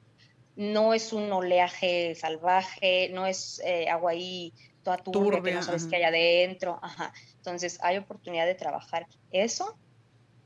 no 0.56 0.93
es 0.93 1.13
un 1.13 1.32
oleaje 1.32 2.13
salvaje, 2.15 3.10
no 3.10 3.26
es 3.26 3.60
eh, 3.65 3.89
agua 3.89 4.12
ahí 4.12 4.54
toda 4.84 4.98
turbia, 4.98 5.32
que 5.32 5.38
Turbia, 5.38 5.56
no 5.56 5.63
sabes 5.63 5.84
ajá. 5.84 5.89
qué 5.89 5.95
hay 5.95 6.04
adentro. 6.04 6.80
Ajá. 6.82 7.13
Entonces 7.38 7.80
hay 7.82 7.98
oportunidad 7.98 8.45
de 8.45 8.56
trabajar 8.56 9.08
eso 9.32 9.80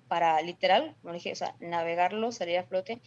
para 0.07 0.39
literal, 0.41 0.95
como 1.01 1.13
dije, 1.15 1.31
o 1.31 1.35
sea, 1.35 1.55
navegarlo, 1.59 2.31
salir 2.31 2.59
a 2.59 2.63
flote 2.67 3.01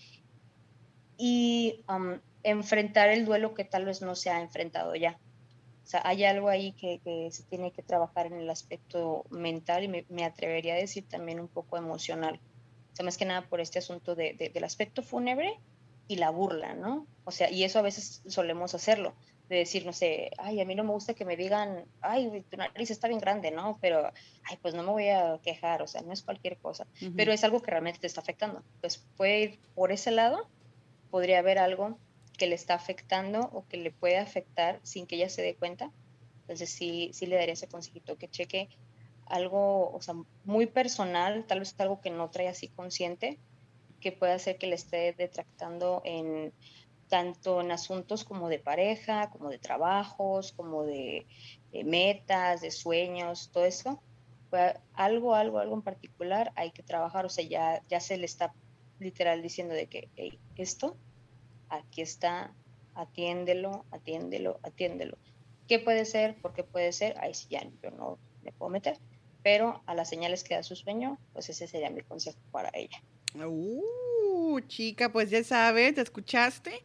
y 1.17 1.85
um, 1.89 2.21
enfrentar 2.51 3.09
el 3.11 3.25
duelo 3.27 3.55
que 3.55 3.65
tal 3.65 3.85
vez 3.87 4.03
no 4.03 4.15
se 4.17 4.31
ha 4.31 4.41
enfrentado 4.41 4.95
ya. 4.97 5.21
O 5.85 5.89
sea, 5.89 6.03
hay 6.05 6.25
algo 6.25 6.49
ahí 6.49 6.75
que, 6.75 7.01
que 7.05 7.31
se 7.31 7.45
tiene 7.45 7.73
que 7.73 7.83
trabajar 7.83 8.27
en 8.27 8.35
el 8.35 8.51
aspecto 8.51 9.25
mental 9.31 9.85
y 9.85 9.89
me, 9.89 10.07
me 10.09 10.25
atrevería 10.25 10.75
a 10.75 10.79
decir 10.79 11.07
también 11.09 11.41
un 11.41 11.49
poco 11.49 11.77
emocional. 11.79 12.37
O 12.37 12.97
sea, 12.97 13.05
más 13.05 13.19
que 13.19 13.25
nada 13.27 13.49
por 13.49 13.61
este 13.61 13.79
asunto 13.79 14.15
de, 14.17 14.35
de- 14.39 14.51
del 14.51 14.65
aspecto 14.65 15.03
fúnebre 15.03 15.53
y 16.09 16.17
la 16.17 16.31
burla, 16.31 16.75
¿no? 16.75 17.09
O 17.25 17.31
sea, 17.31 17.51
y 17.51 17.65
eso 17.65 17.79
a 17.79 17.83
veces 17.83 18.23
solemos 18.27 18.75
hacerlo, 18.75 19.17
de 19.49 19.57
decir, 19.59 19.85
no 19.87 19.93
sé, 19.93 20.31
ay, 20.39 20.61
a 20.61 20.65
mí 20.65 20.75
no 20.75 20.85
me 20.85 20.93
gusta 20.93 21.15
que 21.15 21.25
me 21.25 21.37
digan, 21.37 21.89
ay, 22.01 22.45
tu 22.49 22.57
nariz 22.57 22.91
está 22.91 23.09
bien 23.09 23.21
grande, 23.21 23.51
¿no? 23.51 23.79
Pero, 23.81 24.13
ay, 24.49 24.59
pues 24.63 24.75
no 24.75 24.83
me 24.85 24.91
voy 24.93 25.09
a 25.09 25.41
quejar, 25.43 25.83
o 25.83 25.87
sea, 25.89 26.03
no 26.03 26.13
es 26.13 26.23
cualquier 26.25 26.59
cosa, 26.61 26.89
Ujú. 27.01 27.13
pero 27.17 27.33
es 27.33 27.43
algo 27.45 27.61
que 27.63 27.71
realmente 27.73 28.01
te 28.01 28.07
está 28.07 28.21
afectando. 28.21 28.65
Pues 28.81 29.09
puede 29.17 29.41
ir 29.41 29.61
por 29.75 29.93
ese 29.93 30.11
lado, 30.13 30.51
podría 31.11 31.41
haber 31.41 31.59
algo 31.59 32.03
que 32.37 32.47
le 32.47 32.55
está 32.55 32.75
afectando 32.75 33.51
o 33.53 33.67
que 33.67 33.77
le 33.77 33.91
puede 33.91 34.19
afectar 34.19 34.81
sin 34.83 35.07
que 35.07 35.17
ella 35.17 35.29
se 35.29 35.43
dé 35.43 35.55
cuenta. 35.55 35.91
Entonces 36.43 36.71
sí, 36.71 37.11
sí 37.13 37.27
le 37.27 37.37
daría 37.37 37.55
ese 37.55 37.69
consejito, 37.69 38.17
que 38.17 38.29
cheque 38.29 38.69
algo, 39.27 39.91
o 39.93 40.01
sea, 40.01 40.15
muy 40.45 40.67
personal, 40.67 41.45
tal 41.47 41.59
vez 41.61 41.75
algo 41.79 42.01
que 42.01 42.11
no 42.11 42.31
trae 42.31 42.49
así 42.49 42.69
consciente, 42.69 43.39
que 44.01 44.13
puede 44.13 44.33
hacer 44.33 44.57
que 44.57 44.69
le 44.69 44.77
esté 44.77 45.13
detractando 45.13 46.03
en 46.05 46.53
tanto 47.09 47.61
en 47.61 47.71
asuntos 47.71 48.25
como 48.25 48.49
de 48.49 48.59
pareja, 48.59 49.31
como 49.31 49.49
de 49.49 49.59
trabajos, 49.59 50.53
como 50.53 50.85
de, 50.85 51.27
metas, 51.85 52.61
de 52.61 52.71
sueños, 52.71 53.51
todo 53.53 53.65
eso, 53.65 54.01
fue 54.51 54.79
algo, 54.95 55.35
algo, 55.35 55.59
algo 55.59 55.75
en 55.75 55.83
particular, 55.83 56.53
hay 56.57 56.71
que 56.71 56.83
trabajar, 56.83 57.27
o 57.27 57.29
sea, 57.29 57.45
ya, 57.45 57.83
ya 57.89 58.01
se 58.01 58.17
le 58.17 58.27
está 58.27 58.53
literal 58.99 59.43
diciendo 59.43 59.75
de 59.75 59.87
que 59.87 60.09
esto, 60.57 60.97
aquí 61.69 62.03
está, 62.03 62.53
atiéndelo, 62.95 63.85
atiéndelo, 63.91 64.61
atiéndelo. 64.63 65.19
¿Qué 65.69 65.79
puede 65.79 66.05
ser? 66.05 66.37
¿Por 66.37 66.53
qué 66.55 66.63
puede 66.63 66.93
ser? 66.93 67.19
Ahí 67.19 67.35
sí 67.35 67.47
ya 67.51 67.63
yo 67.83 67.91
no 67.91 68.19
le 68.45 68.53
puedo 68.53 68.71
meter, 68.71 68.99
pero 69.43 69.83
a 69.87 69.95
las 69.95 70.09
señales 70.09 70.45
que 70.45 70.55
da 70.55 70.63
su 70.63 70.77
sueño, 70.77 71.19
pues 71.33 71.49
ese 71.49 71.67
sería 71.67 71.91
mi 71.91 72.03
consejo 72.03 72.39
para 72.53 72.71
ella. 72.73 73.03
Uh, 73.35 74.61
chica, 74.69 75.13
pues 75.13 75.31
ya 75.31 75.43
sabes, 75.45 75.95
te 75.95 76.01
escuchaste 76.01 76.83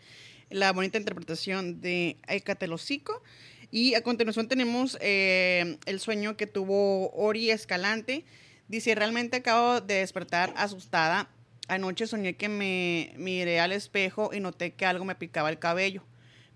la 0.51 0.73
bonita 0.73 0.97
interpretación 0.97 1.82
de 1.82 2.17
Ecatelocico. 2.27 3.23
Y 3.71 3.93
a 3.93 4.03
continuación 4.03 4.49
tenemos 4.49 4.97
eh, 4.99 5.77
el 5.86 5.99
sueño 6.01 6.36
que 6.36 6.45
tuvo 6.45 7.09
Ori 7.11 7.51
Escalante. 7.51 8.25
Dice, 8.67 8.93
realmente 8.95 9.38
acabo 9.38 9.79
de 9.79 9.95
despertar 9.95 10.53
asustada. 10.57 11.29
Anoche 11.68 12.07
soñé 12.07 12.36
que 12.36 12.49
me 12.49 13.14
miré 13.18 13.59
al 13.59 13.72
espejo 13.72 14.32
y 14.34 14.39
noté 14.39 14.74
que 14.74 14.86
algo 14.86 15.05
me 15.05 15.16
picaba 15.16 15.49
el 15.49 15.59
cabello. 15.59 16.03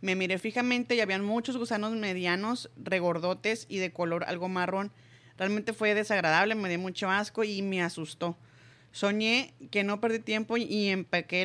Me 0.02 0.16
miré 0.16 0.38
fijamente 0.38 0.96
y 0.96 1.02
habían 1.02 1.24
muchos 1.24 1.58
gusanos 1.58 1.94
medianos, 1.94 2.70
regordotes 2.76 3.66
y 3.70 3.78
de 3.78 3.92
color 3.92 4.26
algo 4.26 4.50
marrón. 4.50 4.92
Realmente 5.38 5.74
fue 5.74 5.94
desagradable, 5.94 6.56
me 6.56 6.70
dio 6.70 6.80
mucho 6.80 7.10
asco 7.10 7.44
y 7.44 7.62
me 7.62 7.82
asustó. 7.82 8.38
Soñé 8.92 9.54
que 9.72 9.84
no 9.84 10.00
perdí 10.00 10.20
tiempo 10.20 10.56
y 10.58 10.96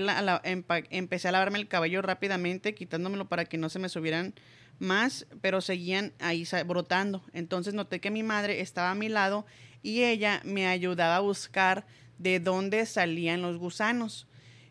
la, 0.01 0.41
empecé 0.91 1.29
a 1.29 1.33
lavarme 1.33 1.59
el 1.59 1.67
cabello 1.67 2.01
rápidamente, 2.01 2.75
quitándomelo 2.75 3.29
para 3.29 3.45
que 3.45 3.59
no 3.59 3.69
se 3.69 3.81
me 3.81 3.89
subieran 3.89 4.35
más, 4.79 5.27
pero 5.41 5.61
seguían 5.61 6.13
ahí 6.21 6.47
brotando. 6.67 7.25
Entonces 7.33 7.75
noté 7.75 8.01
que 8.01 8.11
mi 8.11 8.23
madre 8.23 8.61
estaba 8.61 8.91
a 8.93 8.95
mi 8.95 9.09
lado 9.09 9.47
y 9.83 10.05
ella 10.05 10.41
me 10.45 10.69
ayudaba 10.69 11.17
a 11.17 11.21
buscar 11.21 11.87
de 12.21 12.39
dónde 12.39 12.85
salían 12.85 13.41
los 13.41 13.57
gusanos. 13.57 14.27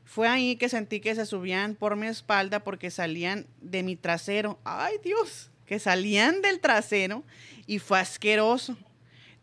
Fue 0.06 0.28
ahí 0.28 0.56
que 0.56 0.70
sentí 0.70 1.00
que 1.00 1.16
se 1.16 1.26
subían 1.26 1.76
por 1.76 1.95
mi 1.95 2.08
espalda 2.08 2.64
porque 2.64 2.91
salían 2.91 3.47
de 3.60 3.84
mi 3.84 3.95
trasero. 3.95 4.60
¡Ay, 4.64 4.95
Dios! 5.04 5.50
Que 5.66 5.80
salían 5.80 6.41
del 6.41 6.60
trasero 6.60 7.24
y 7.66 7.80
fue 7.80 8.00
asqueroso. 8.00 8.78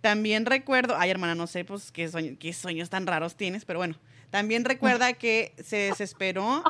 También 0.00 0.46
recuerdo, 0.46 0.96
ay 0.96 1.10
hermana, 1.10 1.34
no 1.34 1.46
sé 1.48 1.64
pues 1.64 1.90
qué, 1.90 2.08
sueños 2.52 2.90
tan 2.90 3.06
raros 3.06 3.36
tienes, 3.36 3.64
pero 3.64 3.80
bueno, 3.80 3.96
también 4.30 4.64
recuerda 4.64 5.14
que 5.14 5.52
se 5.64 5.76
desesperó, 5.76 6.62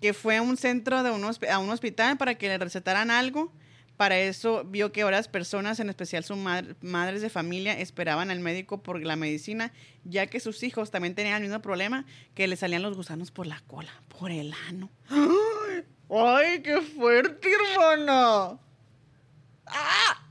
que 0.00 0.12
fue 0.12 0.36
a 0.36 0.42
un 0.42 0.56
centro 0.56 1.02
de 1.02 1.10
un, 1.10 1.24
a 1.24 1.58
un 1.58 1.70
hospital 1.70 2.18
para 2.18 2.36
que 2.36 2.48
le 2.48 2.58
recetaran 2.58 3.10
algo. 3.10 3.52
Para 3.96 4.18
eso 4.18 4.64
vio 4.64 4.92
que 4.92 5.04
varias 5.04 5.28
personas, 5.28 5.80
en 5.80 5.88
especial 5.88 6.22
sus 6.22 6.36
madres 6.36 7.22
de 7.22 7.30
familia, 7.30 7.78
esperaban 7.78 8.30
al 8.30 8.40
médico 8.40 8.82
por 8.82 9.02
la 9.02 9.16
medicina, 9.16 9.72
ya 10.04 10.26
que 10.26 10.40
sus 10.40 10.62
hijos 10.62 10.90
también 10.90 11.14
tenían 11.14 11.36
el 11.36 11.48
mismo 11.48 11.62
problema, 11.62 12.04
que 12.34 12.46
le 12.46 12.56
salían 12.56 12.82
los 12.82 12.96
gusanos 12.96 13.30
por 13.30 13.46
la 13.46 13.62
cola, 13.66 13.92
por 14.18 14.30
el 14.30 14.52
ano. 14.68 14.90
¡Ay, 16.10 16.60
qué 16.62 16.80
fuerte, 16.82 17.48
hermana! 17.72 18.58
¡Ah! 19.66 20.22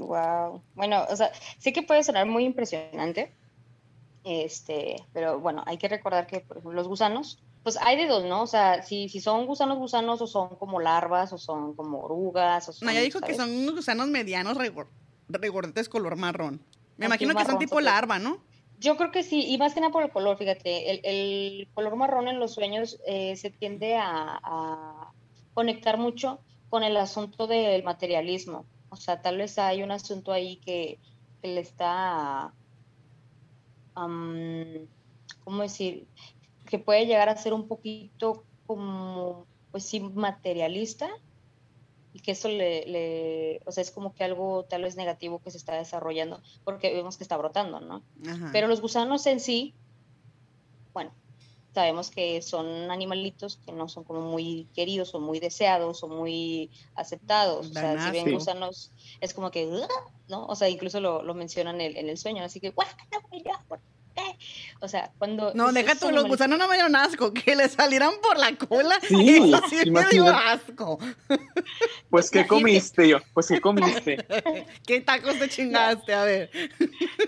wow. 0.00 0.62
Bueno, 0.74 1.04
o 1.08 1.16
sea, 1.16 1.32
sí 1.58 1.72
que 1.72 1.82
puede 1.82 2.04
sonar 2.04 2.26
muy 2.26 2.44
impresionante, 2.44 3.32
este, 4.24 4.96
pero 5.12 5.40
bueno, 5.40 5.62
hay 5.66 5.78
que 5.78 5.88
recordar 5.88 6.26
que, 6.26 6.40
por 6.40 6.58
ejemplo, 6.58 6.72
los 6.72 6.88
gusanos, 6.88 7.42
pues 7.68 7.84
hay 7.84 7.98
de 7.98 8.06
dos, 8.06 8.24
¿no? 8.24 8.44
O 8.44 8.46
sea, 8.46 8.82
si, 8.82 9.10
si 9.10 9.20
son 9.20 9.44
gusanos 9.44 9.76
gusanos 9.76 10.22
o 10.22 10.26
son 10.26 10.56
como 10.56 10.80
larvas 10.80 11.34
o 11.34 11.38
son 11.38 11.74
como 11.74 12.00
orugas. 12.00 12.66
O 12.66 12.72
son, 12.72 12.86
no, 12.86 12.94
ya 12.94 13.02
dijo 13.02 13.20
que 13.20 13.34
son 13.34 13.50
unos 13.50 13.74
gusanos 13.74 14.08
medianos 14.08 14.56
regordetes 15.28 15.90
color 15.90 16.16
marrón. 16.16 16.62
Me 16.96 17.04
imagino 17.04 17.34
que 17.34 17.44
son 17.44 17.58
tipo 17.58 17.78
larva, 17.82 18.18
¿no? 18.18 18.38
Yo 18.78 18.96
creo 18.96 19.10
que 19.10 19.22
sí, 19.22 19.44
y 19.46 19.58
más 19.58 19.74
que 19.74 19.80
nada 19.80 19.92
por 19.92 20.02
el 20.02 20.10
color, 20.10 20.38
fíjate, 20.38 20.90
el, 20.90 21.00
el 21.04 21.68
color 21.74 21.96
marrón 21.96 22.28
en 22.28 22.40
los 22.40 22.54
sueños 22.54 22.98
eh, 23.06 23.36
se 23.36 23.50
tiende 23.50 23.96
a, 23.96 24.40
a, 24.42 25.12
conectar 25.52 25.98
mucho 25.98 26.40
con 26.70 26.82
el 26.84 26.96
asunto 26.96 27.46
del 27.46 27.82
materialismo. 27.82 28.64
O 28.88 28.96
sea, 28.96 29.20
tal 29.20 29.36
vez 29.36 29.58
hay 29.58 29.82
un 29.82 29.90
asunto 29.90 30.32
ahí 30.32 30.56
que, 30.56 30.98
le 31.42 31.60
está, 31.60 32.54
¿cómo 33.92 35.62
decir? 35.62 36.06
Que 36.68 36.78
puede 36.78 37.06
llegar 37.06 37.28
a 37.28 37.36
ser 37.36 37.52
un 37.52 37.66
poquito 37.66 38.44
como, 38.66 39.46
pues 39.72 39.84
sí, 39.84 40.00
materialista 40.00 41.08
y 42.12 42.20
que 42.20 42.32
eso 42.32 42.48
le, 42.48 43.60
o 43.66 43.72
sea, 43.72 43.82
es 43.82 43.90
como 43.90 44.14
que 44.14 44.24
algo 44.24 44.64
tal 44.64 44.82
vez 44.82 44.96
negativo 44.96 45.40
que 45.40 45.50
se 45.50 45.58
está 45.58 45.74
desarrollando 45.76 46.42
porque 46.64 46.92
vemos 46.92 47.16
que 47.16 47.22
está 47.22 47.36
brotando, 47.36 47.80
¿no? 47.80 48.02
Pero 48.52 48.66
los 48.66 48.80
gusanos 48.80 49.26
en 49.26 49.40
sí, 49.40 49.74
bueno, 50.92 51.12
sabemos 51.74 52.10
que 52.10 52.42
son 52.42 52.90
animalitos 52.90 53.58
que 53.64 53.72
no 53.72 53.88
son 53.88 54.04
como 54.04 54.20
muy 54.20 54.66
queridos 54.74 55.14
o 55.14 55.20
muy 55.20 55.38
deseados 55.38 56.02
o 56.02 56.08
muy 56.08 56.70
aceptados. 56.94 57.70
O 57.70 57.72
sea, 57.72 58.04
si 58.04 58.10
ven 58.10 58.32
gusanos, 58.32 58.90
es 59.20 59.32
como 59.34 59.50
que, 59.50 59.66
¿no? 60.28 60.46
O 60.46 60.56
sea, 60.56 60.68
incluso 60.68 61.00
lo, 61.00 61.22
lo 61.22 61.34
mencionan 61.34 61.80
en 61.80 61.92
el, 61.92 61.96
en 61.96 62.08
el 62.08 62.18
sueño, 62.18 62.42
así 62.42 62.58
que, 62.58 62.72
o 64.80 64.88
sea, 64.88 65.10
cuando... 65.18 65.52
No, 65.54 65.72
deja 65.72 65.94
tú, 65.94 66.10
los 66.10 66.24
gusanos 66.26 66.58
no 66.58 66.68
me 66.68 66.74
dieron 66.74 66.96
asco, 66.96 67.32
que 67.34 67.56
le 67.56 67.68
salieran 67.68 68.12
por 68.22 68.38
la 68.38 68.54
cola, 68.56 68.98
sí, 69.02 69.36
eso 69.36 69.62
sí 69.68 69.90
me 69.90 70.04
dio 70.08 70.28
asco. 70.28 70.98
Pues, 72.10 72.30
¿qué 72.30 72.46
comiste 72.46 73.08
yo? 73.08 73.18
Pues, 73.34 73.48
¿qué 73.48 73.60
comiste? 73.60 74.24
¿Qué 74.86 75.00
tacos 75.00 75.38
te 75.38 75.48
chingaste? 75.48 76.14
A 76.14 76.24
ver. 76.24 76.50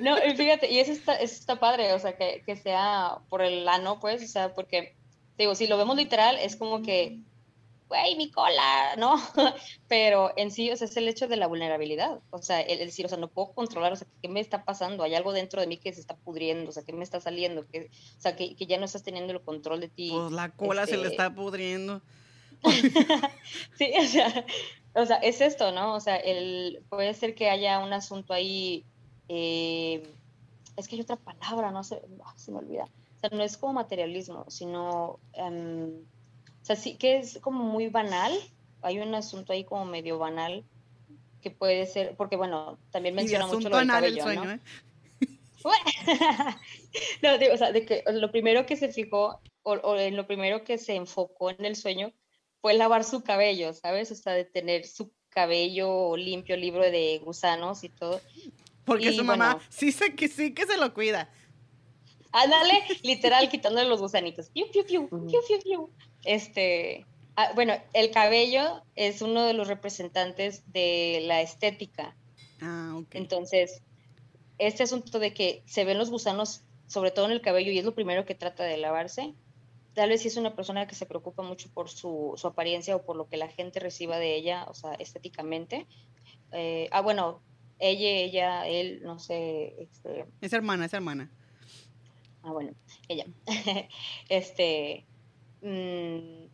No, 0.00 0.16
fíjate, 0.36 0.70
y 0.70 0.78
eso 0.78 0.92
está, 0.92 1.16
eso 1.16 1.34
está 1.34 1.58
padre, 1.60 1.92
o 1.94 1.98
sea, 1.98 2.16
que, 2.16 2.42
que 2.44 2.56
sea 2.56 3.18
por 3.28 3.42
el 3.42 3.68
ano, 3.68 4.00
pues, 4.00 4.22
o 4.22 4.28
sea, 4.28 4.54
porque, 4.54 4.94
digo, 5.38 5.54
si 5.54 5.66
lo 5.66 5.78
vemos 5.78 5.96
literal, 5.96 6.36
es 6.38 6.56
como 6.56 6.82
que 6.82 7.18
güey, 7.90 8.14
mi 8.14 8.30
cola, 8.30 8.94
¿no? 8.96 9.16
Pero 9.88 10.32
en 10.36 10.52
sí, 10.52 10.70
o 10.70 10.76
sea, 10.76 10.86
es 10.86 10.96
el 10.96 11.08
hecho 11.08 11.26
de 11.26 11.36
la 11.36 11.48
vulnerabilidad, 11.48 12.20
o 12.30 12.40
sea, 12.40 12.60
el, 12.60 12.78
decir, 12.78 13.04
o 13.04 13.08
sea, 13.08 13.18
no 13.18 13.28
puedo 13.28 13.52
controlar, 13.52 13.92
o 13.92 13.96
sea, 13.96 14.06
¿qué 14.22 14.28
me 14.28 14.38
está 14.38 14.64
pasando? 14.64 15.02
Hay 15.02 15.16
algo 15.16 15.32
dentro 15.32 15.60
de 15.60 15.66
mí 15.66 15.76
que 15.76 15.92
se 15.92 16.00
está 16.00 16.16
pudriendo, 16.16 16.70
o 16.70 16.72
sea, 16.72 16.84
¿qué 16.84 16.92
me 16.92 17.02
está 17.02 17.20
saliendo? 17.20 17.66
Que, 17.66 17.90
o 18.16 18.20
sea, 18.20 18.36
que, 18.36 18.54
que 18.54 18.66
ya 18.66 18.78
no 18.78 18.84
estás 18.84 19.02
teniendo 19.02 19.32
el 19.32 19.40
control 19.40 19.80
de 19.80 19.88
ti. 19.88 20.10
Pues 20.12 20.30
la 20.30 20.50
cola 20.50 20.86
se 20.86 20.92
le 20.92 21.02
este 21.02 21.14
está 21.14 21.34
pudriendo. 21.34 22.00
sí, 23.76 23.92
o 23.98 24.06
sea, 24.06 24.46
o 24.94 25.04
sea, 25.04 25.16
es 25.16 25.40
esto, 25.40 25.72
¿no? 25.72 25.94
O 25.94 26.00
sea, 26.00 26.16
el, 26.16 26.84
puede 26.88 27.12
ser 27.12 27.34
que 27.34 27.50
haya 27.50 27.80
un 27.80 27.92
asunto 27.92 28.32
ahí, 28.32 28.84
eh, 29.28 30.04
es 30.76 30.86
que 30.86 30.94
hay 30.94 31.02
otra 31.02 31.16
palabra, 31.16 31.72
no 31.72 31.82
sé, 31.82 32.00
se 32.36 32.52
me 32.52 32.58
olvida. 32.58 32.84
O 32.84 33.20
sea, 33.20 33.30
no 33.36 33.42
es 33.42 33.56
como 33.56 33.72
materialismo, 33.72 34.44
sino... 34.48 35.18
Um, 35.36 36.04
o 36.62 36.64
sea, 36.64 36.76
sí 36.76 36.96
que 36.96 37.18
es 37.18 37.38
como 37.40 37.64
muy 37.64 37.88
banal. 37.88 38.32
Hay 38.82 38.98
un 38.98 39.14
asunto 39.14 39.52
ahí 39.52 39.64
como 39.64 39.84
medio 39.84 40.18
banal 40.18 40.64
que 41.42 41.50
puede 41.50 41.86
ser, 41.86 42.16
porque 42.16 42.36
bueno, 42.36 42.78
también 42.90 43.14
menciona 43.14 43.46
mucho 43.46 43.68
lo 43.68 43.76
del 43.78 43.88
cabello, 43.88 44.22
sueño, 44.22 44.44
¿no? 44.44 44.52
¿eh? 44.52 44.60
no, 47.22 47.38
digo, 47.38 47.54
o 47.54 47.56
sea, 47.56 47.72
de 47.72 47.84
que 47.84 48.02
lo 48.12 48.30
primero 48.30 48.66
que 48.66 48.76
se 48.76 48.90
fijó 48.90 49.40
o, 49.62 49.72
o, 49.72 49.96
en 49.96 50.16
lo 50.16 50.26
primero 50.26 50.64
que 50.64 50.78
se 50.78 50.94
enfocó 50.94 51.50
en 51.50 51.64
el 51.64 51.76
sueño 51.76 52.12
fue 52.60 52.74
lavar 52.74 53.04
su 53.04 53.22
cabello, 53.22 53.72
¿sabes? 53.72 54.10
O 54.10 54.14
sea, 54.14 54.32
de 54.32 54.44
tener 54.44 54.86
su 54.86 55.12
cabello 55.30 56.16
limpio, 56.16 56.56
libre 56.56 56.90
de 56.90 57.20
gusanos 57.24 57.84
y 57.84 57.88
todo. 57.88 58.20
Porque 58.84 59.12
su 59.12 59.24
mamá 59.24 59.60
sí 59.68 59.92
sé 59.92 60.14
que 60.14 60.28
sí 60.28 60.52
que 60.52 60.66
se 60.66 60.76
lo 60.76 60.92
cuida. 60.92 61.30
Ándale, 62.32 62.72
literal, 63.02 63.48
quitándole 63.48 63.88
los 63.88 64.00
gusanitos. 64.00 64.50
Piu, 64.50 64.66
piu, 64.70 64.84
piu, 64.84 65.08
piu, 65.08 65.40
piu, 65.46 65.58
piu. 65.62 65.90
Este, 66.24 67.06
ah, 67.36 67.52
bueno, 67.54 67.74
el 67.92 68.10
cabello 68.10 68.82
es 68.94 69.22
uno 69.22 69.44
de 69.44 69.54
los 69.54 69.68
representantes 69.68 70.62
de 70.72 71.22
la 71.26 71.40
estética. 71.40 72.16
Ah, 72.60 72.94
ok. 72.96 73.14
Entonces, 73.14 73.82
este 74.58 74.82
asunto 74.82 75.18
de 75.18 75.32
que 75.32 75.62
se 75.66 75.84
ven 75.84 75.98
los 75.98 76.10
gusanos, 76.10 76.62
sobre 76.86 77.10
todo 77.10 77.26
en 77.26 77.32
el 77.32 77.40
cabello, 77.40 77.72
y 77.72 77.78
es 77.78 77.84
lo 77.84 77.94
primero 77.94 78.24
que 78.26 78.34
trata 78.34 78.64
de 78.64 78.76
lavarse, 78.76 79.34
tal 79.94 80.10
vez 80.10 80.22
si 80.22 80.28
es 80.28 80.36
una 80.36 80.54
persona 80.54 80.86
que 80.86 80.94
se 80.94 81.06
preocupa 81.06 81.42
mucho 81.42 81.68
por 81.72 81.88
su, 81.88 82.34
su 82.36 82.46
apariencia 82.46 82.94
o 82.94 83.02
por 83.02 83.16
lo 83.16 83.28
que 83.28 83.36
la 83.36 83.48
gente 83.48 83.80
reciba 83.80 84.18
de 84.18 84.36
ella, 84.36 84.66
o 84.68 84.74
sea, 84.74 84.94
estéticamente. 84.94 85.86
Eh, 86.52 86.88
ah, 86.92 87.00
bueno, 87.00 87.42
ella, 87.78 88.08
ella, 88.08 88.68
él, 88.68 89.00
no 89.02 89.18
sé. 89.18 89.74
Este, 89.78 90.26
es 90.40 90.52
hermana, 90.52 90.84
es 90.84 90.92
hermana. 90.92 91.30
Ah, 92.42 92.52
bueno, 92.52 92.72
ella. 93.08 93.26
este, 94.28 95.06
Mm, 95.62 96.46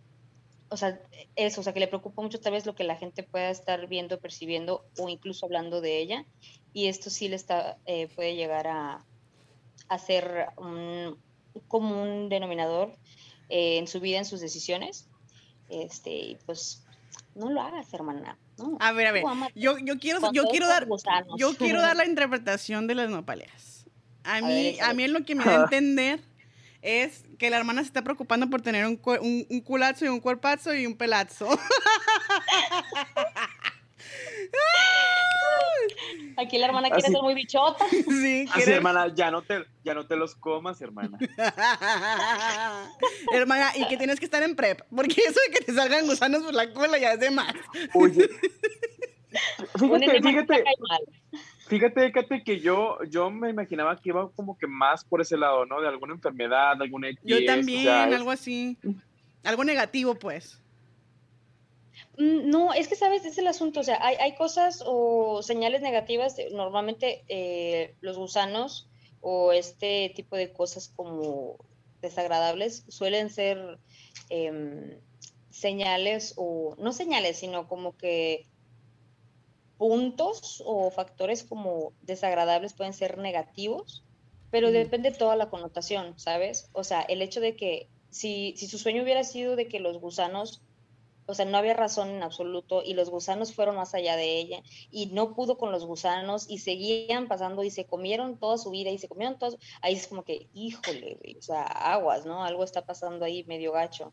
o 0.68 0.76
sea, 0.76 1.00
eso, 1.36 1.60
o 1.60 1.64
sea, 1.64 1.72
que 1.72 1.80
le 1.80 1.86
preocupa 1.86 2.22
mucho 2.22 2.40
tal 2.40 2.52
vez 2.52 2.66
lo 2.66 2.74
que 2.74 2.84
la 2.84 2.96
gente 2.96 3.22
pueda 3.22 3.50
estar 3.50 3.86
viendo, 3.86 4.18
percibiendo 4.18 4.84
o 4.98 5.08
incluso 5.08 5.46
hablando 5.46 5.80
de 5.80 5.98
ella. 5.98 6.24
Y 6.72 6.88
esto 6.88 7.08
sí 7.10 7.28
le 7.28 7.36
está, 7.36 7.78
eh, 7.86 8.08
puede 8.08 8.34
llegar 8.34 8.66
a, 8.66 9.04
a 9.88 9.98
ser 9.98 10.48
un 10.56 11.18
común 11.68 12.28
denominador 12.28 12.96
eh, 13.48 13.78
en 13.78 13.86
su 13.86 14.00
vida, 14.00 14.18
en 14.18 14.24
sus 14.24 14.40
decisiones. 14.40 15.08
Este, 15.68 16.36
pues 16.46 16.84
no 17.34 17.50
lo 17.50 17.60
hagas, 17.60 17.92
hermana. 17.94 18.38
¿no? 18.58 18.76
A 18.80 18.92
ver, 18.92 19.06
a 19.06 19.12
ver. 19.12 19.24
Yo, 19.54 19.78
yo 19.78 19.98
quiero, 19.98 20.32
yo 20.32 20.44
quiero 20.48 20.66
dar, 20.66 20.86
yo 21.36 21.54
quiero 21.54 21.80
dar 21.80 21.96
la 21.96 22.06
interpretación 22.06 22.86
de 22.88 22.96
las 22.96 23.08
nopaleras. 23.08 23.75
A 24.26 24.40
mí, 24.40 24.78
a 24.80 24.92
mí 24.92 25.08
lo 25.08 25.24
que 25.24 25.34
me 25.34 25.44
da 25.44 25.60
a 25.60 25.62
entender 25.64 26.20
es 26.82 27.24
que 27.38 27.50
la 27.50 27.56
hermana 27.56 27.82
se 27.82 27.88
está 27.88 28.02
preocupando 28.02 28.48
por 28.50 28.60
tener 28.62 28.86
un, 28.86 29.00
un, 29.20 29.46
un 29.48 29.60
culazo 29.60 30.04
y 30.04 30.08
un 30.08 30.20
cuerpazo 30.20 30.74
y 30.74 30.86
un 30.86 30.96
pelazo. 30.96 31.48
Aquí 36.36 36.58
la 36.58 36.66
hermana 36.66 36.88
quiere 36.90 37.04
Así. 37.04 37.12
ser 37.12 37.22
muy 37.22 37.34
bichota. 37.34 37.84
sí, 37.90 38.46
Así, 38.52 38.70
hermana, 38.70 39.12
ya 39.14 39.30
no, 39.30 39.42
te, 39.42 39.64
ya 39.84 39.94
no 39.94 40.06
te 40.06 40.16
los 40.16 40.34
comas, 40.34 40.80
hermana. 40.80 41.18
hermana, 43.32 43.72
y 43.76 43.86
que 43.88 43.96
tienes 43.96 44.18
que 44.18 44.26
estar 44.26 44.42
en 44.42 44.54
prep, 44.54 44.82
porque 44.94 45.22
eso 45.26 45.40
de 45.48 45.58
que 45.58 45.64
te 45.64 45.72
salgan 45.72 46.06
gusanos 46.06 46.42
por 46.42 46.54
la 46.54 46.72
cola 46.72 46.98
ya 46.98 47.12
es 47.12 47.20
de 47.20 47.30
más. 47.30 47.54
Oye. 47.94 48.28
Fíjate, 49.78 50.22
fíjate. 50.22 50.64
Fíjate, 51.66 52.06
fíjate 52.12 52.42
que 52.44 52.60
yo, 52.60 52.98
yo 53.10 53.30
me 53.30 53.50
imaginaba 53.50 53.96
que 53.96 54.10
iba 54.10 54.30
como 54.32 54.56
que 54.56 54.66
más 54.66 55.04
por 55.04 55.20
ese 55.20 55.36
lado, 55.36 55.66
¿no? 55.66 55.80
De 55.80 55.88
alguna 55.88 56.14
enfermedad, 56.14 56.76
de 56.76 56.84
alguna 56.84 57.08
X, 57.10 57.20
Yo 57.24 57.36
o 57.38 57.44
también, 57.46 57.82
sea, 57.82 58.04
algo 58.04 58.30
así. 58.30 58.78
Algo 59.44 59.64
negativo, 59.64 60.14
pues. 60.14 60.60
Mm, 62.18 62.48
No, 62.50 62.72
es 62.72 62.88
que 62.88 62.96
sabes, 62.96 63.24
es 63.24 63.38
el 63.38 63.46
asunto, 63.46 63.80
o 63.80 63.82
sea, 63.82 63.98
hay, 64.00 64.16
hay 64.16 64.34
cosas 64.34 64.82
o 64.86 65.42
señales 65.42 65.82
negativas, 65.82 66.36
de- 66.36 66.50
normalmente 66.50 67.24
eh, 67.28 67.94
los 68.00 68.16
gusanos 68.16 68.88
o 69.20 69.52
este 69.52 70.12
tipo 70.14 70.36
de 70.36 70.52
cosas 70.52 70.92
como 70.94 71.56
desagradables 72.00 72.84
suelen 72.88 73.30
ser 73.30 73.78
em, 74.28 74.98
señales 75.50 76.34
o, 76.36 76.74
no 76.78 76.92
señales, 76.92 77.38
sino 77.38 77.66
como 77.66 77.96
que 77.96 78.46
puntos 79.78 80.62
o 80.64 80.90
factores 80.90 81.44
como 81.44 81.92
desagradables 82.02 82.74
pueden 82.74 82.92
ser 82.92 83.18
negativos, 83.18 84.04
pero 84.50 84.70
depende 84.70 85.10
toda 85.10 85.36
la 85.36 85.50
connotación, 85.50 86.18
¿sabes? 86.18 86.70
O 86.72 86.84
sea, 86.84 87.02
el 87.02 87.20
hecho 87.20 87.40
de 87.40 87.56
que 87.56 87.88
si, 88.10 88.54
si 88.56 88.68
su 88.68 88.78
sueño 88.78 89.02
hubiera 89.02 89.24
sido 89.24 89.56
de 89.56 89.68
que 89.68 89.80
los 89.80 90.00
gusanos 90.00 90.62
o 91.26 91.34
sea, 91.34 91.44
no 91.44 91.58
había 91.58 91.74
razón 91.74 92.10
en 92.10 92.22
absoluto 92.22 92.82
y 92.84 92.94
los 92.94 93.10
gusanos 93.10 93.52
fueron 93.52 93.76
más 93.76 93.94
allá 93.94 94.16
de 94.16 94.38
ella 94.38 94.62
y 94.92 95.06
no 95.06 95.34
pudo 95.34 95.58
con 95.58 95.72
los 95.72 95.84
gusanos 95.84 96.48
y 96.48 96.58
seguían 96.58 97.26
pasando 97.26 97.64
y 97.64 97.70
se 97.70 97.84
comieron 97.84 98.38
toda 98.38 98.58
su 98.58 98.70
vida 98.70 98.90
y 98.90 98.98
se 98.98 99.08
comieron 99.08 99.38
todos, 99.38 99.58
ahí 99.82 99.94
es 99.94 100.06
como 100.06 100.22
que, 100.22 100.46
híjole, 100.54 101.18
o 101.36 101.42
sea, 101.42 101.64
aguas, 101.64 102.26
¿no? 102.26 102.44
Algo 102.44 102.62
está 102.62 102.86
pasando 102.86 103.24
ahí 103.24 103.42
medio 103.44 103.72
gacho. 103.72 104.12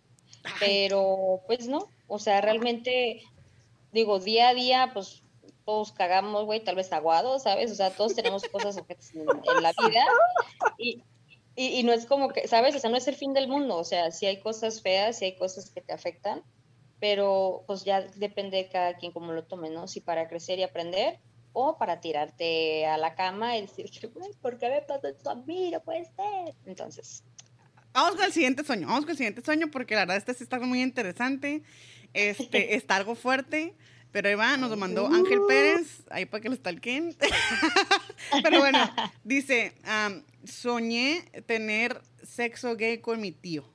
Pero, 0.59 1.41
pues 1.45 1.67
no, 1.67 1.87
o 2.07 2.19
sea, 2.19 2.41
realmente, 2.41 3.21
digo, 3.91 4.19
día 4.19 4.49
a 4.49 4.53
día, 4.55 4.89
pues 4.93 5.22
todos 5.65 5.91
cagamos, 5.91 6.45
güey, 6.45 6.63
tal 6.63 6.75
vez 6.75 6.91
aguados, 6.91 7.43
¿sabes? 7.43 7.71
O 7.71 7.75
sea, 7.75 7.91
todos 7.91 8.15
tenemos 8.15 8.43
cosas 8.51 8.77
en, 8.77 8.85
en 9.21 9.63
la 9.63 9.71
vida 9.71 10.05
y, 10.77 11.03
y, 11.55 11.79
y 11.79 11.83
no 11.83 11.93
es 11.93 12.05
como 12.05 12.29
que, 12.29 12.47
¿sabes? 12.47 12.75
O 12.75 12.79
sea, 12.79 12.89
no 12.89 12.97
es 12.97 13.07
el 13.07 13.15
fin 13.15 13.33
del 13.33 13.47
mundo, 13.47 13.77
o 13.77 13.83
sea, 13.83 14.11
si 14.11 14.25
hay 14.25 14.39
cosas 14.39 14.81
feas, 14.81 15.17
si 15.17 15.25
hay 15.25 15.35
cosas 15.35 15.69
que 15.69 15.81
te 15.81 15.93
afectan, 15.93 16.43
pero 16.99 17.63
pues 17.67 17.83
ya 17.83 18.01
depende 18.01 18.57
de 18.57 18.69
cada 18.69 18.95
quien 18.95 19.11
cómo 19.11 19.33
lo 19.33 19.43
tome, 19.43 19.69
¿no? 19.69 19.87
Si 19.87 19.99
para 20.01 20.27
crecer 20.27 20.59
y 20.59 20.63
aprender 20.63 21.19
o 21.51 21.77
para 21.77 21.99
tirarte 21.99 22.85
a 22.85 22.97
la 22.97 23.15
cama 23.15 23.57
y 23.57 23.61
decir, 23.61 23.89
¿por 24.41 24.57
qué 24.57 24.69
me 24.69 24.81
pasa 24.81 25.09
esto 25.09 25.29
a 25.29 25.35
mí? 25.35 25.69
No 25.69 25.81
puede 25.81 26.05
ser. 26.05 26.55
Entonces, 26.65 27.23
Vamos 27.93 28.15
con 28.15 28.25
el 28.25 28.33
siguiente 28.33 28.63
sueño, 28.63 28.87
vamos 28.87 29.03
con 29.03 29.11
el 29.11 29.17
siguiente 29.17 29.43
sueño 29.43 29.67
porque 29.69 29.93
la 29.93 30.01
verdad 30.01 30.17
este 30.17 30.33
sí 30.33 30.43
está 30.43 30.59
muy 30.59 30.81
interesante, 30.81 31.61
este 32.13 32.75
está 32.75 32.95
algo 32.95 33.13
fuerte, 33.13 33.75
pero 34.13 34.29
ahí 34.29 34.35
va, 34.35 34.55
nos 34.57 34.69
lo 34.69 34.77
mandó 34.77 35.07
Ángel 35.07 35.39
Pérez, 35.47 36.03
ahí 36.11 36.25
para 36.25 36.39
que 36.39 36.47
lo 36.47 36.55
stalken. 36.55 37.15
pero 38.43 38.59
bueno, 38.59 38.77
dice, 39.23 39.73
am, 39.83 40.23
soñé 40.45 41.25
tener 41.47 41.99
sexo 42.21 42.75
gay 42.75 42.99
con 42.99 43.19
mi 43.19 43.31
tío. 43.31 43.65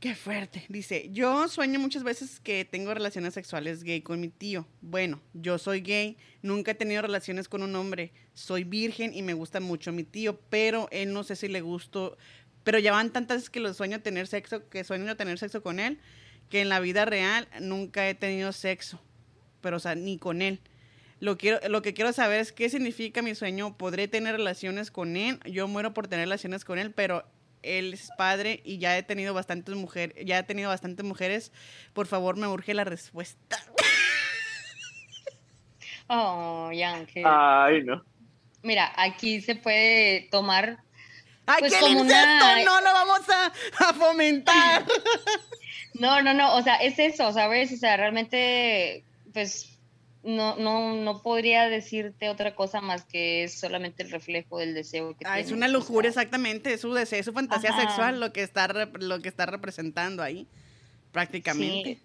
Qué 0.00 0.14
fuerte. 0.14 0.66
Dice, 0.68 1.08
yo 1.12 1.48
sueño 1.48 1.80
muchas 1.80 2.02
veces 2.02 2.38
que 2.38 2.66
tengo 2.66 2.92
relaciones 2.92 3.32
sexuales 3.32 3.84
gay 3.84 4.02
con 4.02 4.20
mi 4.20 4.28
tío. 4.28 4.66
Bueno, 4.82 5.22
yo 5.32 5.56
soy 5.56 5.80
gay, 5.80 6.18
nunca 6.42 6.72
he 6.72 6.74
tenido 6.74 7.00
relaciones 7.00 7.48
con 7.48 7.62
un 7.62 7.74
hombre. 7.76 8.12
Soy 8.34 8.64
virgen 8.64 9.14
y 9.14 9.22
me 9.22 9.32
gusta 9.32 9.60
mucho 9.60 9.92
mi 9.92 10.04
tío, 10.04 10.38
pero 10.50 10.88
él 10.90 11.14
no 11.14 11.24
sé 11.24 11.36
si 11.36 11.48
le 11.48 11.62
gusto. 11.62 12.18
Pero 12.64 12.78
ya 12.78 12.92
van 12.92 13.14
tantas 13.14 13.38
veces 13.38 13.50
que 13.50 13.60
lo 13.60 13.72
sueño 13.72 14.02
tener 14.02 14.26
sexo, 14.26 14.68
que 14.68 14.84
sueño 14.84 15.16
tener 15.16 15.38
sexo 15.38 15.62
con 15.62 15.80
él, 15.80 15.98
que 16.48 16.60
en 16.60 16.68
la 16.68 16.80
vida 16.80 17.04
real 17.04 17.48
nunca 17.60 18.08
he 18.08 18.14
tenido 18.14 18.52
sexo. 18.52 19.00
Pero, 19.60 19.78
o 19.78 19.80
sea, 19.80 19.94
ni 19.94 20.18
con 20.18 20.42
él. 20.42 20.60
Lo, 21.20 21.38
quiero, 21.38 21.58
lo 21.68 21.80
que 21.82 21.94
quiero 21.94 22.12
saber 22.12 22.40
es 22.40 22.52
qué 22.52 22.68
significa 22.68 23.22
mi 23.22 23.34
sueño. 23.34 23.76
¿Podré 23.76 24.08
tener 24.08 24.36
relaciones 24.36 24.90
con 24.90 25.16
él? 25.16 25.40
Yo 25.46 25.66
muero 25.68 25.94
por 25.94 26.06
tener 26.06 26.26
relaciones 26.26 26.64
con 26.64 26.78
él, 26.78 26.92
pero 26.92 27.24
él 27.62 27.94
es 27.94 28.10
padre 28.18 28.60
y 28.64 28.78
ya 28.78 28.96
he 28.98 29.02
tenido 29.02 29.32
bastantes 29.32 29.74
mujeres, 29.74 30.14
ya 30.26 30.38
he 30.38 30.42
tenido 30.42 30.68
bastantes 30.68 31.04
mujeres. 31.04 31.50
Por 31.94 32.06
favor, 32.06 32.36
me 32.36 32.46
urge 32.46 32.74
la 32.74 32.84
respuesta. 32.84 33.56
oh, 36.08 36.70
Ángel. 36.84 37.24
Ay, 37.26 37.82
no. 37.84 38.04
Mira, 38.62 38.92
aquí 38.96 39.40
se 39.40 39.56
puede 39.56 40.28
tomar 40.30 40.78
¡Ay, 41.46 41.56
Pues 41.60 41.72
que 41.74 41.78
el 41.78 41.84
como 41.84 42.00
incesto 42.04 42.44
una- 42.44 42.64
no 42.64 42.80
lo 42.80 42.92
vamos 42.92 43.20
a, 43.28 43.52
a 43.88 43.94
fomentar! 43.94 44.84
No, 45.94 46.20
no, 46.22 46.34
no, 46.34 46.56
o 46.56 46.62
sea, 46.62 46.76
es 46.76 46.98
eso, 46.98 47.32
¿sabes? 47.32 47.72
O 47.72 47.76
sea, 47.76 47.96
realmente, 47.96 49.04
pues, 49.32 49.78
no, 50.24 50.56
no, 50.56 50.94
no 50.94 51.22
podría 51.22 51.68
decirte 51.68 52.30
otra 52.30 52.54
cosa 52.54 52.80
más 52.80 53.04
que 53.04 53.44
es 53.44 53.60
solamente 53.60 54.02
el 54.02 54.10
reflejo 54.10 54.58
del 54.58 54.74
deseo 54.74 55.14
que 55.14 55.24
Ah, 55.26 55.38
es 55.38 55.52
una 55.52 55.68
lujuria, 55.68 56.08
exactamente. 56.08 56.72
Es 56.72 56.80
su 56.80 56.92
deseo, 56.92 57.20
es 57.20 57.26
su 57.26 57.32
fantasía 57.32 57.70
Ajá. 57.70 57.82
sexual 57.82 58.20
lo 58.20 58.32
que, 58.32 58.42
está, 58.42 58.66
lo 58.66 59.20
que 59.20 59.28
está 59.28 59.46
representando 59.46 60.22
ahí, 60.22 60.48
prácticamente. 61.12 61.96
Sí. 61.96 62.02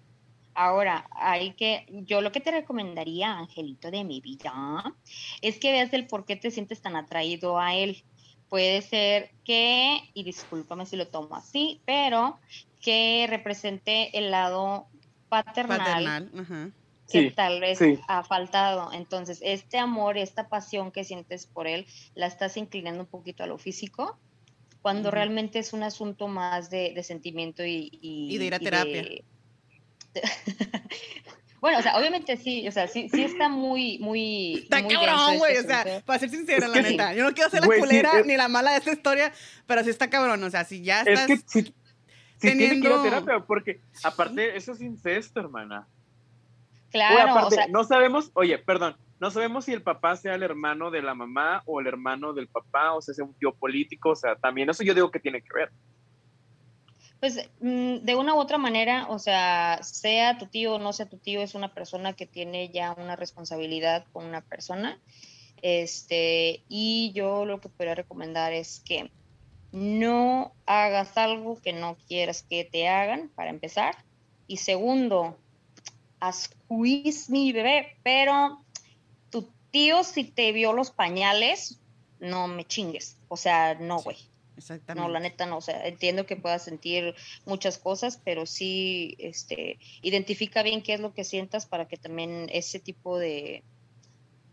Ahora, 0.54 1.08
hay 1.12 1.54
que, 1.54 1.86
yo 1.90 2.22
lo 2.22 2.34
que 2.34 2.42
te 2.42 2.52
recomendaría, 2.52 3.32
Angelito 3.32 3.90
de 3.90 4.04
mi 4.04 4.20
vida, 4.20 4.84
es 5.42 5.58
que 5.58 5.72
veas 5.72 5.94
el 5.94 6.06
por 6.06 6.26
qué 6.26 6.36
te 6.36 6.52
sientes 6.52 6.82
tan 6.82 6.98
atraído 6.98 7.58
a 7.60 7.76
él. 7.76 8.04
Puede 8.50 8.82
ser 8.82 9.32
que, 9.46 10.00
y 10.14 10.24
discúlpame 10.24 10.86
si 10.86 10.98
lo 10.98 11.08
tomo 11.08 11.36
así, 11.36 11.80
pero 11.86 12.40
que 12.82 13.26
represente 13.30 14.18
el 14.18 14.32
lado 14.32 14.88
paternal, 15.30 16.30
que 17.12 17.30
Sí, 17.30 17.32
tal 17.36 17.60
vez 17.60 17.80
sí. 17.80 17.98
ha 18.08 18.24
faltado. 18.24 18.92
Entonces, 18.94 19.40
este 19.42 19.78
amor, 19.80 20.18
esta 20.18 20.48
pasión 20.48 20.92
que 20.92 21.04
sientes 21.04 21.48
por 21.48 21.68
él, 21.68 21.88
la 22.16 22.28
estás 22.28 22.56
inclinando 22.58 23.02
un 23.02 23.08
poquito 23.10 23.44
a 23.44 23.48
lo 23.48 23.58
físico, 23.58 24.20
cuando 24.82 25.10
realmente 25.12 25.60
es 25.60 25.74
un 25.74 25.84
asunto 25.84 26.28
más 26.28 26.70
de, 26.70 26.94
de 26.94 27.04
sentimiento 27.04 27.66
y, 27.66 27.90
Y 28.02 28.38
de 28.38 28.46
ir 28.46 28.54
a 28.54 28.60
terapia. 28.60 29.04
bueno, 31.62 31.80
o 31.80 31.82
sea, 31.82 31.98
obviamente 31.98 32.38
sí, 32.38 32.68
o 32.68 32.72
sea, 32.72 32.88
sí, 32.88 33.10
sí 33.14 33.24
está 33.24 33.50
muy, 33.50 34.00
muy. 34.00 34.54
Está 34.64 34.82
muy 34.82 34.94
cabrón, 34.94 35.20
este 35.34 35.38
güey. 35.38 35.58
O 35.58 35.64
sea, 35.64 36.02
para 36.06 36.20
ser 36.20 36.30
sincera, 36.30 36.68
Es 36.68 36.72
la 36.74 36.82
neta. 36.82 37.14
Yo 37.14 37.24
no 37.24 37.34
quiero 37.34 37.50
ser 37.50 37.62
la 37.62 37.74
sí, 37.74 37.80
culera 37.82 38.20
es- 38.20 38.26
ni 38.26 38.38
la 38.38 38.48
mala 38.48 38.72
de 38.72 38.78
esta 38.78 38.92
historia, 38.94 39.34
pero 39.68 39.84
sí 39.84 39.90
está 39.90 40.10
cabrón. 40.10 40.44
O 40.44 40.50
sea, 40.50 40.64
si 40.64 40.82
ya 40.82 41.02
Es 41.02 41.20
estás. 41.20 41.74
Sí, 42.40 42.50
sí 42.52 42.58
tiene 42.58 42.80
que 42.82 42.88
ir 42.88 42.88
a 42.88 43.02
teniendo- 43.02 43.04
terapia, 43.04 43.46
porque 43.46 43.82
aparte, 44.04 44.56
eso 44.58 44.72
es 44.74 44.82
incesto, 44.82 45.40
hermana. 45.40 45.88
Oye, 45.88 46.90
Claro, 46.92 47.32
aparte, 47.32 47.48
o 47.48 47.52
sea, 47.52 47.68
no 47.68 47.84
sabemos, 47.84 48.32
oye, 48.34 48.58
perdón, 48.58 48.96
no 49.20 49.30
sabemos 49.30 49.66
si 49.66 49.74
el 49.74 49.84
papá 49.84 50.16
sea 50.16 50.34
el 50.36 50.42
hermano 50.44 50.90
de 50.90 51.02
la 51.04 51.14
mamá 51.14 51.62
o 51.66 51.80
el 51.80 51.88
hermano 51.88 52.34
del 52.34 52.48
papá, 52.48 52.94
o 52.94 53.02
sea, 53.02 53.14
sea 53.14 53.26
un 53.26 53.34
tío 53.36 53.54
político, 53.54 54.10
o 54.12 54.16
sea, 54.16 54.36
también 54.36 54.70
eso 54.70 54.84
yo 54.84 54.94
digo 54.96 55.12
que 55.12 55.20
tiene 55.20 55.42
que 55.42 55.50
ver. 55.54 55.72
pues 57.20 57.50
mm, 57.60 57.98
de 57.98 58.16
una 58.16 58.34
u 58.34 58.38
otra 58.40 58.58
manera, 58.58 59.06
o 59.10 59.20
sea, 59.20 59.80
sea 59.84 60.38
tu 60.38 60.46
tío 60.48 60.76
o 60.76 60.80
no 60.80 60.94
sea 60.94 61.06
tu 61.10 61.18
tío, 61.18 61.42
es 61.42 61.54
una 61.54 61.74
persona 61.74 62.14
que 62.14 62.26
tiene 62.26 62.70
ya 62.70 62.94
una 62.98 63.18
responsabilidad 63.18 64.06
con 64.14 64.26
una 64.26 64.40
persona. 64.42 64.98
Este, 65.62 66.64
y 66.70 67.12
yo 67.14 67.44
lo 67.46 67.60
que 67.60 67.68
podría 67.68 67.94
recomendar 67.96 68.54
es 68.54 68.82
que 68.86 69.12
no 69.72 70.54
hagas 70.66 71.18
algo 71.18 71.62
que 71.62 71.74
no 71.74 71.98
quieras 72.08 72.44
que 72.44 72.64
te 72.64 72.88
hagan, 72.88 73.30
para 73.36 73.50
empezar. 73.50 73.96
Y 74.48 74.58
segundo, 74.58 75.38
squeeze 76.32 77.32
mi 77.32 77.52
bebé, 77.52 77.98
pero 78.04 78.64
tu 79.30 79.50
tío 79.72 80.04
si 80.04 80.24
te 80.24 80.52
vio 80.52 80.74
los 80.74 80.92
pañales, 80.92 81.80
no 82.20 82.48
me 82.48 82.66
chingues. 82.66 83.18
O 83.28 83.38
sea, 83.38 83.76
no, 83.76 84.00
güey. 84.02 84.18
Exactamente. 84.58 85.08
No, 85.08 85.14
la 85.14 85.22
neta 85.22 85.46
no, 85.46 85.58
o 85.58 85.62
sea, 85.62 85.88
entiendo 85.88 86.26
que 86.26 86.36
puedas 86.36 86.64
sentir 86.64 87.16
muchas 87.46 87.78
cosas, 87.78 88.20
pero 88.26 88.46
sí, 88.46 89.16
este, 89.18 89.80
identifica 90.02 90.64
bien 90.64 90.82
qué 90.82 90.96
es 90.96 91.00
lo 91.00 91.14
que 91.14 91.24
sientas 91.24 91.66
para 91.66 91.88
que 91.88 91.96
también 91.96 92.50
ese 92.52 92.80
tipo 92.80 93.18
de, 93.18 93.64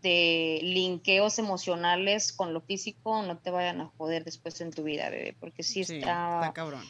de 0.07 0.59
linkeos 0.63 1.37
emocionales 1.39 2.31
con 2.31 2.53
lo 2.53 2.61
físico 2.61 3.21
no 3.23 3.37
te 3.37 3.51
vayan 3.51 3.81
a 3.81 3.85
joder 3.97 4.23
después 4.23 4.59
en 4.61 4.71
tu 4.71 4.83
vida, 4.83 5.09
bebé, 5.09 5.35
porque 5.39 5.63
sí, 5.63 5.83
Sí, 5.83 5.97
está, 5.97 6.39
está 6.41 6.53
cabrón. 6.53 6.83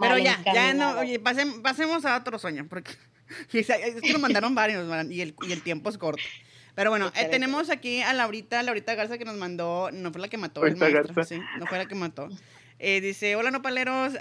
Pero 0.00 0.18
ya, 0.18 0.42
ya 0.52 0.74
no, 0.74 0.98
oye, 0.98 1.20
pasem- 1.22 1.62
pasemos 1.62 2.04
a 2.04 2.16
otro 2.16 2.38
sueño, 2.38 2.66
porque 2.68 2.92
es 3.52 3.66
que 4.02 4.12
nos 4.12 4.20
mandaron 4.20 4.54
varios 4.54 4.86
y 5.10 5.20
el, 5.20 5.34
y 5.48 5.52
el 5.52 5.62
tiempo 5.62 5.90
es 5.90 5.98
corto. 5.98 6.22
Pero 6.74 6.90
bueno, 6.90 7.10
eh, 7.16 7.24
tenemos 7.30 7.70
aquí 7.70 8.02
a 8.02 8.12
Laurita, 8.12 8.62
Laurita 8.62 8.94
Garza 8.94 9.16
que 9.16 9.24
nos 9.24 9.36
mandó, 9.36 9.90
no 9.92 10.12
fue 10.12 10.20
la 10.20 10.28
que 10.28 10.36
mató, 10.36 10.64
el 10.66 10.76
maestro, 10.76 11.24
sí, 11.24 11.38
no 11.58 11.66
fue 11.66 11.78
la 11.78 11.86
que 11.86 11.94
mató. 11.94 12.28
Eh, 12.78 13.00
dice, 13.00 13.34
hola 13.36 13.50
nopaleros, 13.50 14.12
uh, 14.12 14.18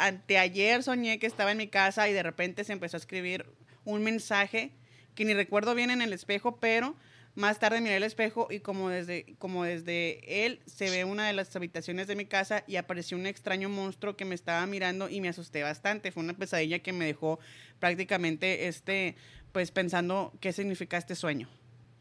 anteayer 0.00 0.82
soñé 0.82 1.20
que 1.20 1.28
estaba 1.28 1.52
en 1.52 1.58
mi 1.58 1.68
casa 1.68 2.08
y 2.08 2.12
de 2.12 2.24
repente 2.24 2.64
se 2.64 2.72
empezó 2.72 2.96
a 2.96 2.98
escribir 2.98 3.46
un 3.84 4.02
mensaje 4.02 4.72
que 5.14 5.24
ni 5.24 5.32
recuerdo 5.34 5.76
bien 5.76 5.92
en 5.92 6.02
el 6.02 6.12
espejo, 6.12 6.56
pero 6.56 6.96
más 7.36 7.58
tarde 7.58 7.80
miré 7.80 7.96
el 7.96 8.02
espejo 8.02 8.48
y 8.50 8.60
como 8.60 8.88
desde, 8.88 9.36
como 9.38 9.64
desde 9.64 10.46
él 10.46 10.60
se 10.66 10.90
ve 10.90 11.04
una 11.04 11.26
de 11.26 11.34
las 11.34 11.54
habitaciones 11.54 12.06
de 12.06 12.16
mi 12.16 12.24
casa 12.24 12.64
y 12.66 12.76
apareció 12.76 13.16
un 13.16 13.26
extraño 13.26 13.68
monstruo 13.68 14.16
que 14.16 14.24
me 14.24 14.34
estaba 14.34 14.66
mirando 14.66 15.08
y 15.08 15.20
me 15.20 15.28
asusté 15.28 15.62
bastante. 15.62 16.10
Fue 16.10 16.22
una 16.22 16.34
pesadilla 16.34 16.78
que 16.78 16.92
me 16.92 17.04
dejó 17.04 17.38
prácticamente 17.78 18.66
este, 18.68 19.16
pues 19.52 19.70
pensando 19.70 20.32
qué 20.40 20.52
significa 20.52 20.96
este 20.96 21.14
sueño. 21.14 21.48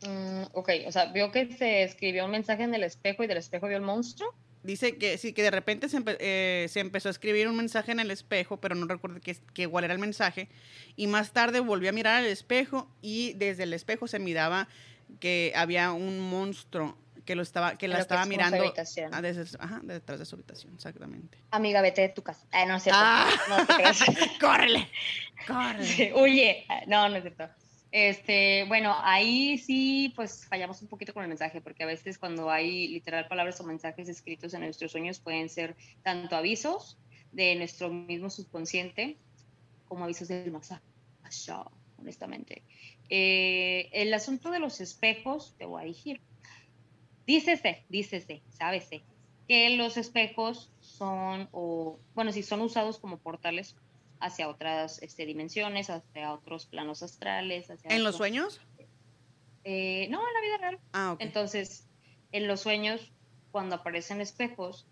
Mm, 0.03 0.43
ok, 0.53 0.69
o 0.87 0.91
sea, 0.91 1.05
vio 1.07 1.31
que 1.31 1.53
se 1.53 1.83
escribió 1.83 2.25
un 2.25 2.31
mensaje 2.31 2.63
en 2.63 2.73
el 2.73 2.83
espejo 2.83 3.23
y 3.23 3.27
del 3.27 3.37
espejo 3.37 3.67
vio 3.67 3.77
el 3.77 3.83
monstruo. 3.83 4.33
Dice 4.65 4.97
que 4.97 5.19
sí, 5.19 5.33
que 5.33 5.43
de 5.43 5.51
repente 5.51 5.89
se, 5.89 6.01
eh, 6.19 6.67
empezó 6.73 7.09
a 7.09 7.11
escribir 7.11 7.47
un 7.47 7.55
mensaje 7.55 7.91
en 7.91 7.99
el 7.99 8.09
espejo, 8.09 8.57
pero 8.57 8.73
no 8.73 8.87
recuerdo 8.87 9.19
qué, 9.21 9.61
igual 9.61 9.83
era 9.83 9.93
el 9.93 9.99
mensaje. 9.99 10.49
Y 10.95 11.05
más 11.05 11.33
tarde 11.33 11.59
volvió 11.59 11.89
a 11.89 11.93
mirar 11.93 12.15
al 12.15 12.25
espejo 12.25 12.89
y 12.99 13.33
desde 13.33 13.63
el 13.63 13.73
espejo 13.73 14.07
se 14.07 14.17
miraba 14.17 14.67
que 15.19 15.53
había 15.55 15.91
un 15.91 16.19
monstruo 16.19 16.97
que 17.25 17.35
lo 17.35 17.41
estaba 17.41 17.75
que 17.75 17.87
la 17.87 17.99
estaba 17.99 18.25
mirando 18.25 18.73
ah, 19.11 19.21
desde, 19.21 19.57
ajá, 19.59 19.81
detrás 19.83 20.19
de 20.19 20.25
su 20.25 20.35
habitación, 20.35 20.75
exactamente. 20.75 21.39
Amiga, 21.51 21.81
vete 21.81 22.01
de 22.01 22.09
tu 22.09 22.21
casa. 22.21 22.45
Ah, 22.51 22.65
no 22.65 22.75
es 22.75 22.83
cierto. 22.83 22.99
Ah. 23.01 23.27
No 23.49 23.65
córrele, 24.39 24.87
córrele. 25.47 26.13
huye. 26.13 26.65
No, 26.87 27.09
no 27.09 27.15
es 27.15 27.23
cierto. 27.23 27.49
Este, 27.91 28.65
bueno, 28.65 28.93
ahí 29.03 29.57
sí, 29.57 30.11
pues 30.15 30.45
fallamos 30.47 30.81
un 30.81 30.89
poquito 30.89 31.13
con 31.13 31.23
el 31.23 31.29
mensaje, 31.29 31.61
porque 31.61 31.83
a 31.83 31.87
veces 31.87 32.19
cuando 32.19 32.51
hay 32.51 32.89
literal 32.89 33.27
palabras 33.27 33.59
o 33.61 33.63
mensajes 33.63 34.09
escritos 34.09 34.53
en 34.53 34.61
nuestros 34.61 34.91
sueños 34.91 35.19
pueden 35.19 35.49
ser 35.49 35.75
tanto 36.03 36.35
avisos 36.35 36.99
de 37.31 37.55
nuestro 37.55 37.89
mismo 37.89 38.29
subconsciente 38.29 39.17
como 39.85 40.03
avisos 40.03 40.27
del 40.27 40.51
más 40.51 40.73
allá, 41.23 41.63
honestamente. 41.97 42.63
Eh, 43.09 43.89
el 43.93 44.13
asunto 44.13 44.51
de 44.51 44.59
los 44.59 44.81
espejos, 44.81 45.55
te 45.57 45.65
voy 45.65 45.83
a 45.83 45.85
decir, 45.85 46.21
dícese, 47.27 47.85
dícese, 47.89 48.41
sábese, 48.49 49.03
que 49.47 49.69
los 49.71 49.97
espejos 49.97 50.71
son, 50.79 51.49
o 51.51 51.99
bueno, 52.15 52.31
si 52.31 52.41
son 52.43 52.61
usados 52.61 52.97
como 52.97 53.17
portales 53.17 53.75
hacia 54.19 54.49
otras 54.49 55.01
este, 55.03 55.25
dimensiones, 55.25 55.89
hacia 55.89 56.33
otros 56.33 56.65
planos 56.65 57.03
astrales. 57.03 57.71
¿En 57.83 58.03
los 58.03 58.15
sueños? 58.15 58.61
Eh, 59.63 60.07
no, 60.09 60.19
en 60.19 60.33
la 60.33 60.41
vida 60.41 60.57
real. 60.57 60.79
Ah, 60.93 61.15
Entonces, 61.19 61.87
en 62.31 62.47
los 62.47 62.61
sueños, 62.61 63.11
cuando 63.51 63.75
aparecen 63.75 64.21
espejos, 64.21 64.87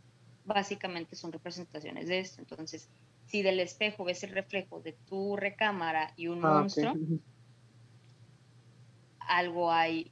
básicamente 0.46 1.16
son 1.16 1.32
representaciones 1.32 2.08
de 2.08 2.20
esto. 2.20 2.42
Entonces, 2.42 2.90
si 3.26 3.42
del 3.42 3.60
espejo 3.60 4.04
ves 4.04 4.24
el 4.24 4.32
reflejo 4.32 4.82
de 4.82 4.94
tu 4.94 5.36
recámara 5.36 6.14
y 6.16 6.28
un 6.28 6.44
ah, 6.46 6.60
monstruo, 6.60 6.94
algo 9.28 9.72
hay 9.72 10.12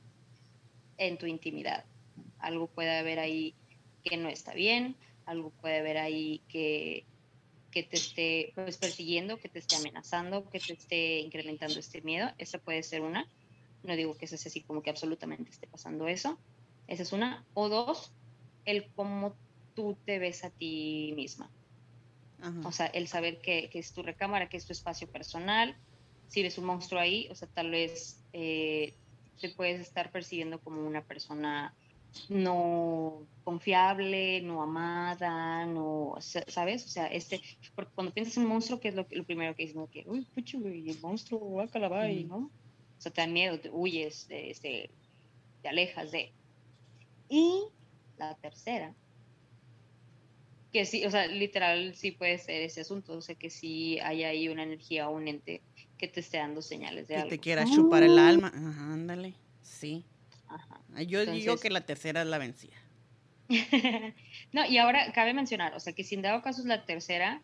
en 0.97 1.18
tu 1.18 1.26
intimidad. 1.26 1.86
Algo 2.39 2.68
puede 2.68 2.97
haber 2.97 3.20
ahí 3.20 3.55
que 4.03 4.18
no 4.18 4.30
está 4.30 4.53
bien, 4.53 4.95
algo 5.26 5.51
puede 5.62 5.80
haber 5.80 5.97
ahí 5.97 6.41
que 6.47 7.05
que 7.72 7.84
te 7.84 7.97
esté 7.97 8.51
pues, 8.53 8.78
persiguiendo, 8.78 9.38
que 9.38 9.49
te 9.49 9.59
esté 9.59 9.78
amenazando, 9.78 10.47
que 10.49 10.59
te 10.59 10.74
esté 10.74 11.20
incrementando 11.20 11.80
este 11.80 12.01
miedo. 12.01 12.30
Esa 12.38 12.59
puede 12.59 12.84
ser 12.84 13.01
una. 13.01 13.28
No 13.84 13.95
digo 13.95 14.16
que 14.16 14.28
sea 14.28 14.38
así 14.38 14.62
como 14.62 14.84
que 14.84 14.89
absolutamente 14.89 15.49
esté 15.49 15.68
pasando 15.68 16.07
eso. 16.07 16.38
Esa 16.88 17.03
es 17.03 17.14
una. 17.14 17.45
O 17.53 17.70
dos, 17.70 18.12
el 18.66 18.91
cómo 18.91 19.36
tú 19.74 19.97
te 20.05 20.20
ves 20.20 20.43
a 20.43 20.51
ti 20.51 21.14
misma. 21.16 21.49
O 22.64 22.72
sea, 22.72 22.88
el 22.88 23.07
saber 23.07 23.39
que, 23.39 23.70
que, 23.70 23.78
es 23.78 23.93
tu 23.93 24.01
recámara, 24.01 24.49
que 24.49 24.57
es 24.57 24.66
tu 24.66 24.74
espacio 24.74 25.07
personal. 25.07 25.78
Si 26.28 26.41
ves 26.41 26.57
un 26.57 26.66
monstruo 26.66 26.99
ahí, 26.99 27.28
o 27.30 27.36
sea, 27.36 27.47
tal 27.47 27.70
vez 27.70 28.24
eh, 28.34 28.95
te 29.42 29.50
puedes 29.50 29.82
estar 29.82 30.12
percibiendo 30.12 30.60
como 30.60 30.86
una 30.86 31.04
persona 31.04 31.74
no 32.30 33.26
confiable, 33.44 34.42
no 34.42 34.62
amada, 34.62 35.66
no, 35.66 36.16
¿sabes? 36.20 36.86
O 36.86 36.89
sea, 36.89 37.08
este, 37.08 37.42
porque 37.76 37.92
cuando 37.94 38.14
piensas 38.14 38.38
en 38.38 38.46
monstruo, 38.46 38.80
¿qué 38.80 38.89
es 38.89 38.96
lo, 38.96 39.08
lo 39.10 39.24
primero 39.24 39.56
que 39.56 39.64
dices? 39.64 39.76
No, 39.76 39.89
que, 39.89 40.04
uy, 40.08 40.26
pucho, 40.34 40.58
el 40.58 41.00
monstruo, 41.02 41.39
guacala, 41.39 42.12
y 42.12 42.26
¿no? 42.26 42.38
O 42.98 43.02
sea, 43.02 43.12
te 43.12 43.22
da 43.22 43.28
miedo, 43.28 43.60
te 43.60 43.70
huyes, 43.70 44.28
de, 44.28 44.52
este, 44.52 44.89
te 45.62 45.70
alejas 45.70 46.12
de. 46.12 46.32
Y 47.30 47.64
la 48.18 48.36
tercera, 48.36 48.94
que 50.72 50.86
sí, 50.86 51.06
o 51.06 51.12
sea, 51.12 51.28
literal 51.28 51.96
sí 51.96 52.12
puede 52.12 52.38
ser 52.38 52.62
ese 52.62 52.82
asunto, 52.82 53.14
o 53.14 53.22
sea, 53.22 53.36
que 53.36 53.50
sí 53.50 54.00
hay 54.00 54.24
ahí 54.24 54.48
una 54.48 54.64
energía 54.64 55.10
o 55.10 55.16
un 55.16 55.28
ente 55.28 55.62
que 56.02 56.08
te 56.08 56.20
esté 56.20 56.38
dando 56.38 56.64
señales 56.64 57.08
de 57.08 57.14
que 57.14 57.20
algo. 57.20 57.30
Que 57.30 57.38
te 57.38 57.39
quiera 57.39 57.64
chupar 57.66 58.02
el 58.02 58.18
alma, 58.18 58.47
Ajá, 58.47 58.93
ándale, 58.93 59.36
sí. 59.62 60.04
Yo 61.08 61.26
digo 61.26 61.58
que 61.58 61.70
la 61.70 61.82
tercera 61.86 62.24
es 62.24 62.28
la 62.28 62.39
vencida. 62.39 62.76
no, 64.52 64.66
y 64.66 64.78
ahora 64.78 65.12
cabe 65.14 65.34
mencionar, 65.34 65.76
o 65.76 65.80
sea, 65.80 65.93
que 65.93 66.04
si 66.04 66.16
en 66.16 66.24
dado 66.24 66.41
caso 66.41 66.62
es 66.62 66.68
la 66.68 66.86
tercera, 66.86 67.41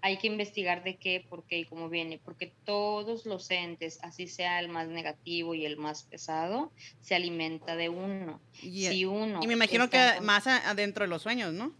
hay 0.00 0.16
que 0.16 0.28
investigar 0.28 0.82
de 0.82 0.96
qué, 0.96 1.24
por 1.28 1.44
qué 1.44 1.58
y 1.58 1.64
cómo 1.66 1.90
viene, 1.90 2.18
porque 2.24 2.52
todos 2.64 3.26
los 3.26 3.50
entes, 3.50 3.98
así 4.02 4.26
sea 4.26 4.60
el 4.60 4.68
más 4.68 4.88
negativo 4.88 5.54
y 5.54 5.66
el 5.66 5.76
más 5.76 6.04
pesado, 6.04 6.72
se 7.02 7.14
alimenta 7.14 7.76
de 7.76 7.90
uno. 7.90 8.40
Y, 8.62 8.86
si 8.86 9.04
uno 9.04 9.40
y 9.42 9.46
me 9.46 9.52
imagino 9.52 9.90
que 9.90 9.98
más 10.22 10.46
adentro 10.46 11.04
de 11.04 11.08
los 11.08 11.22
sueños, 11.22 11.52
¿no? 11.52 11.74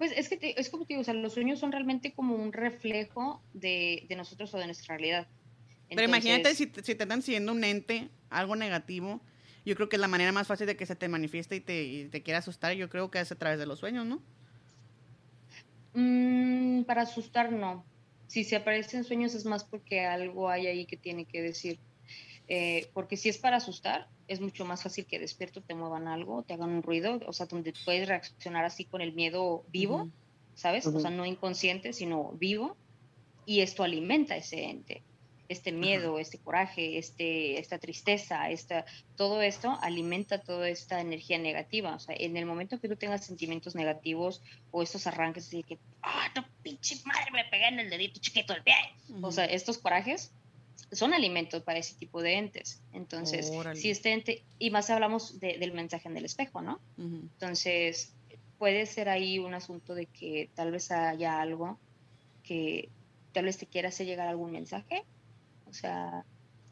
Pues 0.00 0.12
es 0.16 0.30
que 0.30 0.54
es 0.56 0.70
como 0.70 0.86
te 0.86 0.94
digo, 0.94 1.02
o 1.02 1.04
sea, 1.04 1.12
los 1.12 1.34
sueños 1.34 1.58
son 1.58 1.72
realmente 1.72 2.14
como 2.14 2.34
un 2.34 2.54
reflejo 2.54 3.42
de, 3.52 4.06
de 4.08 4.16
nosotros 4.16 4.54
o 4.54 4.56
de 4.56 4.64
nuestra 4.64 4.96
realidad. 4.96 5.28
Pero 5.90 6.04
imagínate 6.04 6.54
si, 6.54 6.72
si 6.82 6.94
te 6.94 7.02
están 7.02 7.20
siguiendo 7.20 7.52
un 7.52 7.62
ente, 7.62 8.08
algo 8.30 8.56
negativo, 8.56 9.20
yo 9.66 9.76
creo 9.76 9.90
que 9.90 9.98
la 9.98 10.08
manera 10.08 10.32
más 10.32 10.46
fácil 10.46 10.66
de 10.66 10.74
que 10.74 10.86
se 10.86 10.96
te 10.96 11.06
manifieste 11.08 11.56
y 11.56 11.60
te, 11.60 12.08
te 12.10 12.22
quiera 12.22 12.38
asustar, 12.38 12.72
yo 12.72 12.88
creo 12.88 13.10
que 13.10 13.20
es 13.20 13.30
a 13.30 13.34
través 13.34 13.58
de 13.58 13.66
los 13.66 13.78
sueños, 13.78 14.06
¿no? 14.06 14.22
Mm, 15.92 16.84
para 16.84 17.02
asustar, 17.02 17.52
no. 17.52 17.84
Si 18.26 18.44
se 18.44 18.56
aparecen 18.56 19.04
sueños 19.04 19.34
es 19.34 19.44
más 19.44 19.64
porque 19.64 20.06
algo 20.06 20.48
hay 20.48 20.66
ahí 20.66 20.86
que 20.86 20.96
tiene 20.96 21.26
que 21.26 21.42
decir. 21.42 21.78
Eh, 22.52 22.90
porque 22.94 23.16
si 23.16 23.28
es 23.28 23.38
para 23.38 23.58
asustar, 23.58 24.08
es 24.26 24.40
mucho 24.40 24.64
más 24.64 24.82
fácil 24.82 25.06
que 25.06 25.20
despierto 25.20 25.60
te 25.60 25.74
muevan 25.74 26.08
algo, 26.08 26.42
te 26.42 26.54
hagan 26.54 26.70
un 26.70 26.82
ruido, 26.82 27.20
o 27.24 27.32
sea, 27.32 27.46
donde 27.46 27.72
puedes 27.84 28.08
reaccionar 28.08 28.64
así 28.64 28.84
con 28.84 29.00
el 29.00 29.12
miedo 29.12 29.64
vivo, 29.70 30.10
¿sabes? 30.54 30.84
O 30.86 30.98
sea, 30.98 31.10
no 31.10 31.24
inconsciente, 31.24 31.92
sino 31.92 32.32
vivo, 32.32 32.76
y 33.46 33.60
esto 33.60 33.84
alimenta 33.84 34.36
ese 34.36 34.64
ente 34.64 35.02
este 35.50 35.72
miedo, 35.72 36.20
este 36.20 36.38
coraje, 36.38 36.96
este, 36.96 37.58
esta 37.58 37.80
tristeza, 37.80 38.50
esta, 38.50 38.84
todo 39.16 39.42
esto 39.42 39.76
alimenta 39.82 40.38
toda 40.38 40.68
esta 40.68 41.00
energía 41.00 41.38
negativa. 41.38 41.96
O 41.96 41.98
sea, 41.98 42.14
en 42.16 42.36
el 42.36 42.46
momento 42.46 42.80
que 42.80 42.88
tú 42.88 42.94
tengas 42.94 43.26
sentimientos 43.26 43.74
negativos 43.74 44.42
o 44.70 44.80
estos 44.80 45.08
arranques 45.08 45.50
de 45.50 45.64
que, 45.64 45.78
ah, 46.02 46.30
tu 46.32 46.44
pinche 46.62 46.94
madre 47.04 47.32
me 47.32 47.44
pegué 47.46 47.66
en 47.66 47.80
el 47.80 47.90
dedito 47.90 48.20
chiquito 48.20 48.52
del 48.52 48.62
pie. 48.62 48.76
O 49.22 49.32
sea, 49.32 49.44
estos 49.44 49.78
corajes 49.78 50.32
son 50.92 51.14
alimentos 51.14 51.62
para 51.62 51.78
ese 51.78 51.94
tipo 51.94 52.22
de 52.22 52.34
entes. 52.34 52.82
Entonces, 52.92 53.52
si 53.74 53.90
este 53.90 54.12
ente, 54.12 54.42
y 54.58 54.70
más 54.70 54.90
hablamos 54.90 55.38
del 55.40 55.72
mensaje 55.72 56.08
en 56.08 56.16
el 56.16 56.24
espejo, 56.24 56.62
¿no? 56.62 56.80
Entonces, 56.98 58.12
puede 58.58 58.86
ser 58.86 59.08
ahí 59.08 59.38
un 59.38 59.54
asunto 59.54 59.94
de 59.94 60.06
que 60.06 60.50
tal 60.54 60.70
vez 60.70 60.90
haya 60.90 61.40
algo 61.40 61.78
que 62.42 62.88
tal 63.32 63.44
vez 63.44 63.58
te 63.58 63.66
quiera 63.66 63.88
hacer 63.88 64.06
llegar 64.06 64.26
algún 64.26 64.50
mensaje 64.50 65.04
o 65.70 65.72
sea, 65.72 66.24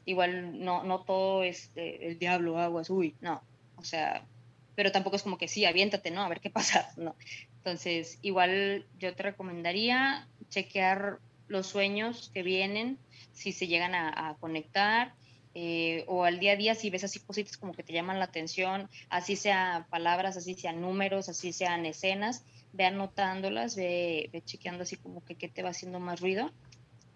igual 0.04 0.62
no, 0.64 0.82
no 0.82 1.00
todo 1.00 1.44
es 1.44 1.70
el 1.76 2.18
diablo, 2.18 2.58
aguas, 2.58 2.90
uy, 2.90 3.14
no. 3.20 3.42
O 3.76 3.84
sea, 3.84 4.26
pero 4.74 4.92
tampoco 4.92 5.16
es 5.16 5.22
como 5.22 5.38
que 5.38 5.48
sí, 5.48 5.64
aviéntate, 5.64 6.10
¿no? 6.10 6.22
A 6.22 6.28
ver 6.28 6.40
qué 6.40 6.50
pasa, 6.50 6.92
¿no? 6.96 7.14
Entonces, 7.58 8.18
igual 8.22 8.84
yo 8.98 9.14
te 9.14 9.22
recomendaría 9.22 10.26
chequear 10.50 11.18
los 11.46 11.66
sueños 11.66 12.30
que 12.34 12.42
vienen, 12.42 12.98
si 13.32 13.52
se 13.52 13.66
llegan 13.66 13.94
a, 13.94 14.36
conectar, 14.40 15.14
eh, 15.54 16.04
o 16.06 16.24
al 16.24 16.38
día 16.38 16.52
a 16.52 16.56
día 16.56 16.74
si 16.74 16.90
ves 16.90 17.04
así 17.04 17.20
cositas 17.20 17.56
como 17.56 17.72
que 17.72 17.82
te 17.82 17.92
llaman 17.92 18.18
la 18.18 18.26
atención, 18.26 18.88
así 19.08 19.36
sean 19.36 19.86
palabras, 19.88 20.36
así 20.36 20.54
sean 20.54 20.80
números, 20.80 21.28
así 21.28 21.52
sean 21.52 21.86
escenas, 21.86 22.44
ve 22.72 22.84
anotándolas, 22.84 23.76
ve, 23.76 24.28
ve 24.32 24.42
chequeando 24.42 24.82
así 24.82 24.96
como 24.96 25.24
que 25.24 25.34
qué 25.34 25.48
te 25.48 25.62
va 25.62 25.70
haciendo 25.70 26.00
más 26.00 26.20
ruido 26.20 26.52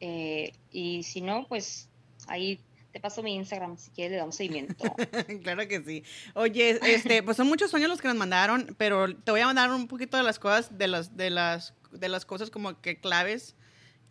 eh, 0.04 0.52
y 0.72 1.04
si 1.04 1.20
no, 1.20 1.46
pues 1.48 1.88
ahí 2.26 2.58
te 2.92 2.98
paso 2.98 3.22
mi 3.22 3.36
Instagram 3.36 3.78
si 3.78 3.90
quieres, 3.92 4.10
le 4.10 4.18
damos 4.18 4.34
seguimiento. 4.34 4.74
claro 5.44 5.68
que 5.68 5.80
sí. 5.80 6.02
Oye, 6.34 6.80
este, 6.82 7.22
pues 7.22 7.36
son 7.36 7.46
muchos 7.46 7.70
sueños 7.70 7.88
los 7.88 8.00
que 8.00 8.08
nos 8.08 8.16
mandaron, 8.16 8.74
pero 8.76 9.14
te 9.16 9.30
voy 9.30 9.40
a 9.40 9.46
mandar 9.46 9.70
un 9.70 9.86
poquito 9.86 10.16
de 10.16 10.24
las 10.24 10.40
cosas, 10.40 10.76
de 10.76 10.88
las, 10.88 11.16
de 11.16 11.30
las, 11.30 11.74
de 11.92 12.08
las 12.08 12.24
cosas 12.24 12.50
como 12.50 12.80
que 12.80 12.98
claves 12.98 13.54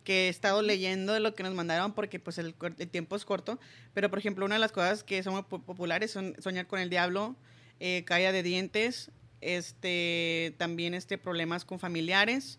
que 0.04 0.26
he 0.26 0.28
estado 0.28 0.62
leyendo 0.62 1.12
de 1.12 1.20
lo 1.20 1.34
que 1.34 1.42
nos 1.42 1.54
mandaron 1.54 1.92
porque 1.92 2.18
pues 2.18 2.38
el, 2.38 2.54
tiempo 2.90 3.16
es 3.16 3.24
corto, 3.24 3.58
pero 3.94 4.10
por 4.10 4.18
ejemplo 4.18 4.44
una 4.44 4.56
de 4.56 4.60
las 4.60 4.72
cosas 4.72 5.04
que 5.04 5.22
son 5.22 5.34
muy 5.34 5.42
populares 5.42 6.10
son 6.10 6.34
soñar 6.38 6.66
con 6.66 6.80
el 6.80 6.90
diablo, 6.90 7.36
eh, 7.80 8.04
caída 8.04 8.32
de 8.32 8.42
dientes, 8.42 9.10
este, 9.40 10.54
también 10.58 10.94
este, 10.94 11.18
problemas 11.18 11.64
con 11.64 11.78
familiares, 11.78 12.58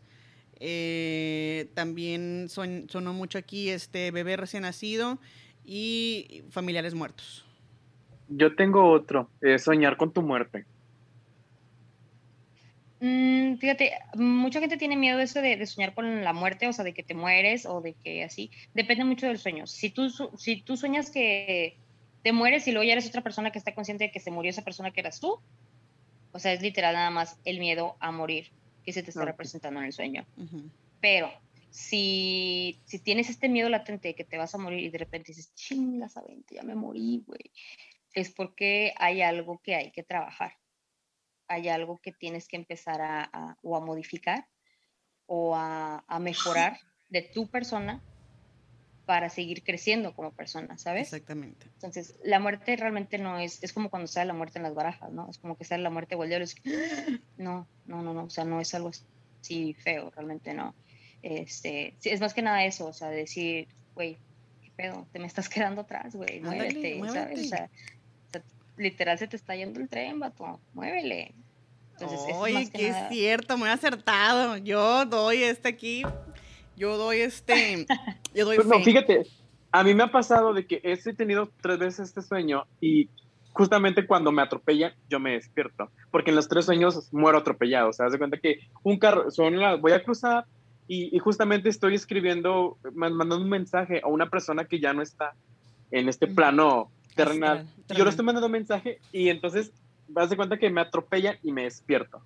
eh, 0.59 1.69
también 1.73 2.47
son, 2.49 2.87
sonó 2.89 3.13
mucho 3.13 3.37
aquí 3.37 3.69
este 3.69 4.11
bebé 4.11 4.37
recién 4.37 4.63
nacido 4.63 5.19
y 5.65 6.43
familiares 6.49 6.93
muertos. 6.93 7.45
Yo 8.29 8.55
tengo 8.55 8.89
otro, 8.89 9.29
soñar 9.57 9.97
con 9.97 10.11
tu 10.11 10.21
muerte. 10.21 10.65
Mm, 13.05 13.57
fíjate, 13.57 13.91
mucha 14.15 14.61
gente 14.61 14.77
tiene 14.77 14.95
miedo 14.95 15.17
de 15.17 15.25
eso 15.25 15.41
de, 15.41 15.65
soñar 15.67 15.93
con 15.93 16.23
la 16.23 16.31
muerte, 16.31 16.69
o 16.69 16.71
sea, 16.71 16.85
de 16.85 16.93
que 16.93 17.03
te 17.03 17.13
mueres 17.13 17.65
o 17.65 17.81
de 17.81 17.95
que 17.95 18.23
así. 18.23 18.49
Depende 18.73 19.03
mucho 19.03 19.27
del 19.27 19.37
sueño. 19.37 19.67
Si 19.67 19.89
tú, 19.89 20.09
si 20.37 20.61
tú 20.61 20.77
sueñas 20.77 21.11
que 21.11 21.75
te 22.21 22.31
mueres 22.31 22.65
y 22.65 22.71
luego 22.71 22.85
ya 22.85 22.93
eres 22.93 23.05
otra 23.09 23.21
persona 23.21 23.51
que 23.51 23.57
está 23.57 23.75
consciente 23.75 24.05
de 24.05 24.11
que 24.11 24.21
se 24.21 24.31
murió 24.31 24.51
esa 24.51 24.63
persona 24.63 24.91
que 24.91 25.01
eras 25.01 25.19
tú, 25.19 25.37
o 26.31 26.39
sea, 26.39 26.53
es 26.53 26.61
literal 26.61 26.93
nada 26.93 27.09
más 27.09 27.37
el 27.43 27.59
miedo 27.59 27.97
a 27.99 28.13
morir 28.13 28.51
que 28.85 28.93
se 28.93 29.03
te 29.03 29.09
está 29.09 29.25
representando 29.25 29.81
en 29.81 29.87
el 29.87 29.91
sueño. 29.91 30.25
Pero 31.01 31.29
si, 31.71 32.79
si 32.85 32.99
tienes 32.99 33.29
este 33.29 33.49
miedo 33.49 33.67
latente 33.67 34.07
de 34.07 34.15
que 34.15 34.23
te 34.23 34.37
vas 34.37 34.55
a 34.55 34.57
morir 34.57 34.79
y 34.79 34.89
de 34.89 34.99
repente 34.99 35.33
dices, 35.33 35.53
chinga, 35.55 36.07
ya 36.49 36.63
me 36.63 36.75
morí, 36.75 37.21
güey, 37.27 37.51
es 38.13 38.31
porque 38.31 38.93
hay 38.95 39.21
algo 39.21 39.59
que 39.61 39.75
hay 39.75 39.91
que 39.91 40.03
trabajar 40.03 40.53
hay 41.47 41.69
algo 41.69 41.99
que 42.01 42.11
tienes 42.11 42.47
que 42.47 42.55
empezar 42.55 43.01
a, 43.01 43.57
o 43.61 43.75
a 43.75 43.81
modificar 43.81 44.47
o 45.25 45.55
a, 45.55 46.03
mejorar 46.19 46.79
de 47.09 47.21
tu 47.21 47.47
persona 47.47 48.01
para 49.05 49.29
seguir 49.29 49.63
creciendo 49.63 50.15
como 50.15 50.31
persona, 50.31 50.77
¿sabes? 50.77 51.07
Exactamente. 51.07 51.65
Entonces, 51.73 52.15
la 52.23 52.39
muerte 52.39 52.75
realmente 52.75 53.17
no 53.17 53.37
es, 53.37 53.61
es 53.63 53.73
como 53.73 53.89
cuando 53.89 54.07
sale 54.07 54.27
la 54.27 54.33
muerte 54.33 54.59
en 54.59 54.63
las 54.63 54.73
barajas, 54.73 55.11
¿no? 55.11 55.29
Es 55.29 55.37
como 55.37 55.57
que 55.57 55.65
sale 55.65 55.83
la 55.83 55.89
muerte 55.89 56.15
o 56.15 56.23
el 56.23 56.29
diablo, 56.29 56.45
no, 57.37 57.67
no, 57.85 58.01
no, 58.01 58.13
no, 58.13 58.23
o 58.25 58.29
sea, 58.29 58.45
no 58.45 58.61
es 58.61 58.73
algo 58.73 58.91
así 59.41 59.73
feo, 59.73 60.09
realmente 60.11 60.53
no. 60.53 60.73
Este, 61.21 61.95
es 62.03 62.21
más 62.21 62.33
que 62.33 62.41
nada 62.41 62.63
eso, 62.63 62.87
o 62.87 62.93
sea, 62.93 63.09
decir, 63.09 63.67
güey, 63.93 64.17
qué 64.61 64.71
pedo, 64.75 65.07
te 65.11 65.19
me 65.19 65.27
estás 65.27 65.49
quedando 65.49 65.81
atrás, 65.81 66.15
güey, 66.15 66.39
muévete, 66.39 66.99
¿sabes? 67.11 67.41
O 67.41 67.49
sea, 67.49 67.69
literal 68.77 69.17
se 69.17 69.27
te 69.27 69.35
está 69.35 69.55
yendo 69.55 69.79
el 69.79 69.89
tren, 69.89 70.19
vato, 70.19 70.59
muévele. 70.73 71.33
Entonces, 71.93 72.35
Oye, 72.35 72.69
que, 72.71 72.87
es 72.87 72.95
cierto, 73.09 73.57
muy 73.57 73.69
acertado. 73.69 74.57
Yo 74.57 75.05
doy 75.05 75.43
este 75.43 75.69
aquí, 75.69 76.03
yo 76.75 76.97
doy 76.97 77.19
este, 77.19 77.85
yo 78.33 78.45
doy 78.45 78.55
pues 78.57 78.67
No, 78.67 78.79
fíjate, 78.79 79.27
a 79.71 79.83
mí 79.83 79.93
me 79.93 80.03
ha 80.03 80.11
pasado 80.11 80.53
de 80.53 80.65
que 80.65 80.81
he 80.83 81.13
tenido 81.13 81.49
tres 81.61 81.79
veces 81.79 82.09
este 82.09 82.21
sueño 82.21 82.65
y 82.81 83.09
justamente 83.51 84.07
cuando 84.07 84.31
me 84.31 84.41
atropellan, 84.41 84.93
yo 85.09 85.19
me 85.19 85.33
despierto, 85.33 85.89
porque 86.09 86.31
en 86.31 86.35
los 86.35 86.49
tres 86.49 86.65
sueños 86.65 87.09
muero 87.13 87.37
atropellado, 87.37 87.89
o 87.89 87.93
sea, 87.93 88.07
haz 88.07 88.11
de 88.11 88.17
cuenta 88.17 88.37
que 88.37 88.59
un 88.81 88.97
carro, 88.97 89.29
son 89.29 89.59
las, 89.59 89.79
voy 89.79 89.91
a 89.91 90.03
cruzar 90.03 90.45
y, 90.87 91.15
y, 91.15 91.19
justamente 91.19 91.69
estoy 91.69 91.95
escribiendo, 91.95 92.77
mandando 92.93 93.37
un 93.37 93.47
mensaje 93.47 94.01
a 94.03 94.07
una 94.07 94.29
persona 94.29 94.65
que 94.65 94.79
ya 94.79 94.93
no 94.93 95.01
está 95.01 95.33
en 95.91 96.09
este 96.09 96.27
plano 96.27 96.91
terrenal. 97.15 97.67
Yo 97.89 98.03
le 98.03 98.09
estoy 98.09 98.25
mandando 98.25 98.47
un 98.47 98.53
mensaje 98.53 98.99
y 99.11 99.29
entonces 99.29 99.71
vas 100.07 100.29
de 100.29 100.35
cuenta 100.35 100.57
que 100.57 100.69
me 100.69 100.81
atropellan 100.81 101.37
y 101.43 101.51
me 101.51 101.63
despierto. 101.63 102.21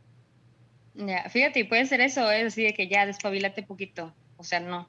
Ya, 0.95 1.29
fíjate, 1.29 1.65
puede 1.65 1.85
ser 1.85 2.01
eso, 2.01 2.29
es 2.31 2.47
así 2.47 2.63
de 2.63 2.73
que 2.73 2.87
ya 2.87 3.05
despabilate 3.05 3.63
poquito. 3.63 4.13
O 4.37 4.43
sea, 4.43 4.59
no. 4.59 4.87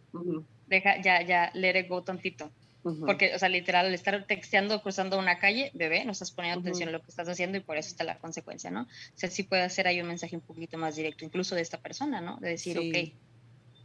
Deja, 0.67 1.01
ya, 1.01 1.23
ya, 1.23 1.51
let 1.55 1.79
it 1.79 1.89
go 1.89 2.03
tantito. 2.03 2.51
Porque, 3.07 3.35
o 3.35 3.39
sea, 3.39 3.51
literal, 3.51 3.87
al 3.87 3.95
estar 3.95 4.25
texteando, 4.25 4.81
cruzando 4.83 5.19
una 5.19 5.39
calle, 5.39 5.71
bebé, 5.75 6.05
no 6.07 6.13
estás 6.13 6.31
poniendo 6.31 6.61
atención 6.61 6.89
a 6.89 6.93
lo 6.93 7.03
que 7.03 7.11
estás 7.11 7.29
haciendo 7.29 7.59
y 7.59 7.61
por 7.61 7.77
eso 7.77 7.89
está 7.89 8.05
la 8.05 8.17
consecuencia, 8.17 8.71
¿no? 8.71 8.83
O 8.83 8.87
sea, 9.15 9.29
sí 9.29 9.43
puede 9.43 9.63
hacer 9.63 9.87
ahí 9.87 10.01
un 10.01 10.09
mensaje 10.09 10.37
un 10.37 10.43
poquito 10.43 10.79
más 10.79 10.97
directo, 10.97 11.25
incluso 11.25 11.55
de 11.55 11.61
esta 11.61 11.79
persona, 11.79 12.23
¿no? 12.23 12.39
De 12.39 12.51
decir, 12.51 12.79
ok, 12.79 13.13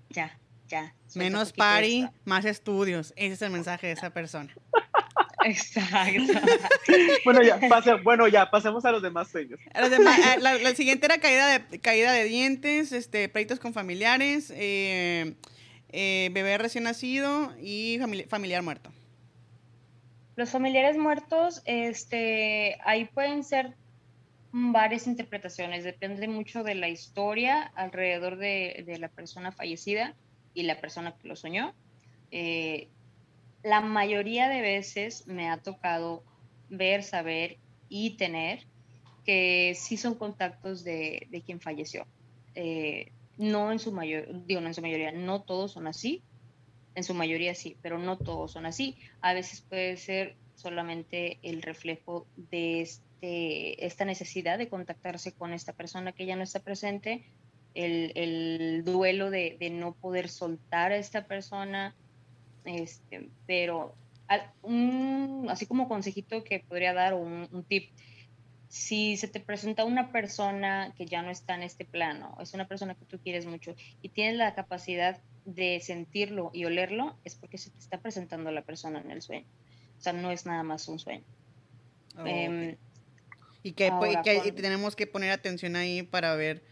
ya, 0.09 0.39
ya. 0.69 0.95
Menos 1.15 1.51
party, 1.51 2.07
más 2.23 2.45
estudios. 2.45 3.13
Ese 3.17 3.33
es 3.33 3.41
el 3.41 3.51
mensaje 3.51 3.87
de 3.87 3.93
esa 3.93 4.11
persona. 4.11 4.53
Exacto. 5.45 6.33
bueno, 7.25 7.41
ya, 7.41 7.59
bueno, 8.03 8.27
ya, 8.27 8.49
pasemos 8.49 8.85
a 8.85 8.91
los 8.91 9.01
demás 9.01 9.29
sueños. 9.29 9.59
Eh, 9.73 10.39
la, 10.39 10.75
siguiente 10.75 11.05
era 11.05 11.19
caída 11.19 11.59
de, 11.59 11.79
caída 11.79 12.11
de 12.11 12.25
dientes, 12.25 12.91
este, 12.91 13.29
pleitos 13.29 13.59
con 13.59 13.73
familiares, 13.73 14.51
eh, 14.55 15.35
eh, 15.89 16.29
bebé 16.31 16.57
recién 16.57 16.85
nacido 16.85 17.53
y 17.61 17.99
familiar 18.29 18.63
muerto. 18.63 18.91
Los 20.35 20.49
familiares 20.49 20.97
muertos, 20.97 21.61
este, 21.65 22.77
ahí 22.83 23.05
pueden 23.05 23.43
ser 23.43 23.75
varias 24.51 25.07
interpretaciones, 25.07 25.83
depende 25.83 26.27
mucho 26.27 26.63
de 26.63 26.75
la 26.75 26.87
historia 26.87 27.71
alrededor 27.75 28.37
de, 28.37 28.83
de 28.85 28.97
la 28.97 29.09
persona 29.09 29.51
fallecida 29.51 30.15
y 30.53 30.63
la 30.63 30.79
persona 30.79 31.15
que 31.19 31.27
lo 31.27 31.35
soñó. 31.35 31.73
Eh, 32.31 32.87
la 33.63 33.81
mayoría 33.81 34.49
de 34.49 34.61
veces 34.61 35.25
me 35.27 35.49
ha 35.49 35.57
tocado 35.57 36.23
ver, 36.69 37.03
saber 37.03 37.57
y 37.89 38.17
tener 38.17 38.65
que 39.25 39.73
sí 39.75 39.95
son 39.97 40.15
contactos 40.15 40.83
de, 40.83 41.27
quien 41.45 41.61
falleció. 41.61 42.05
Eh, 42.55 43.11
no 43.37 43.71
en 43.71 43.79
su 43.79 43.91
mayor, 43.91 44.45
digo, 44.45 44.61
no 44.61 44.67
en 44.67 44.73
su 44.73 44.81
mayoría, 44.81 45.11
no 45.11 45.41
todos 45.41 45.71
son 45.71 45.87
así, 45.87 46.21
en 46.95 47.03
su 47.03 47.13
mayoría 47.13 47.55
sí, 47.55 47.77
pero 47.81 47.97
no 47.97 48.17
todos 48.17 48.51
son 48.51 48.65
así. 48.65 48.97
A 49.21 49.33
veces 49.33 49.61
puede 49.61 49.97
ser 49.97 50.35
solamente 50.55 51.39
el 51.41 51.61
reflejo 51.61 52.27
de 52.35 52.81
este, 52.81 53.85
esta 53.85 54.05
necesidad 54.05 54.57
de 54.57 54.69
contactarse 54.69 55.31
con 55.31 55.53
esta 55.53 55.73
persona 55.73 56.11
que 56.11 56.25
ya 56.25 56.35
no 56.35 56.43
está 56.43 56.59
presente, 56.59 57.23
el, 57.73 58.83
duelo 58.85 59.31
de, 59.31 59.57
de, 59.59 59.71
no 59.71 59.93
poder 59.93 60.29
soltar 60.29 60.91
a 60.91 60.97
esta 60.97 61.25
persona, 61.25 61.95
este, 62.65 63.29
pero 63.45 63.95
así 65.49 65.65
como 65.65 65.87
consejito 65.87 66.43
que 66.43 66.59
podría 66.59 66.93
dar 66.93 67.13
un, 67.13 67.65
tip, 67.67 67.91
si 68.67 69.17
se 69.17 69.27
te 69.27 69.39
presenta 69.39 69.85
una 69.85 70.11
persona 70.11 70.93
que 70.97 71.05
ya 71.05 71.21
no 71.21 71.29
está 71.29 71.55
en 71.55 71.63
este 71.63 71.85
plano, 71.85 72.35
es 72.41 72.53
una 72.53 72.67
persona 72.67 72.95
que 72.95 73.05
tú 73.05 73.19
quieres 73.19 73.45
mucho 73.45 73.75
y 74.01 74.09
tienes 74.09 74.37
la 74.37 74.55
capacidad 74.55 75.21
de 75.45 75.79
sentirlo 75.81 76.51
y 76.53 76.65
olerlo, 76.65 77.17
es 77.23 77.35
porque 77.35 77.57
se 77.57 77.69
te 77.69 77.79
está 77.79 77.99
presentando 77.99 78.49
la 78.51 78.61
persona 78.61 79.01
en 79.01 79.11
el 79.11 79.21
sueño. 79.21 79.45
O 79.97 80.01
sea, 80.01 80.13
no 80.13 80.31
es 80.31 80.45
nada 80.45 80.63
más 80.63 80.87
un 80.87 80.99
sueño. 80.99 81.23
Oh, 82.17 82.25
em, 82.25 82.77
y 83.63 83.73
que, 83.73 83.91
tenemos 84.55 84.95
que 84.95 85.07
poner 85.07 85.31
atención 85.31 85.75
ahí 85.75 86.03
para 86.03 86.35
ver 86.35 86.63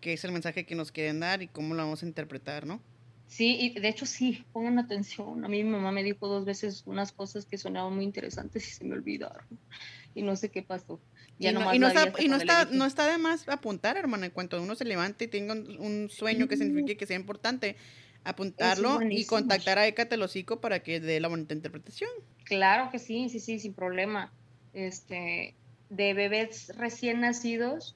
qué 0.00 0.12
es 0.12 0.24
el 0.24 0.32
mensaje 0.32 0.64
que 0.66 0.74
nos 0.74 0.92
quieren 0.92 1.20
dar 1.20 1.42
y 1.42 1.48
cómo 1.48 1.74
lo 1.74 1.82
vamos 1.82 2.02
a 2.02 2.06
interpretar, 2.06 2.66
¿no? 2.66 2.80
Sí, 3.28 3.58
y 3.60 3.78
de 3.78 3.88
hecho 3.88 4.06
sí, 4.06 4.44
pongan 4.52 4.78
atención. 4.78 5.44
A 5.44 5.48
mí 5.48 5.62
mi 5.62 5.70
mamá 5.70 5.92
me 5.92 6.02
dijo 6.02 6.26
dos 6.28 6.46
veces 6.46 6.82
unas 6.86 7.12
cosas 7.12 7.44
que 7.44 7.58
sonaban 7.58 7.94
muy 7.94 8.04
interesantes 8.04 8.66
y 8.66 8.70
se 8.72 8.84
me 8.84 8.94
olvidaron. 8.94 9.44
Y 10.14 10.22
no 10.22 10.34
sé 10.34 10.50
qué 10.50 10.62
pasó. 10.62 10.98
y 11.38 11.52
no, 11.52 11.70
está, 11.70 12.12
y 12.18 12.28
no, 12.28 12.36
está, 12.36 12.64
no 12.64 12.86
está 12.86 13.06
de 13.06 13.18
más 13.18 13.46
apuntar, 13.48 13.98
hermana, 13.98 14.26
en 14.26 14.32
cuanto 14.32 14.60
uno 14.60 14.74
se 14.74 14.86
levante 14.86 15.26
y 15.26 15.28
tenga 15.28 15.52
un, 15.52 16.08
sueño 16.10 16.48
que 16.48 16.56
signifique 16.56 16.96
que 16.96 17.06
sea 17.06 17.16
importante, 17.16 17.76
apuntarlo 18.24 19.00
y 19.02 19.26
contactar 19.26 19.78
a 19.78 19.86
Eka 19.86 20.08
Telocico 20.08 20.60
para 20.60 20.82
que 20.82 20.98
dé 20.98 21.20
la 21.20 21.28
bonita 21.28 21.52
interpretación. 21.52 22.10
Claro 22.44 22.90
que 22.90 22.98
sí, 22.98 23.28
sí, 23.28 23.40
sí, 23.40 23.58
sin 23.58 23.74
problema. 23.74 24.32
Este, 24.72 25.54
de 25.90 26.14
bebés 26.14 26.72
recién 26.78 27.20
nacidos, 27.20 27.94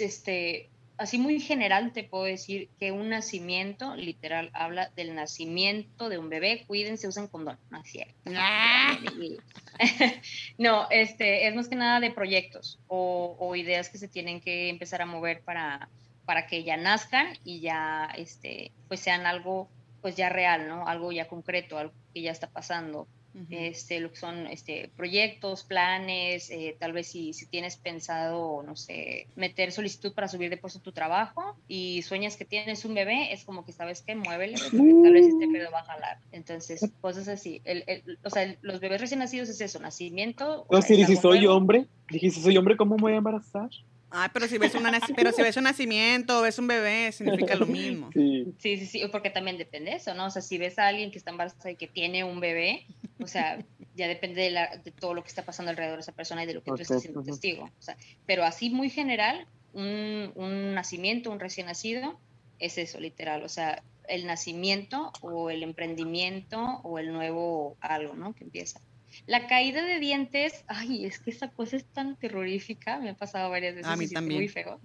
este, 0.00 0.68
así 0.98 1.18
muy 1.18 1.40
general 1.40 1.92
te 1.92 2.04
puedo 2.04 2.24
decir 2.24 2.68
que 2.78 2.92
un 2.92 3.08
nacimiento, 3.08 3.96
literal, 3.96 4.50
habla 4.52 4.90
del 4.96 5.14
nacimiento 5.14 6.08
de 6.08 6.18
un 6.18 6.28
bebé. 6.28 6.64
Cuídense, 6.66 7.08
usen 7.08 7.28
condón. 7.28 7.58
No 7.70 7.80
es 7.80 7.90
cierto. 7.90 8.14
Ah. 8.36 8.98
no, 10.58 10.88
este, 10.90 11.46
es 11.46 11.54
más 11.54 11.68
que 11.68 11.76
nada 11.76 12.00
de 12.00 12.10
proyectos 12.10 12.80
o, 12.88 13.54
ideas 13.54 13.88
que 13.88 13.98
se 13.98 14.08
tienen 14.08 14.40
que 14.40 14.68
empezar 14.68 15.00
a 15.00 15.06
mover 15.06 15.40
para, 15.42 15.88
para 16.26 16.46
que 16.46 16.64
ya 16.64 16.76
nazcan 16.76 17.28
y 17.44 17.60
ya, 17.60 18.10
este, 18.16 18.72
pues 18.88 19.00
sean 19.00 19.24
algo, 19.24 19.68
pues 20.02 20.16
ya 20.16 20.28
real, 20.28 20.68
¿no? 20.68 20.86
Algo 20.86 21.12
ya 21.12 21.28
concreto, 21.28 21.78
algo 21.78 21.94
que 22.12 22.22
ya 22.22 22.32
está 22.32 22.48
pasando 22.48 23.06
este, 23.50 24.00
lo 24.00 24.10
que 24.10 24.16
son 24.16 24.46
este, 24.46 24.90
proyectos, 24.96 25.64
planes, 25.64 26.50
eh, 26.50 26.76
tal 26.78 26.92
vez 26.92 27.08
si, 27.08 27.32
si, 27.32 27.46
tienes 27.46 27.76
pensado, 27.76 28.62
no 28.62 28.76
sé, 28.76 29.28
meter 29.36 29.70
solicitud 29.72 30.12
para 30.12 30.28
subir 30.28 30.50
de 30.50 30.56
puesto 30.56 30.80
tu 30.80 30.92
trabajo 30.92 31.56
y 31.68 32.02
sueñas 32.02 32.36
que 32.36 32.44
tienes 32.44 32.84
un 32.84 32.94
bebé, 32.94 33.32
es 33.32 33.44
como 33.44 33.64
que 33.64 33.72
sabes 33.72 34.02
que 34.02 34.14
muévele, 34.14 34.56
tal 34.58 35.12
vez 35.12 35.26
este 35.26 35.48
pedo 35.48 35.70
va 35.70 35.80
a 35.80 35.84
jalar. 35.84 36.18
Entonces, 36.32 36.90
cosas 37.00 37.28
así. 37.28 37.60
El, 37.64 37.84
el, 37.86 38.18
o 38.24 38.30
sea, 38.30 38.56
los 38.62 38.80
bebés 38.80 39.00
recién 39.00 39.20
nacidos 39.20 39.48
es 39.48 39.60
eso, 39.60 39.78
nacimiento. 39.78 40.66
No, 40.70 40.82
si, 40.82 41.04
si 41.04 41.16
soy 41.16 41.46
hombre, 41.46 41.86
dije, 42.10 42.30
si 42.30 42.40
soy 42.40 42.56
hombre, 42.56 42.76
¿cómo 42.76 42.96
me 42.96 43.02
voy 43.02 43.12
a 43.12 43.16
embarazar? 43.16 43.70
Ay, 44.10 44.28
pero 44.32 44.48
si 44.48 44.56
ves, 44.58 44.74
una, 44.74 44.98
pero 45.14 45.32
si 45.32 45.42
ves 45.42 45.56
un 45.58 45.64
nacimiento 45.64 46.38
o 46.38 46.42
ves 46.42 46.58
un 46.58 46.66
bebé, 46.66 47.12
significa 47.12 47.54
lo 47.56 47.66
mismo. 47.66 48.10
Sí. 48.12 48.46
Sí, 48.58 48.76
sí, 48.78 48.86
sí, 48.86 49.02
porque 49.12 49.28
también 49.30 49.58
depende 49.58 49.90
de 49.90 49.96
eso, 49.98 50.14
¿no? 50.14 50.26
O 50.26 50.30
sea, 50.30 50.40
si 50.42 50.56
ves 50.56 50.78
a 50.78 50.86
alguien 50.88 51.10
que 51.10 51.18
está 51.18 51.30
embarazada 51.30 51.70
y 51.70 51.76
que 51.76 51.86
tiene 51.88 52.24
un 52.24 52.40
bebé, 52.40 52.86
o 53.20 53.26
sea, 53.26 53.62
ya 53.94 54.08
depende 54.08 54.40
de, 54.42 54.50
la- 54.50 54.76
de 54.78 54.90
todo 54.92 55.12
lo 55.12 55.22
que 55.22 55.28
está 55.28 55.44
pasando 55.44 55.70
alrededor 55.70 55.96
de 55.96 56.02
esa 56.02 56.12
persona 56.12 56.44
y 56.44 56.46
de 56.46 56.54
lo 56.54 56.62
que 56.62 56.70
Ok, 56.70 56.76
tú 56.78 56.82
estás 56.82 57.02
siendo 57.02 57.22
testigo. 57.22 57.64
O 57.64 57.82
sea, 57.82 57.96
pero 58.24 58.44
así 58.44 58.70
muy 58.70 58.88
general, 58.88 59.46
un, 59.74 60.32
un 60.36 60.74
nacimiento, 60.74 61.30
un 61.30 61.38
recién 61.40 61.66
nacido, 61.66 62.18
es 62.58 62.78
eso, 62.78 62.98
literal. 63.00 63.42
O 63.42 63.48
sea, 63.50 63.82
el 64.08 64.24
nacimiento 64.26 65.12
o 65.20 65.50
el 65.50 65.62
emprendimiento 65.62 66.80
o 66.82 66.98
el 66.98 67.12
nuevo 67.12 67.76
algo, 67.80 68.14
¿no? 68.14 68.34
Que 68.34 68.44
empieza. 68.44 68.80
La 69.26 69.46
caída 69.46 69.82
de 69.82 69.98
dientes, 69.98 70.64
ay, 70.68 71.04
es 71.06 71.18
que 71.18 71.30
esa 71.30 71.50
cosa 71.50 71.76
es 71.76 71.84
tan 71.86 72.16
terrorífica, 72.16 72.98
me 72.98 73.10
ha 73.10 73.14
pasado 73.14 73.50
varias 73.50 73.74
veces. 73.74 73.90
A 73.90 73.96
mí 73.96 74.04
y 74.06 74.08
también. 74.10 74.40
Muy 74.40 74.48
feo. 74.48 74.80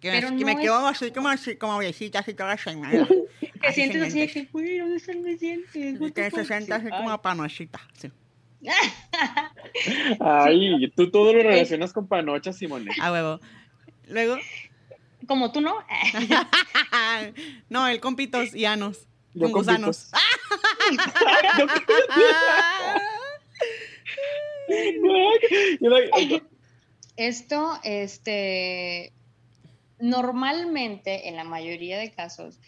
Que, 0.00 0.10
Pero 0.10 0.36
que 0.36 0.44
me 0.44 0.56
quedo 0.56 0.86
así 0.86 1.10
como, 1.12 1.28
así, 1.28 1.56
como 1.56 1.78
viejita, 1.78 2.18
así 2.20 2.34
toda 2.34 2.56
señora. 2.56 3.06
Que 3.62 3.68
Así 3.68 3.82
sientes 3.82 4.02
así 4.02 4.18
de 4.18 4.26
que, 4.28 4.44
güey, 4.46 4.78
¿dónde 4.78 4.96
están 4.96 5.22
mis 5.22 5.38
dientes? 5.38 5.96
The 6.00 6.12
Que 6.12 6.24
se 6.24 6.30
fuck?" 6.30 6.46
sienta 6.46 6.80
Sí, 6.80 6.86
así 6.86 6.88
ay. 6.92 7.00
como 7.04 7.22
panochita. 7.22 7.80
Sí. 7.94 8.10
Ay, 10.20 10.92
tú 10.96 11.10
todo 11.12 11.32
lo 11.32 11.42
relacionas 11.42 11.92
con 11.92 12.08
panocha, 12.08 12.52
Simone. 12.52 12.90
A 13.00 13.12
huevo. 13.12 13.40
Luego, 14.08 14.36
Como 15.28 15.52
tú, 15.52 15.60
¿no? 15.60 15.76
no, 17.70 17.86
el 17.86 18.00
con 18.00 18.16
pitos 18.16 18.52
y 18.54 18.64
anos. 18.64 19.06
Yo 19.34 19.42
con 19.42 19.52
gusanos. 19.52 20.10
Yo- 21.58 21.66
Esto, 27.16 27.78
este, 27.84 29.12
normalmente, 29.98 31.28
en 31.28 31.36
la 31.36 31.44
mayoría 31.44 31.98
de 31.98 32.10
casos, 32.10 32.58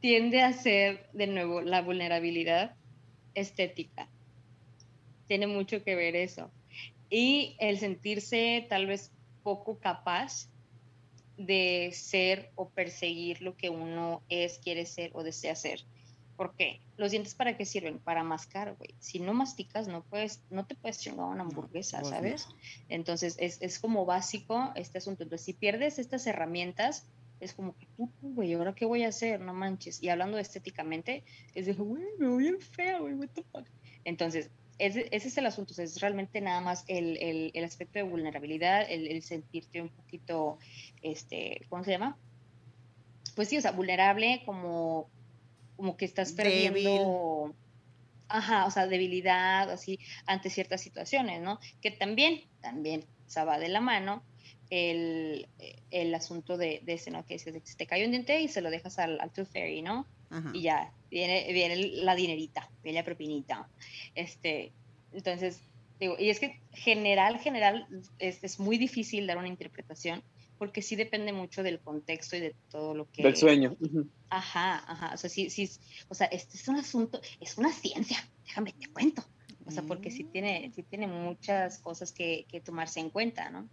tiende 0.00 0.42
a 0.42 0.52
ser, 0.52 1.08
de 1.12 1.26
nuevo, 1.26 1.60
la 1.60 1.82
vulnerabilidad 1.82 2.76
estética. 3.34 4.08
Tiene 5.26 5.46
mucho 5.46 5.82
que 5.82 5.94
ver 5.94 6.16
eso. 6.16 6.50
Y 7.10 7.56
el 7.58 7.78
sentirse 7.78 8.66
tal 8.68 8.86
vez 8.86 9.12
poco 9.42 9.78
capaz 9.78 10.50
de 11.36 11.90
ser 11.92 12.50
o 12.56 12.68
perseguir 12.70 13.40
lo 13.42 13.56
que 13.56 13.70
uno 13.70 14.22
es, 14.28 14.58
quiere 14.58 14.84
ser 14.84 15.10
o 15.14 15.22
desea 15.22 15.54
ser. 15.54 15.84
¿Por 16.36 16.54
qué? 16.56 16.80
¿Los 16.98 17.12
dientes 17.12 17.34
para 17.34 17.56
qué 17.56 17.64
sirven? 17.64 18.00
Para 18.00 18.24
mascar, 18.24 18.74
güey. 18.76 18.94
Si 18.98 19.20
no 19.20 19.32
masticas, 19.32 19.86
no 19.86 20.02
puedes, 20.02 20.42
no 20.50 20.66
te 20.66 20.74
puedes 20.74 20.98
chingar 20.98 21.26
una 21.26 21.44
hamburguesa, 21.44 22.00
no. 22.00 22.08
¿sabes? 22.08 22.48
Entonces, 22.88 23.36
es, 23.38 23.62
es 23.62 23.78
como 23.78 24.04
básico 24.04 24.72
este 24.74 24.98
asunto. 24.98 25.22
Entonces, 25.22 25.46
si 25.46 25.52
pierdes 25.52 26.00
estas 26.00 26.26
herramientas, 26.26 27.06
es 27.38 27.54
como 27.54 27.76
que, 27.76 27.86
puta, 27.96 28.18
güey, 28.20 28.52
¿ahora 28.54 28.74
qué 28.74 28.84
voy 28.84 29.04
a 29.04 29.08
hacer? 29.08 29.40
No 29.40 29.54
manches. 29.54 30.02
Y 30.02 30.08
hablando 30.08 30.38
estéticamente, 30.38 31.22
es 31.54 31.66
de, 31.66 31.74
güey, 31.74 32.02
me 32.18 32.26
veo 32.26 32.36
bien 32.36 32.60
fea, 32.60 32.98
güey, 32.98 33.14
what 33.14 33.28
the 33.28 33.44
fuck. 33.44 33.68
Entonces, 34.04 34.50
ese, 34.78 35.06
ese 35.12 35.28
es 35.28 35.38
el 35.38 35.46
asunto. 35.46 35.70
O 35.72 35.74
sea, 35.74 35.84
es 35.84 36.00
realmente 36.00 36.40
nada 36.40 36.60
más 36.60 36.84
el, 36.88 37.16
el, 37.18 37.52
el 37.54 37.64
aspecto 37.64 38.00
de 38.00 38.02
vulnerabilidad, 38.02 38.90
el, 38.90 39.06
el 39.06 39.22
sentirte 39.22 39.80
un 39.80 39.90
poquito, 39.90 40.58
este, 41.02 41.64
¿cómo 41.68 41.84
se 41.84 41.92
llama? 41.92 42.18
Pues 43.36 43.48
sí, 43.48 43.56
o 43.56 43.60
sea, 43.60 43.70
vulnerable 43.70 44.42
como, 44.44 45.08
como 45.78 45.96
que 45.96 46.04
estás 46.04 46.34
Débil. 46.34 46.72
perdiendo... 46.72 47.54
Ajá, 48.30 48.66
o 48.66 48.70
sea, 48.70 48.86
debilidad, 48.86 49.70
así, 49.70 49.98
ante 50.26 50.50
ciertas 50.50 50.82
situaciones, 50.82 51.40
¿no? 51.40 51.60
Que 51.80 51.92
también, 51.92 52.42
también, 52.60 53.06
o 53.26 53.30
sea, 53.30 53.44
va 53.44 53.58
de 53.58 53.68
la 53.68 53.80
mano 53.80 54.22
el, 54.70 55.48
el 55.90 56.14
asunto 56.14 56.58
de, 56.58 56.80
de 56.84 56.94
ese, 56.94 57.10
¿no? 57.10 57.24
Que 57.24 57.38
se, 57.38 57.58
se 57.64 57.76
te 57.76 57.86
cae 57.86 58.04
un 58.04 58.10
diente 58.10 58.38
y 58.42 58.48
se 58.48 58.60
lo 58.60 58.70
dejas 58.70 58.98
al, 58.98 59.18
al 59.20 59.32
Tooth 59.32 59.50
Fairy, 59.50 59.80
¿no? 59.80 60.04
Ajá. 60.30 60.50
y 60.52 60.62
ya, 60.62 60.92
viene, 61.10 61.50
viene 61.54 61.76
la 61.76 62.14
dinerita, 62.14 62.68
viene 62.82 62.98
la 62.98 63.04
propinita. 63.04 63.66
Este, 64.14 64.72
entonces, 65.12 65.62
digo, 66.00 66.16
y 66.18 66.28
es 66.28 66.40
que 66.40 66.60
general, 66.72 67.38
general, 67.38 67.86
es, 68.18 68.42
es 68.44 68.60
muy 68.60 68.76
difícil 68.78 69.26
dar 69.26 69.38
una 69.38 69.48
interpretación 69.48 70.22
porque 70.58 70.82
sí 70.82 70.96
depende 70.96 71.32
mucho 71.32 71.62
del 71.62 71.80
contexto 71.80 72.36
y 72.36 72.40
de 72.40 72.56
todo 72.70 72.94
lo 72.94 73.10
que... 73.10 73.22
Del 73.22 73.36
sueño. 73.36 73.76
Ajá, 74.28 74.84
ajá, 74.86 75.14
o 75.14 75.16
sea, 75.16 75.30
sí, 75.30 75.50
sí, 75.50 75.70
o 76.08 76.14
sea, 76.14 76.26
este 76.26 76.56
es 76.56 76.68
un 76.68 76.76
asunto, 76.76 77.20
es 77.40 77.56
una 77.56 77.72
ciencia, 77.72 78.18
déjame 78.44 78.72
te 78.72 78.88
cuento. 78.88 79.24
O 79.64 79.70
sea, 79.70 79.82
porque 79.82 80.10
sí 80.10 80.24
tiene, 80.24 80.72
sí 80.74 80.82
tiene 80.82 81.06
muchas 81.06 81.78
cosas 81.78 82.12
que, 82.12 82.46
que 82.48 82.60
tomarse 82.60 83.00
en 83.00 83.10
cuenta, 83.10 83.50
¿no? 83.50 83.68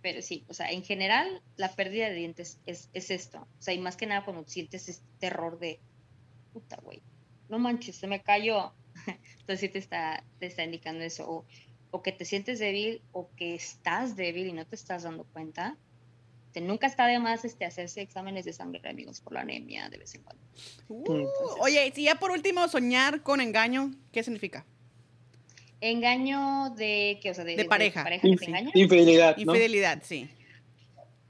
Pero 0.00 0.22
sí, 0.22 0.44
o 0.48 0.54
sea, 0.54 0.70
en 0.70 0.82
general, 0.82 1.42
la 1.56 1.74
pérdida 1.74 2.08
de 2.08 2.14
dientes 2.14 2.60
es, 2.64 2.88
es 2.94 3.10
esto. 3.10 3.46
O 3.58 3.62
sea, 3.62 3.74
y 3.74 3.78
más 3.78 3.96
que 3.96 4.06
nada 4.06 4.24
cuando 4.24 4.46
sientes 4.46 4.88
este 4.88 5.06
terror 5.18 5.58
de, 5.58 5.80
puta, 6.52 6.76
güey, 6.82 7.02
no 7.50 7.58
manches, 7.58 7.96
se 7.96 8.06
me 8.06 8.22
cayó. 8.22 8.72
Entonces 9.40 9.60
sí 9.60 9.68
te 9.68 9.78
está, 9.78 10.24
te 10.38 10.46
está 10.46 10.64
indicando 10.64 11.04
eso. 11.04 11.30
O, 11.30 11.46
o 11.90 12.02
que 12.02 12.12
te 12.12 12.24
sientes 12.24 12.58
débil 12.58 13.02
o 13.12 13.30
que 13.36 13.54
estás 13.54 14.16
débil 14.16 14.46
y 14.46 14.52
no 14.52 14.66
te 14.66 14.76
estás 14.76 15.02
dando 15.02 15.24
cuenta. 15.24 15.76
Te- 16.54 16.60
nunca 16.62 16.86
está 16.86 17.06
de 17.06 17.18
más 17.18 17.44
este, 17.44 17.66
hacerse 17.66 18.00
exámenes 18.00 18.46
de 18.46 18.52
sangre, 18.54 18.80
amigos, 18.88 19.20
por 19.20 19.34
la 19.34 19.40
anemia 19.40 19.90
de 19.90 19.98
vez 19.98 20.14
en 20.14 20.22
cuando. 20.22 20.42
Uh, 20.88 21.26
oye, 21.60 21.92
si 21.94 22.04
ya 22.04 22.14
por 22.14 22.30
último 22.30 22.66
soñar 22.68 23.22
con 23.22 23.42
engaño, 23.42 23.90
¿qué 24.12 24.22
significa? 24.22 24.64
Engaño 25.80 26.70
de, 26.70 27.18
¿qué? 27.22 27.30
O 27.30 27.34
sea, 27.34 27.44
de, 27.44 27.56
De 27.56 27.64
pareja. 27.66 28.04
que 28.04 28.18
te 28.20 28.28
Infi- 28.28 28.46
engaña. 28.48 28.70
Infidelidad, 28.72 29.36
¿no? 29.36 29.42
Infidelidad, 29.52 30.02
sí. 30.02 30.30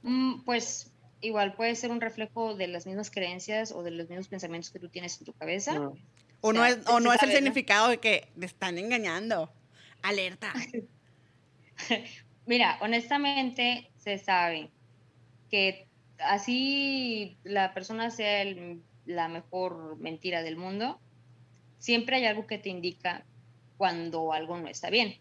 Mm, 0.02 0.42
pues 0.44 0.92
igual 1.22 1.54
puede 1.54 1.74
ser 1.74 1.90
un 1.90 2.00
reflejo 2.02 2.54
de 2.54 2.68
las 2.68 2.86
mismas 2.86 3.10
creencias 3.10 3.72
o 3.72 3.82
de 3.82 3.90
los 3.90 4.08
mismos 4.08 4.28
pensamientos 4.28 4.70
que 4.70 4.78
tú 4.78 4.88
tienes 4.90 5.18
en 5.18 5.24
tu 5.24 5.32
cabeza. 5.32 5.74
No. 5.74 5.96
O 6.42 6.48
O 6.50 6.52
no 6.52 6.64
es, 6.66 6.76
o 6.86 6.98
se 6.98 7.04
no 7.04 7.12
es 7.14 7.22
el 7.22 7.32
significado 7.32 7.88
de 7.88 7.98
que 7.98 8.28
te 8.38 8.44
están 8.46 8.76
engañando. 8.78 9.50
Alerta. 10.02 10.52
Mira, 12.46 12.76
honestamente 12.82 13.90
se 13.96 14.18
sabe 14.18 14.68
que 15.50 15.86
así 16.18 17.38
la 17.44 17.74
persona 17.74 18.10
sea 18.10 18.44
la 19.06 19.28
mejor 19.28 19.98
mentira 19.98 20.42
del 20.42 20.56
mundo, 20.56 21.00
siempre 21.78 22.16
hay 22.16 22.26
algo 22.26 22.46
que 22.46 22.58
te 22.58 22.70
indica 22.70 23.24
cuando 23.76 24.32
algo 24.32 24.58
no 24.58 24.68
está 24.68 24.90
bien. 24.90 25.18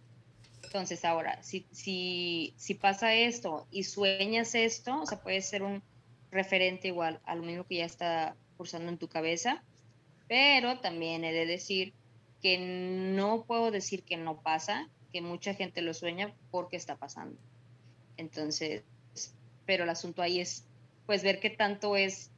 Entonces 0.63 1.05
ahora, 1.05 1.41
si, 1.43 1.67
si, 1.71 2.53
si 2.57 2.73
pasa 2.73 3.13
esto 3.13 3.67
y 3.69 3.83
sueñas 3.83 4.55
esto, 4.55 5.01
o 5.01 5.05
sea, 5.05 5.21
puede 5.21 5.41
ser 5.41 5.63
un 5.63 5.83
referente 6.31 6.87
igual 6.87 7.19
a 7.25 7.35
lo 7.35 7.43
mismo 7.43 7.65
que 7.65 7.75
ya 7.77 7.85
está 7.85 8.35
cursando 8.57 8.89
en 8.89 8.97
tu 8.97 9.07
cabeza, 9.07 9.63
pero 10.27 10.79
también 10.79 11.23
he 11.23 11.33
de 11.33 11.45
decir 11.45 11.93
que 12.41 12.57
no 12.57 13.45
puedo 13.45 13.71
decir 13.71 14.03
que 14.03 14.17
no 14.17 14.41
pasa, 14.41 14.89
que 15.11 15.21
mucha 15.21 15.53
gente 15.53 15.81
lo 15.81 15.93
sueña 15.93 16.33
porque 16.49 16.75
está 16.75 16.95
pasando. 16.95 17.39
Entonces, 18.17 18.83
pero 19.65 19.83
el 19.83 19.89
asunto 19.89 20.21
ahí 20.21 20.39
es, 20.39 20.65
pues, 21.05 21.23
ver 21.23 21.39
qué 21.39 21.49
tanto 21.49 21.95
es, 21.95 22.31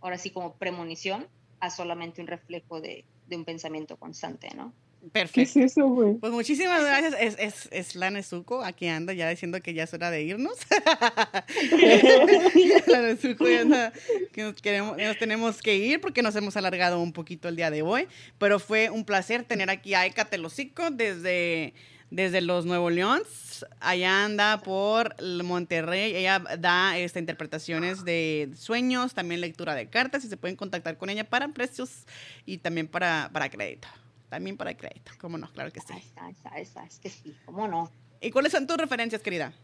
ahora 0.00 0.18
sí, 0.18 0.30
como 0.30 0.54
premonición 0.54 1.26
a 1.60 1.70
solamente 1.70 2.20
un 2.20 2.26
reflejo 2.26 2.80
de, 2.80 3.04
de 3.26 3.36
un 3.36 3.44
pensamiento 3.44 3.96
constante, 3.96 4.48
¿no? 4.54 4.72
¿Qué 5.00 5.06
es 5.06 5.12
Perfecto. 5.12 5.60
eso, 5.60 5.88
güey? 5.88 6.14
Pues 6.14 6.32
muchísimas 6.32 6.82
gracias. 6.82 7.14
Es, 7.20 7.36
es, 7.38 7.68
es 7.70 7.94
la 7.94 8.10
Nezuko. 8.10 8.64
Aquí 8.64 8.88
anda 8.88 9.12
ya 9.12 9.28
diciendo 9.28 9.60
que 9.60 9.72
ya 9.72 9.84
es 9.84 9.94
hora 9.94 10.10
de 10.10 10.22
irnos. 10.22 10.58
la 12.86 13.02
Nezuko 13.02 13.48
ya 13.48 13.60
anda 13.60 13.92
que 14.32 14.42
nos, 14.42 14.60
queremos, 14.60 14.96
nos 14.96 15.18
tenemos 15.18 15.62
que 15.62 15.76
ir 15.76 16.00
porque 16.00 16.22
nos 16.22 16.34
hemos 16.34 16.56
alargado 16.56 17.00
un 17.00 17.12
poquito 17.12 17.48
el 17.48 17.56
día 17.56 17.70
de 17.70 17.82
hoy. 17.82 18.08
Pero 18.38 18.58
fue 18.58 18.90
un 18.90 19.04
placer 19.04 19.44
tener 19.44 19.70
aquí 19.70 19.94
a 19.94 20.04
Eka 20.04 20.24
Telocico 20.24 20.90
desde, 20.90 21.74
desde 22.10 22.40
los 22.40 22.64
Nuevo 22.66 22.90
Leones. 22.90 23.66
Allá 23.80 24.24
anda 24.24 24.60
por 24.62 25.14
Monterrey. 25.42 26.14
Ella 26.14 26.38
da 26.58 26.96
este, 26.96 27.18
interpretaciones 27.18 28.04
de 28.04 28.50
sueños, 28.56 29.14
también 29.14 29.40
lectura 29.40 29.74
de 29.74 29.88
cartas 29.88 30.24
y 30.24 30.28
se 30.28 30.36
pueden 30.36 30.56
contactar 30.56 30.96
con 30.96 31.10
ella 31.10 31.24
para 31.24 31.48
precios 31.48 32.06
y 32.46 32.58
también 32.58 32.88
para, 32.88 33.30
para 33.32 33.50
crédito. 33.50 33.88
También 34.28 34.56
para 34.56 34.76
crédito, 34.76 35.10
cómo 35.20 35.38
no, 35.38 35.50
claro 35.52 35.72
que 35.72 35.80
sí. 35.80 35.94
Está, 35.96 36.26
ahí 36.52 36.62
está, 36.62 36.84
es 36.84 36.98
que 36.98 37.08
sí, 37.08 37.34
¿cómo 37.46 37.66
no? 37.66 37.90
¿Y 38.20 38.30
cuáles 38.30 38.52
son 38.52 38.66
tus 38.66 38.76
referencias, 38.76 39.22
querida? 39.22 39.54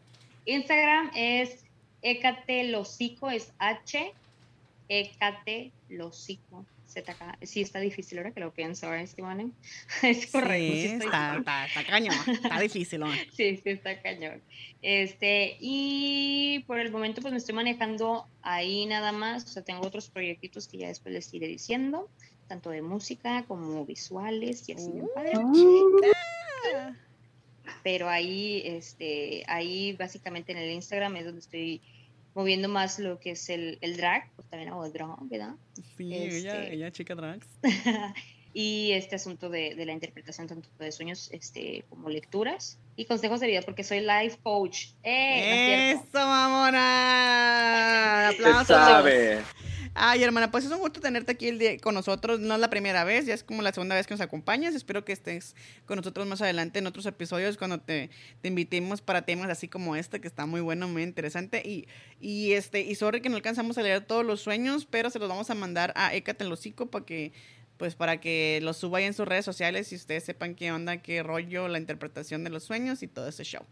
Instagram 0.46 1.10
es 1.14 1.64
ecatelocico, 2.00 3.30
es 3.30 3.52
H, 3.58 4.14
ecatelocico, 4.88 6.64
ZK. 6.86 7.38
Sí, 7.42 7.60
está 7.62 7.80
difícil 7.80 8.18
ahora 8.18 8.32
que 8.32 8.40
lo 8.40 8.52
pienso, 8.52 8.88
¿verdad, 8.88 9.06
Simone? 9.06 9.50
Es 10.02 10.26
correcto. 10.30 10.72
Sí, 10.74 10.80
sí 10.80 10.86
estoy- 10.94 11.06
está, 11.06 11.36
está, 11.38 11.66
está 11.66 11.84
cañón, 11.84 12.14
está 12.26 12.60
difícil. 12.60 13.00
¿no? 13.00 13.10
Sí, 13.32 13.56
sí, 13.56 13.62
está 13.64 14.00
cañón. 14.00 14.42
Este, 14.82 15.56
y 15.60 16.62
por 16.66 16.78
el 16.78 16.90
momento 16.92 17.20
pues 17.22 17.32
me 17.32 17.38
estoy 17.38 17.54
manejando 17.54 18.28
ahí 18.42 18.86
nada 18.86 19.12
más, 19.12 19.44
o 19.44 19.48
sea, 19.48 19.62
tengo 19.64 19.86
otros 19.86 20.10
proyectitos 20.10 20.68
que 20.68 20.78
ya 20.78 20.88
después 20.88 21.14
les 21.14 21.32
iré 21.34 21.46
diciendo, 21.48 22.08
tanto 22.48 22.70
de 22.70 22.82
música 22.82 23.44
como 23.48 23.84
visuales 23.86 24.68
y 24.68 24.72
así. 24.74 24.90
padre. 25.14 25.32
Ah. 26.76 26.92
pero 27.82 28.08
ahí, 28.08 28.62
este, 28.64 29.42
ahí 29.46 29.94
básicamente 29.94 30.52
en 30.52 30.58
el 30.58 30.70
Instagram 30.70 31.16
es 31.16 31.24
donde 31.24 31.40
estoy 31.40 31.82
moviendo 32.34 32.68
más 32.68 32.98
lo 32.98 33.18
que 33.20 33.32
es 33.32 33.48
el, 33.48 33.78
el 33.80 33.96
drag, 33.96 34.30
pues 34.36 34.48
también 34.48 34.70
hago 34.70 34.88
drag, 34.90 35.16
¿verdad? 35.22 35.54
Sí, 35.96 36.12
ella, 36.14 36.62
Este- 36.62 36.74
ella 36.74 36.90
chica 36.92 37.14
drags. 37.14 37.46
y 38.52 38.92
este 38.92 39.16
asunto 39.16 39.48
de, 39.48 39.74
de 39.74 39.84
la 39.86 39.92
interpretación 39.92 40.46
tanto 40.46 40.68
de 40.78 40.92
sueños 40.92 41.28
este, 41.32 41.84
como 41.88 42.08
lecturas 42.08 42.78
y 42.96 43.06
consejos 43.06 43.40
de 43.40 43.48
vida, 43.48 43.62
porque 43.62 43.82
soy 43.82 44.00
life 44.00 44.38
coach. 44.42 44.88
¡Eh! 45.02 45.92
¡Eso, 45.92 46.26
mamona! 46.26 48.30
Se 48.30 48.34
¡Aplausos! 48.36 48.66
sabe. 48.68 49.38
Ay, 49.96 50.24
hermana, 50.24 50.50
pues 50.50 50.64
es 50.64 50.72
un 50.72 50.80
gusto 50.80 51.00
tenerte 51.00 51.30
aquí 51.30 51.46
el 51.46 51.60
día 51.60 51.78
con 51.78 51.94
nosotros. 51.94 52.40
No 52.40 52.54
es 52.54 52.60
la 52.60 52.68
primera 52.68 53.04
vez, 53.04 53.26
ya 53.26 53.34
es 53.34 53.44
como 53.44 53.62
la 53.62 53.72
segunda 53.72 53.94
vez 53.94 54.08
que 54.08 54.14
nos 54.14 54.20
acompañas. 54.20 54.74
Espero 54.74 55.04
que 55.04 55.12
estés 55.12 55.54
con 55.86 55.96
nosotros 55.96 56.26
más 56.26 56.42
adelante 56.42 56.80
en 56.80 56.88
otros 56.88 57.06
episodios 57.06 57.56
cuando 57.56 57.78
te, 57.78 58.10
te 58.40 58.48
invitemos 58.48 59.02
para 59.02 59.22
temas 59.22 59.50
así 59.50 59.68
como 59.68 59.94
este, 59.94 60.20
que 60.20 60.26
está 60.26 60.46
muy 60.46 60.60
bueno, 60.60 60.88
muy 60.88 61.04
interesante. 61.04 61.62
Y, 61.64 61.86
y 62.20 62.54
este, 62.54 62.80
y 62.80 62.96
sorry 62.96 63.20
que 63.20 63.28
no 63.28 63.36
alcanzamos 63.36 63.78
a 63.78 63.82
leer 63.82 64.04
todos 64.04 64.26
los 64.26 64.40
sueños, 64.40 64.84
pero 64.84 65.10
se 65.10 65.20
los 65.20 65.28
vamos 65.28 65.48
a 65.50 65.54
mandar 65.54 65.92
a 65.94 66.12
Écate 66.12 66.44
hocico 66.44 66.86
para 66.86 67.04
que 67.04 67.32
pues 67.76 67.94
para 67.94 68.20
que 68.20 68.60
los 68.62 68.76
suba 68.76 68.98
ahí 68.98 69.04
en 69.04 69.14
sus 69.14 69.26
redes 69.26 69.44
sociales 69.44 69.92
y 69.92 69.96
ustedes 69.96 70.24
sepan 70.24 70.54
qué 70.54 70.70
onda, 70.72 70.98
qué 70.98 71.22
rollo, 71.22 71.68
la 71.68 71.78
interpretación 71.78 72.44
de 72.44 72.50
los 72.50 72.62
sueños 72.62 73.02
y 73.02 73.08
todo 73.08 73.28
ese 73.28 73.44
show. 73.44 73.62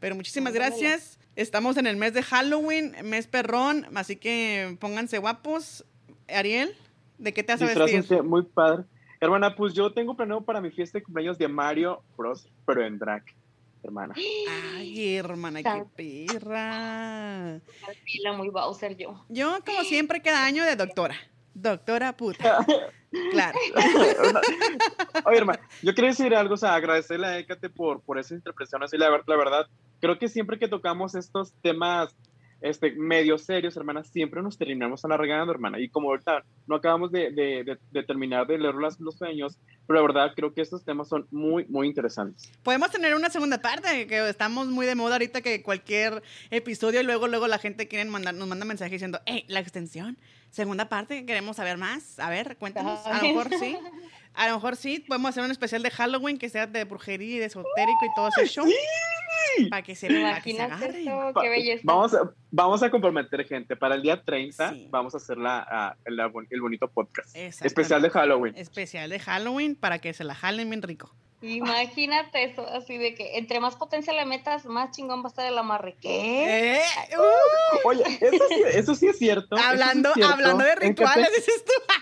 Pero 0.00 0.14
muchísimas 0.16 0.52
gracias. 0.52 1.18
Estamos 1.36 1.76
en 1.76 1.86
el 1.86 1.96
mes 1.96 2.12
de 2.12 2.22
Halloween, 2.22 2.94
mes 3.04 3.26
perrón, 3.26 3.86
así 3.94 4.16
que 4.16 4.76
pónganse 4.80 5.18
guapos. 5.18 5.84
Ariel, 6.28 6.74
¿de 7.18 7.32
qué 7.32 7.42
te 7.42 7.52
vas 7.52 7.62
a 7.62 7.84
vestir? 7.84 8.22
Muy 8.22 8.42
padre. 8.42 8.84
Hermana, 9.20 9.54
pues 9.54 9.72
yo 9.72 9.92
tengo 9.92 10.16
planeado 10.16 10.44
para 10.44 10.60
mi 10.60 10.70
fiesta 10.70 10.98
de 10.98 11.04
cumpleaños 11.04 11.38
de 11.38 11.46
Mario 11.46 12.02
Bros, 12.16 12.48
pero 12.66 12.84
en 12.84 12.98
drag, 12.98 13.22
hermana. 13.84 14.14
Ay, 14.76 15.14
hermana, 15.14 15.62
qué 15.62 15.84
perra. 16.28 17.60
Muy 18.36 18.48
Bowser 18.48 18.96
yo. 18.96 19.24
Yo, 19.28 19.58
como 19.64 19.84
siempre, 19.84 20.20
cada 20.20 20.44
año 20.44 20.64
de 20.64 20.74
doctora. 20.74 21.14
Doctora 21.54 22.16
puta. 22.16 22.64
Claro. 23.30 23.58
Oye, 25.26 25.36
hermana, 25.36 25.60
yo 25.82 25.94
quería 25.94 26.12
decir 26.12 26.34
algo, 26.34 26.54
o 26.54 26.56
sea, 26.56 26.74
agradecerle 26.74 27.26
a 27.26 27.38
Écate 27.38 27.68
por, 27.68 28.00
por 28.00 28.18
esa 28.18 28.34
interpretación. 28.34 28.82
Así, 28.82 28.96
la, 28.96 29.10
la 29.26 29.36
verdad, 29.36 29.66
creo 30.00 30.18
que 30.18 30.28
siempre 30.28 30.58
que 30.58 30.66
tocamos 30.66 31.14
estos 31.14 31.52
temas 31.60 32.16
este, 32.62 32.92
medio 32.92 33.36
serios, 33.38 33.76
hermana, 33.76 34.04
siempre 34.04 34.40
nos 34.42 34.56
terminamos 34.56 35.04
alargando, 35.04 35.52
hermana. 35.52 35.80
Y 35.80 35.88
como 35.88 36.08
ahorita 36.10 36.44
no 36.66 36.76
acabamos 36.76 37.10
de, 37.12 37.30
de- 37.30 37.64
de- 37.64 37.78
de 37.90 38.02
terminar 38.04 38.46
de 38.46 38.58
leer 38.58 38.74
las- 38.76 38.98
los 39.00 39.16
sueños, 39.18 39.58
pero 39.86 40.00
la 40.00 40.06
verdad 40.06 40.32
creo 40.34 40.54
que 40.54 40.60
estos 40.62 40.84
temas 40.84 41.08
son 41.08 41.26
muy, 41.30 41.64
muy 41.66 41.86
interesantes. 41.88 42.50
Podemos 42.62 42.90
tener 42.90 43.14
una 43.14 43.30
segunda 43.30 43.60
parte, 43.60 44.06
que 44.06 44.28
estamos 44.28 44.68
muy 44.68 44.86
de 44.86 44.94
moda 44.94 45.16
ahorita 45.16 45.40
que 45.42 45.62
cualquier 45.62 46.22
episodio 46.50 47.00
y 47.00 47.04
luego, 47.04 47.28
luego 47.28 47.48
la 47.48 47.58
gente 47.58 47.88
quiere 47.88 48.08
mandar, 48.08 48.34
nos 48.34 48.46
manda 48.48 48.64
mensaje 48.64 48.92
diciendo, 48.92 49.20
hey, 49.26 49.44
la 49.48 49.60
extensión, 49.60 50.16
segunda 50.50 50.88
parte, 50.88 51.26
queremos 51.26 51.56
saber 51.56 51.78
más. 51.78 52.18
A 52.18 52.30
ver, 52.30 52.56
cuéntanos. 52.58 53.04
A 53.06 53.16
lo 53.16 53.22
mejor 53.22 53.48
sí. 53.58 53.76
A 54.34 54.48
lo 54.48 54.54
mejor 54.54 54.76
sí, 54.76 55.00
podemos 55.00 55.28
hacer 55.28 55.44
un 55.44 55.50
especial 55.50 55.82
de 55.82 55.90
Halloween 55.90 56.38
que 56.38 56.48
sea 56.48 56.66
de 56.66 56.84
brujería 56.84 57.36
y 57.36 57.38
de 57.38 57.44
esotérico 57.46 57.98
y 58.06 58.14
todo 58.16 58.28
ese 58.28 58.46
show. 58.46 58.64
Para 59.70 59.82
que 59.82 59.94
se, 59.94 60.06
para 60.08 60.40
que 60.40 60.52
se 60.52 60.62
esto, 60.62 61.40
qué 61.40 61.48
belleza. 61.48 61.82
Vamos 61.84 62.14
a, 62.14 62.30
vamos 62.50 62.82
a 62.82 62.90
comprometer 62.90 63.44
gente. 63.46 63.76
Para 63.76 63.94
el 63.94 64.02
día 64.02 64.22
30 64.22 64.72
Sí. 64.72 64.88
vamos 64.90 65.14
a 65.14 65.18
hacer 65.18 65.38
la, 65.38 65.96
el 66.04 66.60
bonito 66.60 66.88
podcast. 66.88 67.34
Especial 67.36 68.02
de 68.02 68.10
Halloween. 68.10 68.54
Especial 68.56 69.10
de 69.10 69.18
Halloween 69.18 69.76
para 69.76 69.98
que 69.98 70.12
se 70.12 70.24
la 70.24 70.34
jalen 70.34 70.68
bien 70.70 70.82
rico. 70.82 71.14
Imagínate 71.42 72.44
eso, 72.44 72.66
así 72.68 72.96
de 72.98 73.14
que 73.14 73.36
entre 73.38 73.60
más 73.60 73.76
potencia 73.76 74.12
le 74.12 74.24
metas, 74.24 74.64
más 74.66 74.90
chingón 74.96 75.20
va 75.22 75.26
a 75.26 75.28
estar 75.28 75.46
el 75.46 75.58
amarre. 75.58 75.96
¿Qué? 76.00 76.76
Eh, 76.76 76.82
uh, 77.18 77.88
Oye, 77.88 78.04
eso 78.20 78.44
sí, 78.48 78.62
eso 78.74 78.94
sí 78.94 79.06
es 79.08 79.18
cierto. 79.18 79.56
sí 79.56 79.62
es 79.62 79.68
hablando, 79.68 80.12
cierto. 80.14 80.32
hablando 80.32 80.64
de 80.64 80.70
¿En 80.70 80.76
qué 80.78 80.80
te- 80.80 80.88
rituales, 80.88 81.30
dices 81.36 81.64
tú. 81.64 81.72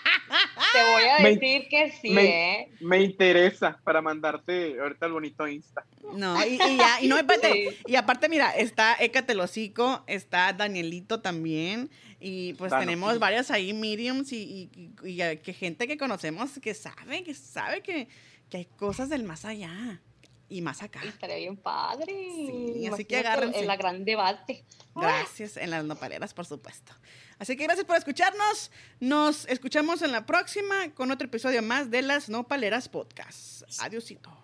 Te 0.73 0.83
voy 0.93 1.03
a 1.05 1.19
Me- 1.23 1.31
decir 1.35 1.69
que 1.69 1.91
sí, 2.01 2.11
me- 2.11 2.61
¿eh? 2.61 2.69
Me 2.81 3.01
interesa 3.03 3.81
para 3.83 4.01
mandarte 4.01 4.79
ahorita 4.81 5.07
el 5.07 5.13
bonito 5.13 5.49
Insta. 5.49 5.85
No, 6.15 6.45
y, 6.47 6.55
y 6.55 6.77
ya, 6.77 7.01
y 7.01 7.09
no, 7.09 7.17
espérate. 7.17 7.53
Sí. 7.71 7.77
Y 7.87 7.97
aparte, 7.97 8.29
mira, 8.29 8.51
está 8.51 8.95
Écate 9.01 9.33
el 9.33 9.41
hocico, 9.41 10.05
está 10.07 10.53
Danielito 10.53 11.21
también, 11.21 11.91
y 12.21 12.55
pues 12.55 12.73
tenemos 12.79 13.19
varios 13.19 13.51
ahí 13.51 13.73
mediums 13.73 14.33
y, 14.33 14.37
y, 14.43 14.71
y- 15.05 15.09
y, 15.11 15.23
eh, 15.23 15.41
que 15.41 15.53
gente 15.53 15.89
que 15.89 15.97
conocemos 15.97 16.59
que 16.61 16.75
sabe, 16.75 17.25
que 17.25 17.35
sabe 17.35 17.81
que, 17.83 18.07
que 18.51 18.59
hay 18.59 18.65
cosas 18.67 19.09
del 19.09 19.25
más 19.25 19.45
allá 19.45 20.03
y 20.49 20.61
más 20.61 20.83
acá. 20.83 21.01
Estaría 21.05 21.37
bien 21.37 21.57
padre. 21.57 22.07
Sí, 22.07 22.87
así 22.93 23.05
que 23.05 23.17
agárrense. 23.17 23.61
El 23.61 23.67
la 23.69 23.77
gran 23.77 24.05
debate. 24.05 24.65
Gracias 24.95 25.57
en 25.57 25.71
las 25.71 25.85
nopaleras, 25.85 26.35
por 26.35 26.45
supuesto. 26.45 26.93
Así 27.39 27.57
que 27.57 27.65
gracias 27.65 27.87
por 27.87 27.97
escucharnos. 27.97 28.71
Nos 28.99 29.47
escuchamos 29.47 30.03
en 30.03 30.13
la 30.13 30.27
próxima 30.27 30.93
con 30.95 31.11
otro 31.11 31.27
episodio 31.27 31.63
más 31.63 31.91
de 31.91 32.03
las 32.03 32.29
Nopaleras 32.29 32.89
Podcast. 32.89 33.63
Adiósito. 33.81 34.40